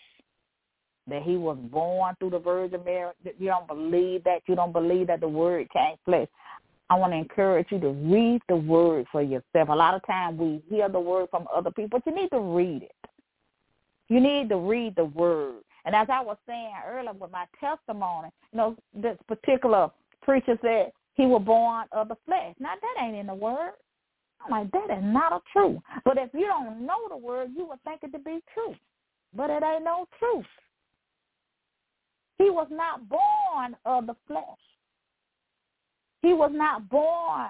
that 1.07 1.23
he 1.23 1.35
was 1.35 1.57
born 1.71 2.15
through 2.19 2.31
the 2.31 2.39
Virgin 2.39 2.83
Mary. 2.85 3.11
You 3.37 3.47
don't 3.47 3.67
believe 3.67 4.23
that. 4.23 4.41
You 4.47 4.55
don't 4.55 4.73
believe 4.73 5.07
that 5.07 5.21
the 5.21 5.27
word 5.27 5.67
came 5.71 5.95
flesh. 6.05 6.27
I 6.89 6.95
want 6.95 7.13
to 7.13 7.17
encourage 7.17 7.67
you 7.71 7.79
to 7.79 7.89
read 7.89 8.41
the 8.49 8.55
word 8.57 9.05
for 9.11 9.21
yourself. 9.21 9.69
A 9.69 9.73
lot 9.73 9.93
of 9.93 10.05
times 10.05 10.37
we 10.37 10.61
hear 10.69 10.89
the 10.89 10.99
word 10.99 11.29
from 11.31 11.47
other 11.53 11.71
people, 11.71 11.99
but 11.99 12.05
you 12.05 12.13
need 12.13 12.29
to 12.29 12.39
read 12.39 12.83
it. 12.83 12.95
You 14.09 14.19
need 14.19 14.49
to 14.49 14.57
read 14.57 14.95
the 14.97 15.05
word. 15.05 15.63
And 15.85 15.95
as 15.95 16.07
I 16.11 16.21
was 16.21 16.37
saying 16.45 16.73
earlier 16.85 17.13
with 17.13 17.31
my 17.31 17.45
testimony, 17.59 18.29
you 18.51 18.57
know, 18.57 18.75
this 18.93 19.17
particular 19.27 19.89
preacher 20.21 20.59
said 20.61 20.91
he 21.15 21.25
was 21.25 21.41
born 21.45 21.85
of 21.93 22.09
the 22.09 22.17
flesh. 22.25 22.55
Now 22.59 22.73
that 22.79 23.03
ain't 23.03 23.15
in 23.15 23.27
the 23.27 23.35
word. 23.35 23.71
I'm 24.43 24.51
like, 24.51 24.71
that 24.71 24.97
is 24.97 25.03
not 25.03 25.33
a 25.33 25.39
truth. 25.53 25.79
But 26.03 26.17
if 26.17 26.29
you 26.33 26.47
don't 26.47 26.85
know 26.85 27.07
the 27.09 27.17
word, 27.17 27.51
you 27.55 27.65
would 27.67 27.81
think 27.83 28.01
it 28.03 28.11
to 28.11 28.19
be 28.19 28.39
true. 28.53 28.75
But 29.33 29.49
it 29.49 29.63
ain't 29.63 29.83
no 29.83 30.07
truth. 30.19 30.45
He 32.41 32.49
was 32.49 32.67
not 32.71 33.07
born 33.07 33.75
of 33.85 34.07
the 34.07 34.15
flesh. 34.25 34.43
He 36.23 36.33
was 36.33 36.49
not 36.51 36.89
born 36.89 37.49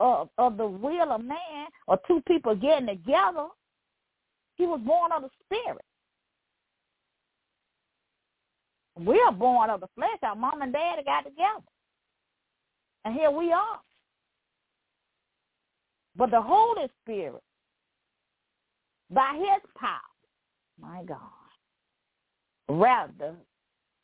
of, 0.00 0.30
of 0.38 0.56
the 0.56 0.66
will 0.66 1.12
of 1.12 1.22
man 1.22 1.66
or 1.86 2.00
two 2.08 2.22
people 2.26 2.54
getting 2.54 2.86
together. 2.86 3.48
He 4.56 4.64
was 4.64 4.80
born 4.80 5.12
of 5.12 5.22
the 5.22 5.28
spirit. 5.44 5.84
We 8.96 9.20
are 9.20 9.32
born 9.32 9.68
of 9.68 9.80
the 9.80 9.88
flesh. 9.94 10.18
Our 10.22 10.34
mom 10.34 10.62
and 10.62 10.72
dad 10.72 11.04
got 11.04 11.24
together. 11.24 11.66
And 13.04 13.12
here 13.12 13.30
we 13.30 13.52
are. 13.52 13.80
But 16.16 16.30
the 16.30 16.40
Holy 16.40 16.88
Spirit, 17.02 17.42
by 19.10 19.34
his 19.34 19.70
power, 19.78 20.00
my 20.80 21.04
God, 21.04 21.18
the 23.18 23.36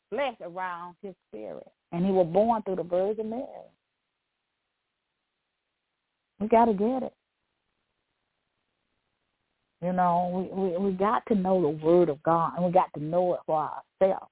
flesh 0.09 0.35
around 0.41 0.95
his 1.01 1.13
spirit. 1.29 1.67
And 1.91 2.05
he 2.05 2.11
was 2.11 2.27
born 2.27 2.61
through 2.63 2.77
the 2.77 2.83
Virgin 2.83 3.29
Mary. 3.29 3.45
We 6.39 6.47
got 6.47 6.65
to 6.65 6.73
get 6.73 7.03
it. 7.03 7.13
You 9.81 9.93
know, 9.93 10.49
we, 10.53 10.61
we 10.61 10.77
we 10.77 10.91
got 10.91 11.23
to 11.27 11.35
know 11.35 11.61
the 11.61 11.69
Word 11.69 12.09
of 12.09 12.21
God, 12.23 12.53
and 12.55 12.65
we 12.65 12.71
got 12.71 12.91
to 12.95 13.03
know 13.03 13.35
it 13.35 13.41
for 13.45 13.69
ourselves. 14.01 14.31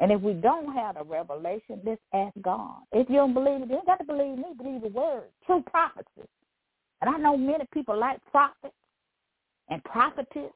And 0.00 0.12
if 0.12 0.20
we 0.20 0.34
don't 0.34 0.72
have 0.72 0.96
a 0.96 1.04
revelation, 1.04 1.80
let's 1.84 2.00
ask 2.12 2.34
God. 2.42 2.76
If 2.92 3.08
you 3.08 3.16
don't 3.16 3.34
believe 3.34 3.62
it, 3.62 3.70
you 3.70 3.80
got 3.86 3.98
to 3.98 4.04
believe 4.04 4.38
me. 4.38 4.44
Believe 4.56 4.82
the 4.82 4.88
Word, 4.88 5.24
true 5.46 5.64
prophecy. 5.68 6.28
And 7.00 7.14
I 7.14 7.18
know 7.18 7.36
many 7.36 7.64
people 7.72 7.98
like 7.98 8.18
prophets 8.30 8.74
and 9.68 9.82
prophetess, 9.84 10.52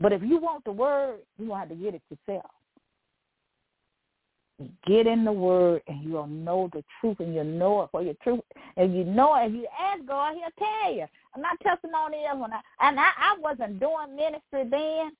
but 0.00 0.12
if 0.12 0.22
you 0.22 0.38
want 0.38 0.64
the 0.64 0.72
Word, 0.72 1.20
you 1.38 1.54
have 1.54 1.68
to 1.68 1.74
get 1.74 1.94
it 1.94 2.02
yourself. 2.10 2.50
Get 4.86 5.06
in 5.06 5.24
the 5.24 5.32
word 5.32 5.82
and 5.88 6.02
you'll 6.04 6.28
know 6.28 6.70
the 6.72 6.84
truth 7.00 7.18
and 7.18 7.34
you'll 7.34 7.44
know 7.44 7.82
it 7.82 7.90
for 7.90 8.02
your 8.02 8.14
truth. 8.22 8.40
And 8.76 8.96
you 8.96 9.04
know 9.04 9.34
it. 9.36 9.48
If 9.48 9.52
you 9.54 9.66
ask 9.80 10.06
God, 10.06 10.34
he'll 10.34 10.66
tell 10.66 10.94
you. 10.94 11.06
My 11.36 11.54
testimony 11.62 12.18
is 12.18 12.38
when 12.38 12.52
I, 12.52 12.60
and 12.80 13.00
I, 13.00 13.08
I 13.16 13.36
wasn't 13.40 13.80
doing 13.80 14.14
ministry 14.14 14.64
then. 14.70 15.12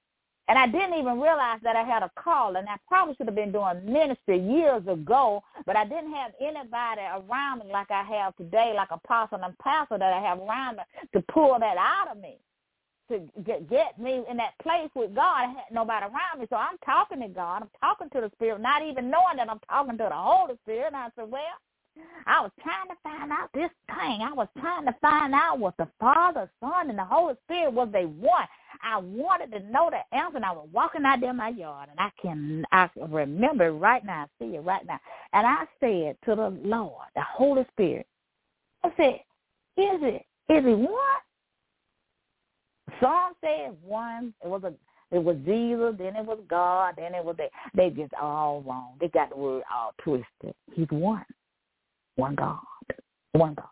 And 0.47 0.59
I 0.59 0.67
didn't 0.67 0.99
even 0.99 1.21
realize 1.21 1.59
that 1.63 1.75
I 1.75 1.85
had 1.85 2.03
a 2.03 2.11
call, 2.19 2.57
and 2.57 2.69
I 2.69 2.77
probably 2.87 3.15
should 3.15 3.27
have 3.29 3.35
been 3.35 3.51
doing 3.51 3.91
ministry 3.91 4.39
years 4.39 4.83
ago, 4.87 5.43
but 5.65 5.75
I 5.75 5.85
didn't 5.85 6.13
have 6.13 6.33
anybody 6.39 7.01
around 7.01 7.61
me 7.61 7.73
like 7.73 7.91
I 7.91 8.03
have 8.03 8.37
today, 8.37 8.75
like 8.77 8.91
apostle 8.91 9.41
and 9.43 9.57
pastor 9.57 9.97
that 9.97 10.13
I 10.13 10.21
have 10.21 10.39
around 10.39 10.77
me 10.77 10.83
to 11.15 11.25
pull 11.33 11.57
that 11.59 11.79
out 11.79 12.15
of 12.15 12.21
me 12.21 12.37
to 13.11 13.21
get, 13.45 13.69
get 13.69 13.99
me 13.99 14.23
in 14.31 14.37
that 14.39 14.59
place 14.63 14.91
with 14.95 15.15
God. 15.15 15.45
I 15.45 15.47
had 15.47 15.73
nobody 15.73 16.07
around 16.07 16.41
me. 16.41 16.47
So 16.51 16.57
I'm 16.57 16.79
talking 16.85 17.21
to 17.21 17.29
God. 17.29 17.63
I'm 17.63 17.71
talking 17.81 18.09
to 18.11 18.21
the 18.21 18.31
Spirit, 18.37 18.61
not 18.61 18.83
even 18.83 19.11
knowing 19.11 19.37
that 19.37 19.51
I'm 19.51 19.61
talking 19.69 19.99
to 19.99 20.09
the 20.09 20.15
Holy 20.15 20.55
Spirit. 20.65 20.89
And 20.89 20.97
I 20.97 21.09
said, 21.17 21.31
well, 21.31 21.43
I 22.27 22.41
was 22.41 22.51
trying 22.63 22.89
to 22.89 22.97
find 23.03 23.31
out 23.31 23.51
this 23.55 23.71
thing. 23.87 24.21
I 24.23 24.33
was 24.33 24.49
trying 24.59 24.85
to 24.87 24.97
find 25.01 25.35
out 25.35 25.59
what 25.59 25.77
the 25.77 25.89
Father, 26.01 26.51
Son, 26.61 26.91
and 26.91 26.99
the 26.99 27.05
Holy 27.05 27.35
Spirit 27.45 27.73
was 27.73 27.89
they 27.93 28.07
want. 28.07 28.49
I 28.83 28.99
wanted 28.99 29.53
to 29.53 29.61
know 29.71 29.91
the 29.91 30.17
answer, 30.17 30.37
and 30.37 30.45
I 30.45 30.53
was 30.53 30.69
walking 30.73 31.05
out 31.05 31.21
there 31.21 31.31
in 31.31 31.37
my 31.37 31.51
yard, 31.51 31.89
and 31.91 32.01
I 32.01 32.11
can 32.21 32.65
I 32.73 32.91
remember 32.97 33.73
right 33.73 34.05
now, 34.05 34.25
I 34.25 34.45
see 34.45 34.57
it 34.57 34.61
right 34.61 34.85
now. 34.87 34.99
And 35.33 35.47
I 35.47 35.65
said 35.81 36.17
to 36.25 36.35
the 36.35 36.51
Lord, 36.65 37.07
the 37.15 37.23
Holy 37.23 37.65
Spirit, 37.73 38.07
I 38.83 38.91
said, 38.97 39.21
is 39.77 40.01
it? 40.03 40.27
Is 40.49 40.65
it 40.65 40.79
one? 40.79 41.23
Some 43.01 43.33
said 43.41 43.77
one. 43.83 44.35
It 44.45 44.49
was 44.49 44.63
a. 44.65 44.73
It 45.15 45.23
was 45.23 45.37
Jesus. 45.45 45.95
Then 45.99 46.17
it 46.17 46.25
was 46.27 46.39
God. 46.49 46.95
Then 46.97 47.15
it 47.15 47.25
was 47.25 47.37
they. 47.37 47.51
They 47.75 47.91
just 47.91 48.13
all 48.21 48.63
wrong. 48.67 48.95
They 49.01 49.09
got 49.09 49.31
the 49.31 49.37
word 49.37 49.63
all 49.73 49.93
twisted. 50.03 50.55
He's 50.73 50.89
one. 50.91 51.25
One 52.17 52.35
God. 52.35 52.59
One 53.33 53.55
God. 53.55 53.67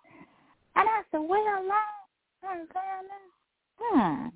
And 0.74 0.88
I 0.88 1.02
said, 1.10 1.20
well, 1.20 1.62
Lord, 1.62 2.68
hmm. 3.78 4.26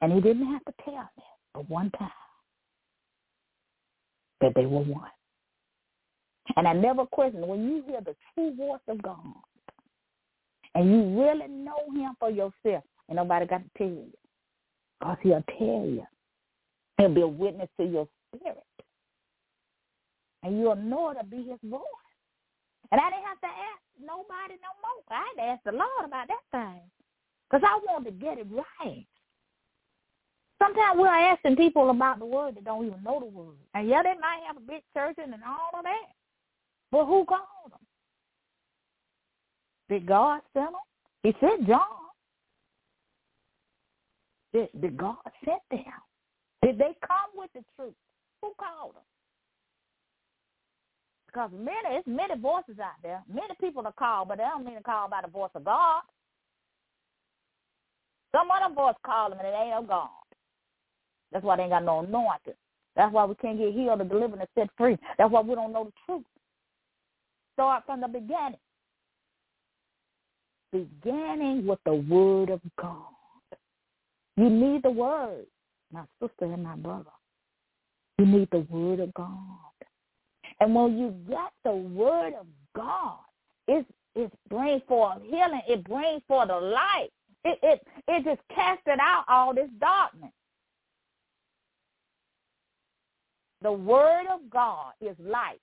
And 0.00 0.12
he 0.12 0.20
didn't 0.20 0.50
have 0.50 0.64
to 0.64 0.72
tell 0.84 1.08
me 1.16 1.24
but 1.54 1.70
one 1.70 1.90
time 1.92 2.10
that 4.40 4.52
they 4.54 4.66
were 4.66 4.80
one. 4.80 5.08
And 6.56 6.68
I 6.68 6.72
never 6.72 7.06
questioned 7.06 7.46
when 7.46 7.64
you 7.64 7.84
hear 7.86 8.00
the 8.00 8.14
true 8.34 8.54
voice 8.56 8.80
of 8.88 9.00
God 9.02 9.18
and 10.74 10.90
you 10.90 11.22
really 11.22 11.48
know 11.48 11.78
him 11.94 12.14
for 12.18 12.30
yourself, 12.30 12.84
and 13.08 13.16
nobody 13.16 13.46
got 13.46 13.58
to 13.58 13.70
tell 13.78 13.86
you. 13.86 14.12
Because 15.00 15.16
he'll 15.22 15.44
tell 15.58 15.86
you. 15.86 16.06
He'll 16.98 17.14
be 17.14 17.20
a 17.22 17.28
witness 17.28 17.68
to 17.78 17.84
your 17.84 18.08
spirit. 18.34 18.58
And 20.42 20.58
you'll 20.58 20.76
know 20.76 21.10
it'll 21.10 21.24
be 21.24 21.48
his 21.48 21.58
voice. 21.64 21.80
And 22.92 23.00
I 23.00 23.10
didn't 23.10 23.24
have 23.24 23.40
to 23.40 23.46
ask 23.46 23.82
nobody 24.00 24.54
no 24.60 24.70
more. 24.82 25.02
I 25.10 25.24
had 25.36 25.42
to 25.42 25.48
ask 25.50 25.64
the 25.64 25.72
Lord 25.72 26.04
about 26.04 26.28
that 26.28 26.44
thing. 26.52 26.80
Because 27.50 27.66
I 27.66 27.78
wanted 27.86 28.10
to 28.10 28.24
get 28.24 28.38
it 28.38 28.46
right. 28.50 29.06
Sometimes 30.62 30.98
we're 30.98 31.08
asking 31.08 31.56
people 31.56 31.90
about 31.90 32.18
the 32.18 32.26
word 32.26 32.56
that 32.56 32.64
don't 32.64 32.86
even 32.86 33.02
know 33.02 33.20
the 33.20 33.26
word. 33.26 33.56
And 33.74 33.88
yeah, 33.88 34.02
they 34.02 34.14
might 34.20 34.40
have 34.46 34.56
a 34.56 34.60
big 34.60 34.82
church 34.94 35.16
and 35.22 35.34
all 35.46 35.78
of 35.78 35.84
that. 35.84 36.14
But 36.90 37.06
who 37.06 37.24
called 37.24 37.70
them? 37.70 37.80
Did 39.88 40.06
God 40.06 40.40
send 40.52 40.68
them? 40.68 40.74
He 41.22 41.34
sent 41.40 41.66
John. 41.66 42.03
Did, 44.54 44.96
God 44.96 45.16
send 45.44 45.58
them? 45.70 45.82
Did 46.62 46.78
they 46.78 46.96
come 47.06 47.34
with 47.34 47.50
the 47.54 47.64
truth? 47.76 47.94
Who 48.40 48.52
called 48.56 48.94
them? 48.94 49.02
Because 51.26 51.50
many, 51.52 51.96
it's 51.96 52.06
many 52.06 52.40
voices 52.40 52.78
out 52.80 53.02
there. 53.02 53.20
Many 53.28 53.54
people 53.60 53.84
are 53.84 53.92
called, 53.92 54.28
but 54.28 54.38
they 54.38 54.44
don't 54.44 54.64
mean 54.64 54.76
to 54.76 54.82
call 54.82 55.08
by 55.08 55.22
the 55.22 55.28
voice 55.28 55.50
of 55.56 55.64
God. 55.64 56.02
Some 58.30 58.48
other 58.50 58.72
voice 58.72 58.94
call 59.04 59.30
them, 59.30 59.40
and 59.40 59.48
it 59.48 59.54
ain't 59.54 59.70
no 59.70 59.82
God. 59.82 60.08
That's 61.32 61.44
why 61.44 61.56
they 61.56 61.64
ain't 61.64 61.72
got 61.72 61.84
no 61.84 62.00
anointing. 62.00 62.54
That's 62.94 63.12
why 63.12 63.24
we 63.24 63.34
can't 63.34 63.58
get 63.58 63.72
healed 63.74 64.00
or 64.00 64.04
delivered 64.04 64.38
and 64.38 64.48
set 64.56 64.70
free. 64.78 64.96
That's 65.18 65.32
why 65.32 65.40
we 65.40 65.56
don't 65.56 65.72
know 65.72 65.84
the 65.84 65.92
truth. 66.06 66.24
Start 67.54 67.82
from 67.86 68.00
the 68.02 68.08
beginning. 68.08 68.58
Beginning 70.72 71.66
with 71.66 71.80
the 71.84 71.94
word 71.94 72.50
of 72.50 72.60
God. 72.80 73.06
You 74.36 74.50
need 74.50 74.82
the 74.82 74.90
word, 74.90 75.46
my 75.92 76.02
sister 76.20 76.44
and 76.44 76.62
my 76.62 76.76
brother. 76.76 77.10
You 78.18 78.26
need 78.26 78.48
the 78.50 78.66
word 78.70 79.00
of 79.00 79.12
God. 79.14 79.58
And 80.60 80.74
when 80.74 80.98
you 80.98 81.14
get 81.28 81.52
the 81.64 81.74
word 81.74 82.34
of 82.34 82.46
God, 82.76 83.18
it 83.68 83.86
it 84.14 84.32
brings 84.48 84.82
forth 84.86 85.22
healing. 85.24 85.62
It 85.68 85.84
brings 85.84 86.22
forth 86.28 86.48
the 86.48 86.54
light. 86.54 87.08
It 87.44 87.58
it 87.62 87.86
it 88.08 88.24
just 88.24 88.40
casted 88.54 88.98
out 89.00 89.24
all 89.28 89.54
this 89.54 89.68
darkness. 89.80 90.32
The 93.62 93.72
word 93.72 94.26
of 94.32 94.48
God 94.50 94.92
is 95.00 95.16
light. 95.18 95.60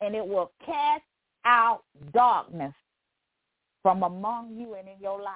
And 0.00 0.14
it 0.14 0.26
will 0.26 0.52
cast 0.64 1.02
out 1.44 1.82
darkness 2.12 2.74
from 3.82 4.02
among 4.02 4.56
you 4.56 4.74
and 4.74 4.88
in 4.88 4.94
your 5.00 5.20
life. 5.20 5.34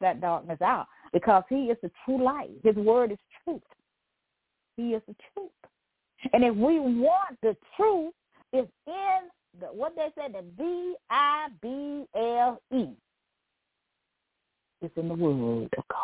That 0.00 0.20
darkness 0.20 0.60
out. 0.62 0.86
Because 1.12 1.42
he 1.48 1.64
is 1.64 1.76
the 1.82 1.90
true 2.04 2.22
light. 2.22 2.50
His 2.62 2.76
word 2.76 3.12
is 3.12 3.18
truth. 3.44 3.62
He 4.76 4.94
is 4.94 5.02
the 5.06 5.14
truth. 5.34 5.50
And 6.32 6.44
if 6.44 6.54
we 6.54 6.78
want 6.78 7.38
the 7.42 7.56
truth, 7.76 8.14
it's 8.52 8.70
in 8.86 9.30
the, 9.60 9.66
what 9.66 9.94
they 9.96 10.08
said, 10.14 10.32
the 10.34 10.42
B-I-B-L-E. 10.42 12.06
It's 14.82 14.96
in 14.96 15.08
the 15.08 15.14
word 15.14 15.68
of 15.76 15.84
God. 15.88 15.98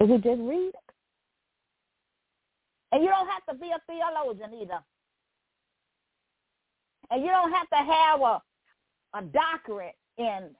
If 0.00 0.08
we 0.08 0.16
just 0.16 0.40
read 0.40 0.68
it. 0.68 0.74
And 2.92 3.02
you 3.02 3.08
don't 3.08 3.28
have 3.28 3.44
to 3.50 3.54
be 3.60 3.70
a 3.70 3.80
theologian 3.86 4.54
either. 4.62 4.80
And 7.10 7.22
you 7.22 7.30
don't 7.30 7.52
have 7.52 7.68
to 7.70 7.76
have 7.76 8.20
a, 8.20 8.42
a 9.18 9.22
doctorate 9.22 9.96
in 10.16 10.50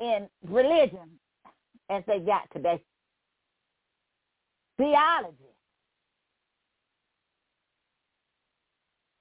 in 0.00 0.28
religion 0.48 1.18
as 1.90 2.02
they 2.06 2.18
got 2.20 2.50
today. 2.52 2.82
Theology. 4.78 5.36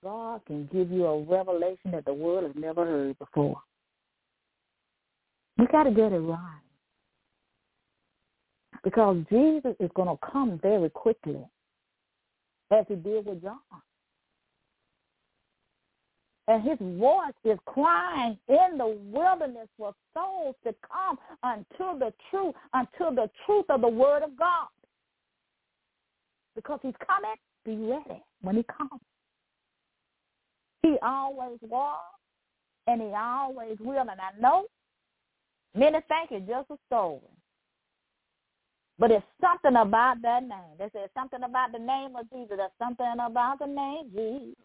God 0.01 0.41
can 0.45 0.69
give 0.71 0.91
you 0.91 1.05
a 1.05 1.23
revelation 1.23 1.91
that 1.91 2.05
the 2.05 2.13
world 2.13 2.45
has 2.45 2.53
never 2.55 2.86
heard 2.86 3.19
before. 3.19 3.57
You 5.57 5.67
got 5.67 5.84
to 5.84 5.91
get 5.91 6.13
it 6.13 6.19
right. 6.19 6.61
Because 8.82 9.17
Jesus 9.30 9.75
is 9.82 9.89
going 9.93 10.07
to 10.07 10.17
come 10.32 10.57
very 10.63 10.89
quickly, 10.89 11.45
as 12.71 12.86
he 12.88 12.95
did 12.95 13.25
with 13.25 13.41
John. 13.41 13.59
And 16.50 16.64
his 16.64 16.80
voice 16.80 17.36
is 17.45 17.60
crying 17.68 18.36
in 18.47 18.80
the 18.80 18.97
wilderness 19.12 19.68
for 19.78 19.93
souls 20.16 20.56
to 20.66 20.74
come 20.82 21.20
unto 21.43 22.00
the 22.00 22.12
truth, 22.32 22.56
unto 22.74 23.16
the 23.16 23.30
truth 23.45 23.66
of 23.70 23.82
the 23.82 23.88
word 23.88 24.24
of 24.24 24.36
God. 24.36 24.68
Because 26.56 26.80
he's 26.82 26.95
coming, 27.06 27.36
be 27.64 27.76
ready 27.76 28.24
when 28.41 28.56
he 28.56 28.64
comes. 28.64 29.00
He 30.82 30.95
always 31.04 31.60
was, 31.62 32.00
and 32.88 33.00
he 33.00 33.10
always 33.16 33.78
will. 33.80 34.00
And 34.00 34.10
I 34.10 34.41
know 34.41 34.66
many 35.76 36.00
think 36.08 36.32
it's 36.32 36.47
just 36.47 36.72
a 36.72 36.78
story. 36.88 37.20
But 38.97 39.12
it's 39.12 39.26
something 39.39 39.80
about 39.80 40.24
that 40.24 40.41
name. 40.41 40.78
They 40.80 40.89
say 40.93 41.06
something 41.14 41.43
about 41.43 41.74
the 41.74 41.80
name 41.80 42.16
of 42.16 42.28
Jesus. 42.32 42.58
There's 42.58 42.72
something 42.80 43.06
about 43.24 43.60
the 43.60 43.68
name 43.68 44.10
Jesus. 44.16 44.56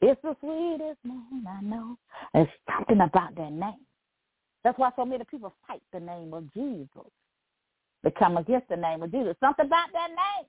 It's 0.00 0.20
the 0.22 0.36
sweetest 0.40 0.98
name 1.04 1.46
I 1.48 1.60
know. 1.62 1.96
There's 2.32 2.48
something 2.70 3.00
about 3.00 3.34
that 3.36 3.52
name. 3.52 3.86
That's 4.64 4.78
why 4.78 4.90
so 4.96 5.04
many 5.04 5.24
people 5.24 5.54
fight 5.66 5.82
the 5.92 6.00
name 6.00 6.32
of 6.34 6.52
Jesus. 6.52 7.10
They 8.04 8.10
come 8.12 8.36
against 8.36 8.68
the 8.68 8.76
name 8.76 9.02
of 9.02 9.10
Jesus. 9.10 9.34
Something 9.40 9.66
about 9.66 9.88
that 9.92 10.08
name. 10.10 10.46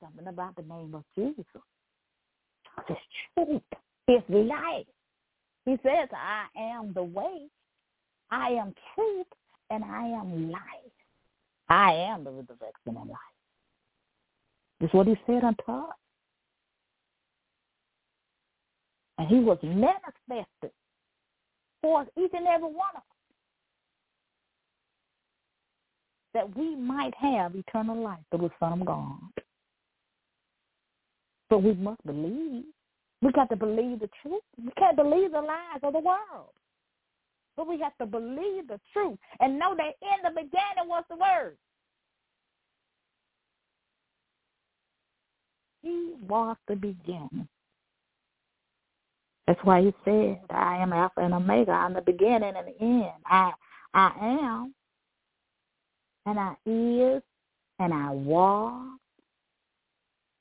something 0.00 0.26
about 0.26 0.56
the 0.56 0.62
name 0.62 0.94
of 0.94 1.04
Jesus. 1.16 1.44
It's 2.88 3.00
truth. 3.34 3.62
It's 4.06 4.24
life. 4.28 4.86
He 5.64 5.72
says, 5.82 6.08
I 6.12 6.46
am 6.56 6.92
the 6.94 7.02
way, 7.02 7.46
I 8.30 8.50
am 8.50 8.74
truth, 8.94 9.26
and 9.70 9.84
I 9.84 10.06
am 10.06 10.50
life. 10.50 10.60
I 11.68 11.92
am 11.92 12.24
the 12.24 12.30
resurrection 12.30 12.96
and 12.96 13.08
life. 13.08 13.37
That's 14.80 14.92
what 14.94 15.06
he 15.06 15.16
said 15.26 15.44
unto 15.44 15.62
us. 15.70 15.94
And 19.18 19.28
he 19.28 19.40
was 19.40 19.58
manifested 19.62 20.70
for 21.82 22.02
each 22.16 22.30
and 22.32 22.46
every 22.46 22.68
one 22.68 22.94
of 22.94 22.98
us 22.98 23.18
that 26.34 26.56
we 26.56 26.76
might 26.76 27.14
have 27.16 27.56
eternal 27.56 28.00
life 28.00 28.18
through 28.30 28.48
the 28.48 28.50
Son 28.60 28.80
of 28.80 28.86
God. 28.86 29.18
But 31.50 31.62
we 31.62 31.74
must 31.74 32.04
believe. 32.06 32.64
We 33.20 33.32
got 33.32 33.50
to 33.50 33.56
believe 33.56 34.00
the 34.00 34.10
truth. 34.22 34.42
We 34.62 34.70
can't 34.78 34.96
believe 34.96 35.32
the 35.32 35.40
lies 35.40 35.80
of 35.82 35.92
the 35.94 35.98
world. 35.98 36.52
But 37.56 37.66
we 37.66 37.80
have 37.80 37.96
to 37.98 38.06
believe 38.06 38.68
the 38.68 38.78
truth 38.92 39.18
and 39.40 39.58
know 39.58 39.74
that 39.76 39.96
in 40.00 40.22
the 40.22 40.30
beginning 40.30 40.86
was 40.86 41.02
the 41.10 41.16
word. 41.16 41.56
He 45.88 46.12
was 46.28 46.56
the 46.68 46.76
beginning. 46.76 47.48
That's 49.46 49.60
why 49.64 49.80
he 49.80 49.94
said, 50.04 50.40
I 50.50 50.76
am 50.76 50.92
Alpha 50.92 51.20
and 51.22 51.32
Omega. 51.32 51.72
I'm 51.72 51.94
the 51.94 52.02
beginning 52.02 52.52
and 52.54 52.68
the 52.68 52.82
end. 52.82 53.12
I 53.24 53.52
I 53.94 54.12
am 54.20 54.74
and 56.26 56.38
I 56.38 56.54
is 56.66 57.22
and 57.78 57.94
I 57.94 58.10
was 58.10 58.98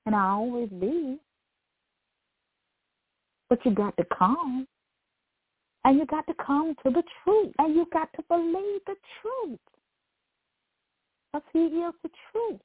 and 0.06 0.14
I 0.14 0.30
always 0.32 0.70
be. 0.70 1.18
But 3.50 3.66
you 3.66 3.72
got 3.72 3.96
to 3.96 4.06
come. 4.18 4.68
And 5.86 5.98
you 5.98 6.06
got 6.06 6.28
to 6.28 6.34
come 6.46 6.76
to 6.86 6.92
the 6.92 7.04
truth. 7.24 7.54
And 7.60 7.74
you 7.74 7.86
got 7.94 8.10
to 8.18 8.24
believe 8.28 8.82
the 8.86 8.96
truth. 9.22 9.60
Because 11.32 11.48
he 11.54 11.60
is 11.60 11.94
the 12.04 12.10
truth. 12.34 12.60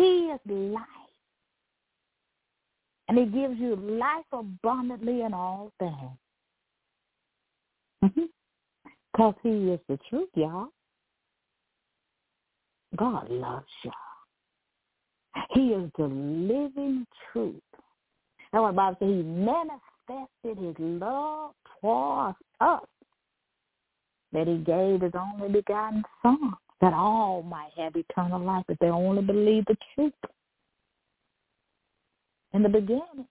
He 0.00 0.32
is 0.32 0.40
life. 0.46 0.86
And 3.08 3.18
he 3.18 3.26
gives 3.26 3.58
you 3.60 3.76
life 3.76 4.24
abundantly 4.32 5.20
in 5.20 5.34
all 5.34 5.70
things. 5.78 6.16
Because 9.12 9.34
he 9.42 9.48
is 9.48 9.80
the 9.88 9.98
truth, 10.08 10.28
y'all. 10.34 10.68
God 12.96 13.28
loves 13.28 13.66
y'all. 13.82 13.92
He 15.50 15.72
is 15.72 15.90
the 15.98 16.04
living 16.04 17.04
truth. 17.30 17.60
That's 18.52 18.62
what 18.62 18.70
the 18.70 18.76
Bible 18.76 18.96
says. 19.00 19.08
He 19.08 19.22
manifested 19.22 20.64
his 20.64 20.76
love 20.78 21.50
towards 21.80 22.38
us 22.60 22.86
that 24.32 24.46
he 24.46 24.58
gave 24.58 25.02
his 25.02 25.12
only 25.14 25.52
begotten 25.52 26.04
son 26.22 26.54
that 26.80 26.94
all 26.94 27.42
might 27.42 27.70
have 27.76 27.94
eternal 27.94 28.40
life 28.40 28.64
if 28.68 28.78
they 28.78 28.86
only 28.86 29.22
believe 29.22 29.64
the 29.66 29.76
truth. 29.94 30.12
In 32.52 32.62
the 32.62 32.68
beginning 32.68 33.26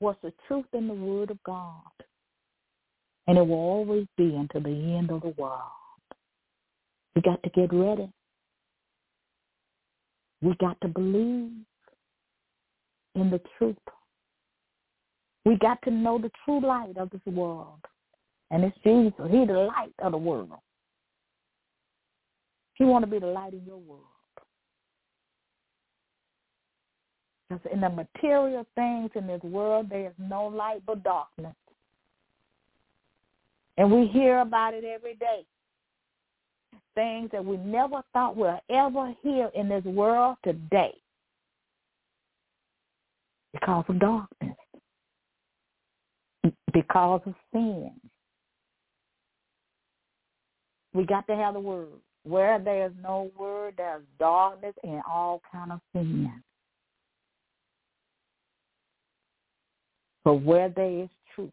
was 0.00 0.16
the 0.22 0.32
truth 0.46 0.66
in 0.72 0.88
the 0.88 0.94
word 0.94 1.30
of 1.30 1.42
God. 1.44 1.82
And 3.26 3.38
it 3.38 3.46
will 3.46 3.54
always 3.54 4.06
be 4.16 4.34
until 4.34 4.62
the 4.62 4.70
end 4.70 5.10
of 5.10 5.22
the 5.22 5.34
world. 5.36 5.60
We 7.14 7.22
got 7.22 7.42
to 7.42 7.50
get 7.50 7.72
ready. 7.72 8.10
We 10.40 10.54
got 10.60 10.80
to 10.80 10.88
believe 10.88 11.52
in 13.14 13.30
the 13.30 13.40
truth. 13.58 13.76
We 15.44 15.56
got 15.58 15.80
to 15.82 15.90
know 15.90 16.18
the 16.18 16.30
true 16.44 16.60
light 16.66 16.96
of 16.96 17.10
this 17.10 17.20
world. 17.26 17.78
And 18.50 18.64
it's 18.64 18.76
Jesus. 18.84 19.30
He's 19.30 19.46
the 19.46 19.70
light 19.76 19.94
of 20.00 20.12
the 20.12 20.18
world. 20.18 20.50
He 22.74 22.84
want 22.84 23.04
to 23.04 23.10
be 23.10 23.18
the 23.18 23.26
light 23.26 23.52
in 23.52 23.64
your 23.64 23.78
world. 23.78 24.02
Because 27.48 27.66
in 27.72 27.80
the 27.80 27.90
material 27.90 28.66
things 28.74 29.10
in 29.14 29.26
this 29.26 29.42
world, 29.42 29.88
there 29.90 30.06
is 30.06 30.14
no 30.18 30.46
light 30.46 30.82
but 30.86 31.02
darkness. 31.02 31.54
And 33.76 33.90
we 33.90 34.06
hear 34.06 34.40
about 34.40 34.74
it 34.74 34.84
every 34.84 35.14
day. 35.16 35.44
Things 36.94 37.30
that 37.32 37.44
we 37.44 37.56
never 37.58 38.02
thought 38.12 38.36
we'll 38.36 38.60
ever 38.70 39.14
hear 39.22 39.50
in 39.54 39.68
this 39.68 39.84
world 39.84 40.36
today 40.44 40.92
because 43.52 43.84
of 43.88 43.98
darkness, 43.98 44.56
because 46.72 47.20
of 47.26 47.34
sin. 47.52 47.92
We 50.94 51.04
got 51.04 51.26
to 51.28 51.36
have 51.36 51.54
the 51.54 51.60
word. 51.60 51.88
Where 52.24 52.58
there's 52.58 52.92
no 53.02 53.30
word, 53.36 53.74
there's 53.76 54.02
darkness 54.18 54.74
and 54.84 55.02
all 55.08 55.42
kind 55.50 55.72
of 55.72 55.80
sin. 55.92 56.30
But 60.24 60.34
where 60.34 60.68
there 60.68 61.02
is 61.02 61.08
truth 61.34 61.50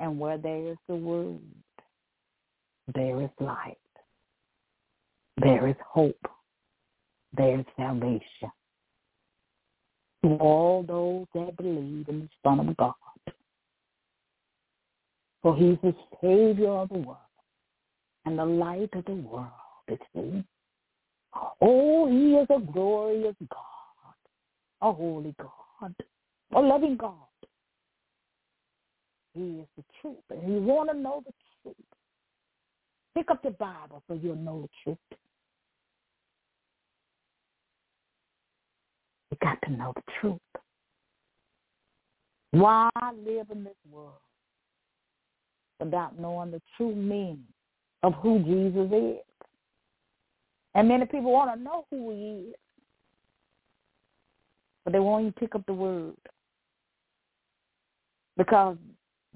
and 0.00 0.18
where 0.18 0.38
there 0.38 0.68
is 0.68 0.78
the 0.88 0.94
word, 0.94 1.40
there 2.94 3.20
is 3.20 3.30
light. 3.40 3.76
There 5.42 5.68
is 5.68 5.76
hope. 5.86 6.16
There 7.36 7.60
is 7.60 7.66
salvation. 7.76 8.50
To 10.24 10.30
all 10.36 10.82
those 10.82 11.26
that 11.34 11.56
believe 11.58 12.08
in 12.08 12.20
the 12.20 12.28
Son 12.42 12.66
of 12.66 12.76
God. 12.78 12.94
For 15.42 15.54
he's 15.54 15.76
the 15.82 15.94
Savior 16.22 16.70
of 16.70 16.88
the 16.88 16.94
world 16.94 17.18
and 18.26 18.38
the 18.38 18.44
light 18.44 18.90
of 18.92 19.04
the 19.04 19.14
world, 19.14 19.46
it 19.88 20.00
says. 20.14 20.42
Oh, 21.60 22.08
he 22.10 22.34
is 22.34 22.48
a 22.50 22.60
glorious 22.72 23.36
God, 23.48 24.14
a 24.82 24.92
holy 24.92 25.34
God, 25.38 25.94
a 26.54 26.60
loving 26.60 26.96
God. 26.96 27.12
He 29.34 29.40
is 29.40 29.66
the 29.76 29.84
truth, 30.00 30.16
and 30.30 30.52
you 30.52 30.60
want 30.60 30.90
to 30.90 30.98
know 30.98 31.22
the 31.24 31.32
truth. 31.62 31.76
Pick 33.14 33.30
up 33.30 33.42
the 33.42 33.50
Bible 33.50 34.02
so 34.08 34.14
you'll 34.14 34.36
know 34.36 34.62
the 34.62 34.68
truth. 34.82 35.18
You 39.30 39.36
got 39.42 39.58
to 39.64 39.72
know 39.72 39.92
the 39.94 40.02
truth. 40.20 40.40
Why 42.50 42.88
live 43.24 43.50
in 43.50 43.64
this 43.64 43.74
world 43.90 44.14
without 45.78 46.18
knowing 46.18 46.50
the 46.50 46.62
true 46.76 46.94
meaning 46.94 47.44
of 48.06 48.14
who 48.22 48.38
Jesus 48.38 48.88
is. 48.92 49.16
And 50.76 50.88
many 50.88 51.06
people 51.06 51.32
want 51.32 51.52
to 51.52 51.60
know 51.62 51.86
who 51.90 52.12
he 52.12 52.50
is. 52.50 52.54
But 54.84 54.92
they 54.92 55.00
won't 55.00 55.22
even 55.22 55.32
pick 55.32 55.56
up 55.56 55.66
the 55.66 55.74
word. 55.74 56.14
Because 58.36 58.76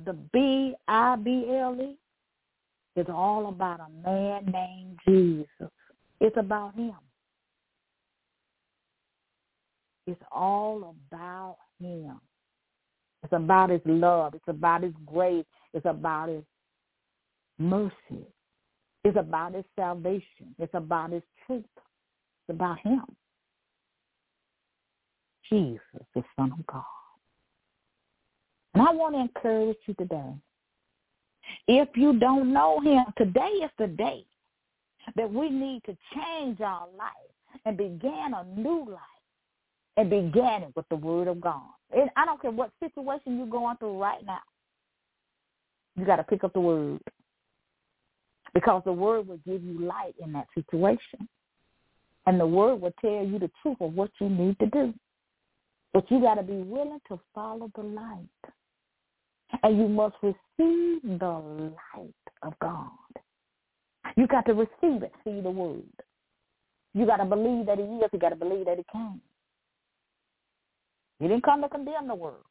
the 0.04 0.12
B-I-B-L-E 0.12 1.96
is 2.94 3.06
all 3.08 3.48
about 3.48 3.80
a 3.80 4.08
man 4.08 4.46
named 4.46 4.98
Jesus. 5.08 5.72
It's 6.20 6.36
about 6.36 6.76
him. 6.76 6.94
It's 10.06 10.22
all 10.30 10.94
about 11.10 11.56
him. 11.80 12.20
It's 13.24 13.32
about 13.32 13.70
his 13.70 13.80
love. 13.84 14.34
It's 14.34 14.44
about 14.46 14.84
his 14.84 14.94
grace. 15.06 15.44
It's 15.74 15.86
about 15.86 16.28
his 16.28 16.44
mercy. 17.58 18.26
It's 19.04 19.16
about 19.16 19.54
his 19.54 19.64
salvation. 19.76 20.54
It's 20.58 20.74
about 20.74 21.12
his 21.12 21.22
truth. 21.46 21.64
It's 21.76 22.50
about 22.50 22.78
him. 22.80 23.04
Jesus, 25.48 25.80
the 26.14 26.22
Son 26.36 26.52
of 26.52 26.66
God. 26.66 26.84
And 28.74 28.86
I 28.86 28.92
want 28.92 29.14
to 29.14 29.20
encourage 29.20 29.78
you 29.86 29.94
today. 29.94 30.34
If 31.66 31.88
you 31.96 32.18
don't 32.18 32.52
know 32.52 32.80
him, 32.80 33.04
today 33.16 33.50
is 33.64 33.70
the 33.78 33.88
day 33.88 34.24
that 35.16 35.32
we 35.32 35.50
need 35.50 35.82
to 35.86 35.96
change 36.14 36.60
our 36.60 36.86
life 36.96 37.10
and 37.64 37.76
begin 37.76 38.32
a 38.36 38.44
new 38.58 38.86
life 38.88 39.00
and 39.96 40.08
begin 40.08 40.62
it 40.62 40.72
with 40.76 40.88
the 40.88 40.96
word 40.96 41.26
of 41.26 41.40
God. 41.40 41.62
And 41.96 42.10
I 42.16 42.24
don't 42.24 42.40
care 42.40 42.50
what 42.50 42.70
situation 42.80 43.38
you're 43.38 43.46
going 43.46 43.76
through 43.78 44.00
right 44.00 44.24
now. 44.24 44.40
You 45.96 46.04
got 46.04 46.16
to 46.16 46.22
pick 46.22 46.44
up 46.44 46.52
the 46.52 46.60
word 46.60 47.00
because 48.54 48.82
the 48.84 48.92
word 48.92 49.26
will 49.26 49.40
give 49.46 49.62
you 49.62 49.80
light 49.80 50.14
in 50.22 50.32
that 50.32 50.46
situation. 50.54 51.28
And 52.26 52.38
the 52.38 52.46
word 52.46 52.76
will 52.80 52.94
tell 53.00 53.24
you 53.24 53.38
the 53.38 53.50
truth 53.62 53.78
of 53.80 53.94
what 53.94 54.10
you 54.20 54.28
need 54.28 54.58
to 54.58 54.66
do. 54.66 54.94
But 55.92 56.10
you 56.10 56.20
got 56.20 56.34
to 56.34 56.42
be 56.42 56.56
willing 56.56 57.00
to 57.08 57.18
follow 57.34 57.70
the 57.74 57.82
light. 57.82 58.28
And 59.62 59.78
you 59.78 59.88
must 59.88 60.14
receive 60.22 61.02
the 61.02 61.72
light 61.96 62.14
of 62.42 62.54
God. 62.60 62.90
You 64.16 64.26
got 64.26 64.46
to 64.46 64.54
receive 64.54 65.02
it, 65.02 65.12
see 65.24 65.40
the 65.40 65.50
word. 65.50 65.82
You 66.94 67.06
got 67.06 67.18
to 67.18 67.24
believe 67.24 67.66
that 67.66 67.78
he 67.78 67.84
is. 67.84 68.10
You 68.12 68.18
got 68.18 68.30
to 68.30 68.36
believe 68.36 68.66
that 68.66 68.78
he 68.78 68.84
came. 68.92 69.20
He 71.18 71.28
didn't 71.28 71.44
come 71.44 71.62
to 71.62 71.68
condemn 71.68 72.08
the 72.08 72.14
world. 72.14 72.44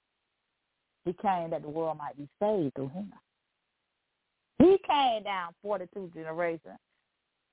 He 1.05 1.13
came 1.13 1.49
that 1.51 1.61
the 1.61 1.69
world 1.69 1.97
might 1.97 2.17
be 2.17 2.27
saved 2.39 2.75
through 2.75 2.89
him. 2.89 3.11
He 4.59 4.77
came 4.87 5.23
down 5.23 5.53
42 5.61 6.11
generations 6.13 6.77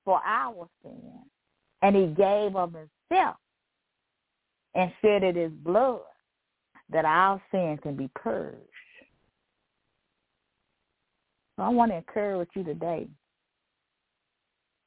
for 0.04 0.20
our 0.24 0.68
sin. 0.82 1.12
And 1.82 1.94
he 1.94 2.06
gave 2.06 2.56
of 2.56 2.72
himself 2.72 3.36
and 4.74 4.90
shedded 5.02 5.36
his 5.36 5.52
blood 5.52 6.00
that 6.90 7.04
our 7.04 7.40
sin 7.50 7.78
can 7.82 7.96
be 7.96 8.10
purged. 8.14 8.56
So 11.56 11.62
I 11.62 11.68
want 11.68 11.92
to 11.92 11.96
encourage 11.96 12.48
you 12.54 12.64
today. 12.64 13.06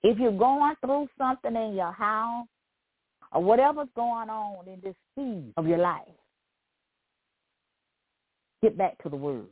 If 0.04 0.18
you're 0.18 0.32
going 0.32 0.76
through 0.82 1.08
something 1.18 1.56
in 1.56 1.76
your 1.76 1.92
house 1.92 2.48
or 3.32 3.44
whatever's 3.44 3.90
going 3.96 4.30
on 4.30 4.68
in 4.68 4.80
this 4.84 4.96
season 5.16 5.54
of 5.58 5.68
your 5.68 5.80
life, 5.80 6.04
get 8.62 8.78
back 8.78 8.98
to 9.04 9.10
the 9.10 9.16
word. 9.16 9.48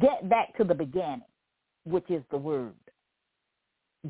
Get 0.00 0.28
back 0.28 0.56
to 0.56 0.64
the 0.64 0.74
beginning, 0.74 1.22
which 1.84 2.08
is 2.10 2.22
the 2.30 2.36
word. 2.36 2.74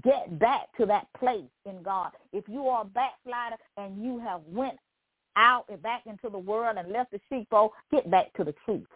Get 0.03 0.39
back 0.39 0.69
to 0.79 0.87
that 0.87 1.07
place 1.19 1.51
in 1.65 1.83
God. 1.83 2.11
If 2.33 2.45
you 2.49 2.67
are 2.67 2.83
a 2.83 2.85
backslider 2.85 3.57
and 3.77 4.03
you 4.03 4.19
have 4.19 4.43
went 4.47 4.79
out 5.37 5.65
and 5.69 5.81
back 5.83 6.03
into 6.07 6.29
the 6.31 6.39
world 6.39 6.77
and 6.79 6.93
left 6.93 7.13
the 7.13 7.21
sheepfold, 7.31 7.71
get 7.91 8.11
back 8.11 8.33
to 8.35 8.45
the 8.45 8.55
truth. 8.65 8.87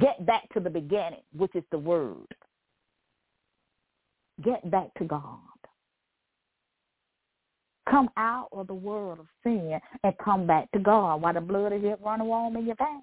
Get 0.00 0.24
back 0.26 0.48
to 0.52 0.60
the 0.60 0.68
beginning, 0.68 1.22
which 1.34 1.54
is 1.54 1.64
the 1.70 1.78
word. 1.78 2.26
Get 4.44 4.70
back 4.70 4.92
to 4.98 5.04
God. 5.04 5.38
Come 7.88 8.10
out 8.16 8.48
of 8.52 8.66
the 8.66 8.74
world 8.74 9.20
of 9.20 9.26
sin 9.42 9.80
and 10.04 10.14
come 10.22 10.46
back 10.46 10.70
to 10.72 10.78
God 10.78 11.22
while 11.22 11.32
the 11.32 11.40
blood 11.40 11.72
is 11.72 11.82
yet 11.82 12.00
running 12.04 12.26
warm 12.26 12.56
in 12.56 12.66
your 12.66 12.76
veins. 12.76 13.02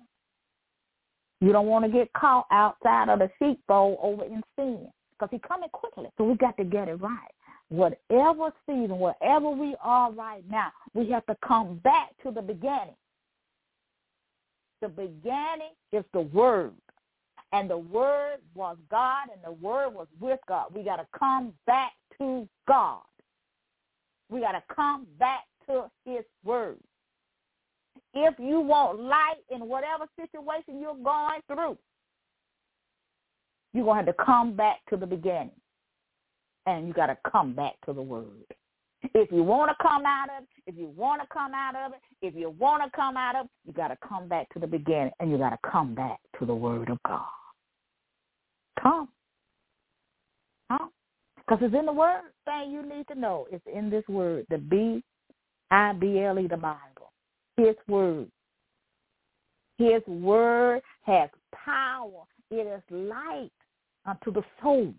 You 1.45 1.51
don't 1.51 1.67
want 1.67 1.85
to 1.85 1.91
get 1.91 2.11
caught 2.13 2.47
outside 2.49 3.07
of 3.07 3.19
the 3.19 3.29
sheepfold 3.37 3.99
over 4.01 4.23
in 4.25 4.41
sin 4.55 4.87
because 5.11 5.29
he's 5.29 5.41
coming 5.47 5.69
quickly. 5.69 6.09
So 6.17 6.23
we 6.23 6.35
got 6.37 6.57
to 6.57 6.63
get 6.63 6.87
it 6.87 6.95
right. 6.95 7.29
whatever 7.69 8.51
season, 8.65 8.97
wherever 8.97 9.51
we 9.51 9.75
are 9.79 10.11
right 10.11 10.43
now, 10.49 10.71
we 10.95 11.07
have 11.11 11.23
to 11.27 11.37
come 11.47 11.79
back 11.83 12.09
to 12.23 12.31
the 12.31 12.41
beginning. 12.41 12.95
The 14.81 14.87
beginning 14.87 15.75
is 15.91 16.03
the 16.13 16.21
Word. 16.21 16.73
And 17.51 17.69
the 17.69 17.77
Word 17.77 18.37
was 18.55 18.77
God, 18.89 19.27
and 19.31 19.41
the 19.43 19.51
Word 19.63 19.93
was 19.93 20.07
with 20.19 20.39
God. 20.47 20.73
We 20.73 20.81
got 20.81 20.95
to 20.95 21.05
come 21.15 21.53
back 21.67 21.91
to 22.17 22.49
God. 22.67 23.01
We 24.29 24.39
got 24.41 24.53
to 24.53 24.63
come 24.75 25.05
back 25.19 25.43
to 25.67 25.91
His 26.05 26.23
Word. 26.43 26.79
If 28.15 28.39
you 28.39 28.61
want 28.61 29.01
light 29.01 29.43
in 29.49 29.67
whatever 29.67 30.05
situation 30.19 30.79
you're 30.79 30.95
going 30.95 31.41
through, 31.47 31.77
you're 33.73 33.83
going 33.83 34.05
to 34.05 34.11
have 34.11 34.17
to 34.17 34.23
come 34.23 34.55
back 34.55 34.77
to 34.89 34.95
the 34.95 35.05
beginning. 35.05 35.51
And 36.65 36.87
you 36.87 36.93
got 36.93 37.07
to 37.07 37.17
come 37.29 37.53
back 37.53 37.73
to 37.85 37.93
the 37.93 38.01
Word. 38.01 38.45
If 39.13 39.31
you 39.31 39.43
want 39.43 39.69
to 39.69 39.75
come 39.83 40.03
out 40.05 40.29
of 40.35 40.43
it, 40.43 40.49
if 40.65 40.75
you 40.77 40.87
want 40.95 41.21
to 41.21 41.27
come 41.31 41.53
out 41.53 41.75
of 41.75 41.91
it, 41.91 41.99
if 42.21 42.33
you 42.35 42.49
want 42.57 42.81
to 42.83 42.89
come 42.95 43.17
out 43.17 43.35
of 43.35 43.45
it, 43.45 43.51
you 43.67 43.73
got 43.73 43.89
to 43.89 43.97
come 44.07 44.27
back 44.27 44.51
to 44.53 44.59
the 44.59 44.65
beginning 44.65 45.11
and 45.19 45.29
you 45.29 45.37
got 45.37 45.51
to 45.51 45.59
come 45.69 45.93
back 45.93 46.19
to 46.39 46.45
the 46.45 46.55
Word 46.55 46.89
of 46.89 46.97
God. 47.05 47.21
Come. 48.81 49.09
Come. 50.71 50.89
Because 51.35 51.59
it's 51.61 51.75
in 51.75 51.85
the 51.85 51.93
Word. 51.93 52.21
Thing 52.45 52.71
you 52.71 52.81
need 52.81 53.07
to 53.09 53.15
know. 53.19 53.45
It's 53.51 53.65
in 53.71 53.89
this 53.89 54.03
Word, 54.07 54.45
the 54.49 54.57
B-I-B-L-E, 54.57 56.47
the 56.47 56.57
Bible. 56.57 56.94
His 57.57 57.75
Word. 57.87 58.27
His 59.77 60.01
Word 60.07 60.81
has 61.03 61.29
power. 61.53 62.23
It 62.51 62.67
is 62.67 62.81
light 62.89 63.51
unto 64.05 64.31
the 64.31 64.43
soul. 64.61 64.93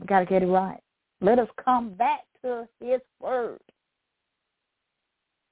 We 0.00 0.06
got 0.06 0.20
to 0.20 0.26
get 0.26 0.42
it 0.42 0.46
right. 0.46 0.80
Let 1.20 1.38
us 1.38 1.48
come 1.62 1.90
back 1.94 2.20
to 2.42 2.68
his 2.80 3.00
word. 3.20 3.58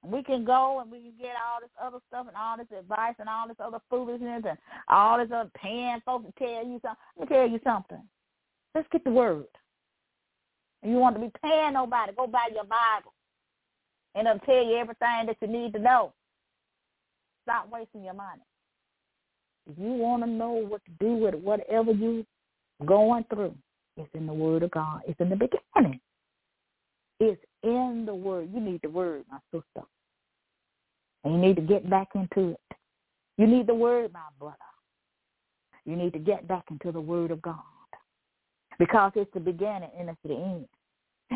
We 0.03 0.23
can 0.23 0.45
go 0.45 0.79
and 0.79 0.89
we 0.89 0.99
can 0.99 1.13
get 1.19 1.35
all 1.35 1.59
this 1.59 1.69
other 1.81 1.97
stuff 2.07 2.27
and 2.27 2.37
all 2.37 2.55
this 2.55 2.67
advice 2.77 3.15
and 3.19 3.27
all 3.27 3.47
this 3.47 3.57
other 3.59 3.79
foolishness 3.89 4.43
and 4.47 4.57
all 4.87 5.17
this 5.17 5.29
other 5.33 5.51
paying 5.61 5.99
folks 6.05 6.27
to 6.27 6.31
tell 6.39 6.65
you 6.65 6.79
something. 6.81 6.97
Let 7.17 7.29
me 7.29 7.35
tell 7.35 7.49
you 7.49 7.59
something. 7.63 8.01
Let's 8.73 8.87
get 8.91 9.03
the 9.03 9.11
word. 9.11 9.47
And 10.81 10.91
you 10.93 10.97
want 10.97 11.15
to 11.15 11.21
be 11.21 11.31
paying 11.41 11.73
nobody, 11.73 12.13
go 12.15 12.27
buy 12.27 12.47
your 12.53 12.63
Bible. 12.63 13.13
And 14.17 14.27
it'll 14.27 14.39
tell 14.39 14.65
you 14.65 14.77
everything 14.77 15.27
that 15.27 15.37
you 15.41 15.47
need 15.47 15.73
to 15.73 15.79
know. 15.79 16.11
Stop 17.43 17.69
wasting 17.71 18.03
your 18.03 18.15
money. 18.15 18.41
If 19.69 19.77
you 19.77 19.91
want 19.91 20.23
to 20.23 20.29
know 20.29 20.53
what 20.53 20.81
to 20.85 20.91
do 20.99 21.13
with 21.13 21.35
whatever 21.35 21.91
you're 21.91 22.23
going 22.83 23.25
through, 23.31 23.53
it's 23.95 24.09
in 24.15 24.25
the 24.25 24.33
Word 24.33 24.63
of 24.63 24.71
God. 24.71 25.01
It's 25.07 25.19
in 25.19 25.29
the 25.29 25.35
beginning. 25.35 25.99
It's 27.19 27.41
in 27.63 28.05
the 28.07 28.15
Word. 28.15 28.49
You 28.51 28.59
need 28.59 28.81
the 28.81 28.89
Word, 28.89 29.23
my 29.29 29.37
sister. 29.51 29.87
And 31.23 31.35
you 31.35 31.39
need 31.39 31.55
to 31.57 31.61
get 31.61 31.87
back 31.87 32.07
into 32.15 32.51
it. 32.51 32.77
You 33.37 33.45
need 33.45 33.67
the 33.67 33.75
Word, 33.75 34.13
my 34.13 34.19
brother. 34.39 34.55
You 35.85 35.95
need 35.95 36.13
to 36.13 36.19
get 36.19 36.47
back 36.47 36.65
into 36.71 36.91
the 36.91 37.01
Word 37.01 37.29
of 37.29 37.41
God. 37.41 37.55
Because 38.79 39.11
it's 39.15 39.33
the 39.33 39.39
beginning 39.39 39.89
and 39.97 40.09
it's 40.09 40.19
the 40.23 40.33
end. 40.33 40.67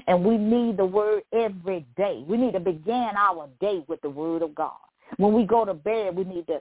And 0.07 0.23
we 0.23 0.37
need 0.37 0.77
the 0.77 0.85
Word 0.85 1.23
every 1.33 1.85
day. 1.97 2.23
We 2.27 2.37
need 2.37 2.53
to 2.53 2.59
begin 2.59 3.11
our 3.17 3.49
day 3.59 3.83
with 3.87 4.01
the 4.01 4.09
Word 4.09 4.41
of 4.41 4.55
God. 4.55 4.77
When 5.17 5.33
we 5.33 5.45
go 5.45 5.65
to 5.65 5.73
bed, 5.73 6.15
we 6.15 6.23
need 6.23 6.47
to 6.47 6.59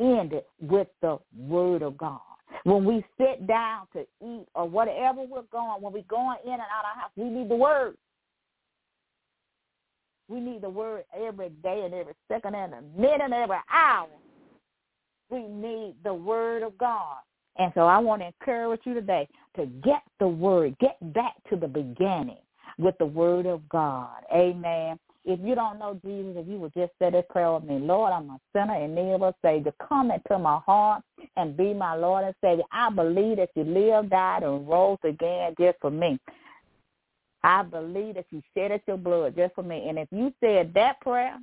end 0.00 0.32
it 0.32 0.46
with 0.60 0.88
the 1.02 1.18
Word 1.36 1.82
of 1.82 1.96
God. 1.98 2.20
When 2.64 2.84
we 2.84 3.04
sit 3.18 3.46
down 3.46 3.86
to 3.92 4.00
eat 4.22 4.46
or 4.54 4.68
whatever 4.68 5.22
we're 5.22 5.42
going, 5.52 5.82
when 5.82 5.92
we're 5.92 6.02
going 6.08 6.38
in 6.44 6.52
and 6.52 6.62
out 6.62 6.84
of 6.90 7.00
house, 7.00 7.10
we 7.16 7.24
need 7.24 7.48
the 7.48 7.56
word. 7.56 7.96
We 10.28 10.40
need 10.40 10.62
the 10.62 10.70
word 10.70 11.04
every 11.16 11.50
day 11.50 11.82
and 11.84 11.94
every 11.94 12.14
second 12.28 12.54
and 12.54 12.74
a 12.74 12.82
minute 12.98 13.20
and 13.22 13.34
every 13.34 13.58
hour. 13.72 14.08
We 15.30 15.46
need 15.46 15.94
the 16.02 16.14
word 16.14 16.62
of 16.62 16.76
God. 16.78 17.18
And 17.58 17.72
so 17.74 17.82
I 17.82 17.98
want 17.98 18.22
to 18.22 18.26
encourage 18.26 18.80
you 18.84 18.94
today 18.94 19.28
to 19.56 19.66
get 19.66 20.02
the 20.18 20.28
word, 20.28 20.76
get 20.80 20.96
back 21.14 21.34
to 21.50 21.56
the 21.56 21.68
beginning 21.68 22.38
with 22.78 22.96
the 22.98 23.06
word 23.06 23.46
of 23.46 23.68
God. 23.68 24.22
Amen. 24.34 24.98
If 25.24 25.40
you 25.42 25.56
don't 25.56 25.78
know 25.80 25.98
Jesus, 26.04 26.36
if 26.36 26.46
you 26.46 26.58
would 26.58 26.72
just 26.74 26.92
say 27.00 27.10
this 27.10 27.24
prayer 27.30 27.52
with 27.52 27.64
me, 27.64 27.78
Lord, 27.78 28.12
I'm 28.12 28.30
a 28.30 28.38
sinner 28.54 28.74
and 28.74 28.94
need 28.94 29.14
a 29.14 29.34
Savior. 29.42 29.72
Come 29.88 30.12
into 30.12 30.38
my 30.38 30.60
heart 30.64 31.02
and 31.36 31.56
be 31.56 31.74
my 31.74 31.96
Lord 31.96 32.24
and 32.24 32.34
Savior. 32.40 32.64
I 32.70 32.90
believe 32.90 33.38
that 33.38 33.50
you 33.56 33.64
lived, 33.64 34.10
died, 34.10 34.44
and 34.44 34.68
rose 34.68 34.98
again 35.02 35.54
just 35.58 35.78
for 35.80 35.90
me. 35.90 36.20
I 37.42 37.62
believe 37.64 38.14
that 38.16 38.26
you 38.30 38.40
shedded 38.54 38.82
your 38.86 38.98
blood 38.98 39.34
just 39.36 39.54
for 39.54 39.64
me. 39.64 39.88
And 39.88 39.98
if 39.98 40.08
you 40.12 40.32
said 40.40 40.72
that 40.74 41.00
prayer, 41.00 41.36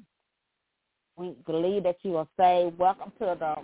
we 1.18 1.36
believe 1.46 1.84
that 1.84 1.98
you 2.04 2.18
are 2.18 2.28
saved. 2.40 2.78
Welcome 2.78 3.12
to 3.20 3.36
the 3.38 3.56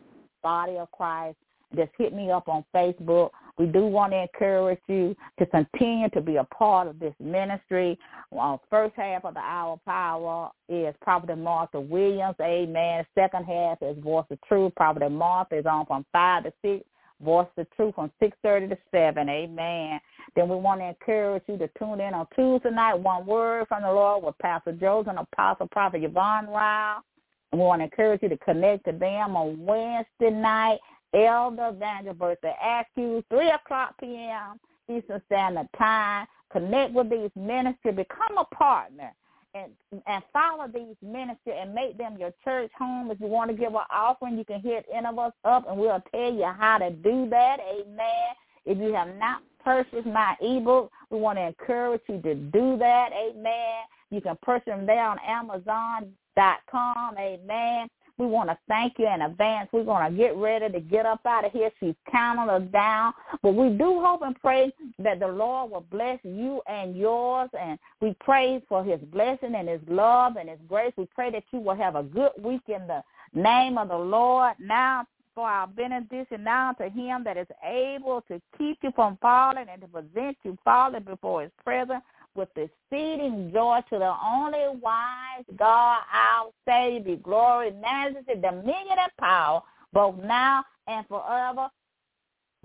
body 0.43 0.77
of 0.77 0.91
Christ. 0.91 1.37
Just 1.75 1.91
hit 1.97 2.13
me 2.13 2.29
up 2.31 2.47
on 2.49 2.65
Facebook 2.75 3.29
we 3.59 3.65
do 3.65 3.85
want 3.85 4.13
to 4.13 4.21
encourage 4.21 4.79
you 4.87 5.15
to 5.37 5.45
continue 5.45 6.09
to 6.11 6.21
be 6.21 6.37
a 6.37 6.45
part 6.45 6.87
of 6.87 6.97
this 6.97 7.13
ministry. 7.19 7.99
Well, 8.31 8.61
first 8.69 8.95
half 8.95 9.25
of 9.25 9.33
the 9.33 9.41
hour 9.41 9.77
power 9.85 10.49
is 10.69 10.95
Prophet 11.01 11.37
Martha 11.37 11.79
Williams. 11.79 12.37
Amen. 12.41 13.05
Second 13.13 13.43
half 13.43 13.79
is 13.81 14.01
Voice 14.01 14.25
of 14.31 14.39
Truth. 14.47 14.73
Prophet 14.75 15.09
Martha 15.11 15.57
is 15.57 15.65
on 15.65 15.85
from 15.85 16.05
5 16.13 16.45
to 16.45 16.53
6. 16.63 16.85
Voice 17.21 17.47
of 17.57 17.67
Truth 17.75 17.95
from 17.95 18.09
6.30 18.21 18.69
to 18.69 18.77
7. 18.91 19.27
Amen. 19.27 19.99
Then 20.37 20.47
we 20.47 20.55
want 20.55 20.79
to 20.79 20.87
encourage 20.87 21.43
you 21.47 21.57
to 21.57 21.69
tune 21.77 21.99
in 21.99 22.13
on 22.13 22.27
Tuesday 22.33 22.71
night, 22.71 22.93
One 22.93 23.25
Word 23.25 23.67
from 23.67 23.83
the 23.83 23.91
Lord 23.91 24.23
with 24.23 24.37
Pastor 24.37 24.71
Joseph 24.71 25.09
and 25.09 25.19
Apostle 25.19 25.67
Prophet 25.67 26.01
Yvonne 26.01 26.47
Ryle. 26.47 27.03
We 27.51 27.59
want 27.59 27.81
to 27.81 27.85
encourage 27.85 28.23
you 28.23 28.29
to 28.29 28.37
connect 28.37 28.85
to 28.85 28.93
them 28.93 29.35
on 29.35 29.65
Wednesday 29.65 30.29
night 30.29 30.79
Elder 31.13 31.73
Daniel 31.79 32.13
birthday. 32.13 32.55
Ask 32.61 32.87
you 32.95 33.23
3 33.29 33.51
o'clock 33.51 33.95
p.m. 33.99 34.59
Eastern 34.89 35.21
Standard 35.27 35.69
Time. 35.77 36.27
Connect 36.51 36.93
with 36.93 37.09
these 37.09 37.31
ministries. 37.35 37.95
Become 37.95 38.37
a 38.37 38.45
partner. 38.55 39.13
And, 39.55 39.71
and 40.05 40.23
follow 40.31 40.67
these 40.67 40.95
ministries 41.01 41.55
and 41.59 41.73
make 41.73 41.97
them 41.97 42.17
your 42.19 42.31
church 42.43 42.71
home. 42.77 43.09
If 43.09 43.19
you 43.19 43.25
want 43.25 43.49
to 43.49 43.57
give 43.57 43.73
an 43.73 43.81
offering, 43.91 44.37
you 44.37 44.45
can 44.45 44.61
hit 44.61 44.85
any 44.93 45.07
of 45.07 45.17
us 45.17 45.33
up 45.43 45.67
and 45.67 45.79
we'll 45.79 46.03
tell 46.11 46.31
you 46.31 46.45
how 46.45 46.77
to 46.77 46.91
do 46.91 47.27
that. 47.31 47.57
Amen. 47.59 48.35
If 48.65 48.77
you 48.77 48.93
have 48.93 49.15
not 49.17 49.41
purchased 49.63 50.05
my 50.05 50.35
ebook, 50.39 50.91
we 51.09 51.17
want 51.17 51.39
to 51.39 51.47
encourage 51.47 52.01
you 52.07 52.21
to 52.21 52.35
do 52.35 52.77
that. 52.77 53.09
Amen. 53.11 53.81
You 54.11 54.21
can 54.21 54.37
purchase 54.43 54.67
them 54.67 54.85
there 54.85 55.03
on 55.03 55.17
Amazon.com. 55.27 57.17
Amen. 57.17 57.89
We 58.19 58.25
want 58.25 58.49
to 58.49 58.57
thank 58.67 58.99
you 58.99 59.07
in 59.07 59.21
advance. 59.21 59.69
We're 59.71 59.85
going 59.85 60.11
to 60.11 60.17
get 60.17 60.35
ready 60.35 60.69
to 60.69 60.79
get 60.81 61.05
up 61.05 61.25
out 61.25 61.45
of 61.45 61.53
here. 61.53 61.71
She's 61.79 61.95
counting 62.11 62.49
us 62.49 62.69
down. 62.71 63.13
But 63.41 63.55
we 63.55 63.69
do 63.69 64.01
hope 64.01 64.21
and 64.23 64.39
pray 64.41 64.73
that 64.99 65.21
the 65.21 65.27
Lord 65.27 65.71
will 65.71 65.85
bless 65.89 66.19
you 66.23 66.61
and 66.67 66.97
yours. 66.97 67.49
And 67.59 67.79
we 68.01 68.15
pray 68.19 68.61
for 68.67 68.83
his 68.83 68.99
blessing 69.13 69.55
and 69.55 69.69
his 69.69 69.79
love 69.87 70.35
and 70.35 70.49
his 70.49 70.59
grace. 70.67 70.91
We 70.97 71.07
pray 71.15 71.31
that 71.31 71.43
you 71.51 71.59
will 71.61 71.75
have 71.75 71.95
a 71.95 72.03
good 72.03 72.31
week 72.43 72.63
in 72.67 72.85
the 72.87 73.01
name 73.33 73.77
of 73.77 73.87
the 73.87 73.97
Lord. 73.97 74.55
Now 74.59 75.07
for 75.33 75.47
our 75.47 75.67
benediction 75.67 76.43
now 76.43 76.73
to 76.73 76.89
him 76.89 77.23
that 77.23 77.37
is 77.37 77.47
able 77.63 78.21
to 78.27 78.41
keep 78.57 78.77
you 78.81 78.91
from 78.93 79.17
falling 79.21 79.67
and 79.71 79.79
to 79.79 79.87
prevent 79.87 80.35
you 80.43 80.57
falling 80.65 81.03
before 81.03 81.43
his 81.43 81.51
presence 81.63 82.01
with 82.39 82.49
exceeding 82.55 83.51
joy 83.53 83.81
to 83.89 83.99
the 83.99 84.13
only 84.25 84.79
wise 84.81 85.43
God, 85.57 85.99
our 86.11 86.51
Savior, 86.67 87.17
glory, 87.17 87.71
majesty, 87.71 88.35
dominion, 88.35 88.97
and 88.97 89.11
power, 89.19 89.61
both 89.91 90.15
now 90.23 90.63
and 90.87 91.05
forever. 91.07 91.67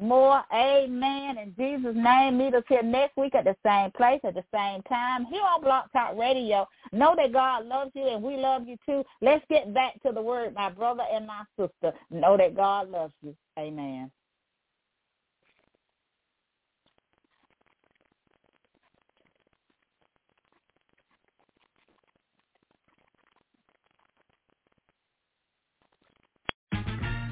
More, 0.00 0.42
amen. 0.52 1.38
In 1.38 1.54
Jesus' 1.58 1.94
name, 1.94 2.38
meet 2.38 2.54
us 2.54 2.64
here 2.68 2.82
next 2.82 3.16
week 3.16 3.34
at 3.34 3.44
the 3.44 3.56
same 3.64 3.90
place, 3.92 4.20
at 4.24 4.34
the 4.34 4.44
same 4.52 4.82
time, 4.82 5.24
here 5.26 5.42
on 5.42 5.62
Blog 5.62 5.84
Talk 5.92 6.16
Radio. 6.16 6.66
Know 6.92 7.14
that 7.16 7.32
God 7.32 7.66
loves 7.66 7.90
you 7.94 8.08
and 8.08 8.22
we 8.22 8.36
love 8.36 8.66
you 8.66 8.76
too. 8.86 9.04
Let's 9.20 9.44
get 9.48 9.74
back 9.74 10.00
to 10.02 10.12
the 10.12 10.22
word, 10.22 10.54
my 10.54 10.70
brother 10.70 11.04
and 11.12 11.26
my 11.26 11.42
sister. 11.58 11.96
Know 12.10 12.36
that 12.36 12.56
God 12.56 12.90
loves 12.90 13.12
you. 13.22 13.36
Amen. 13.58 14.10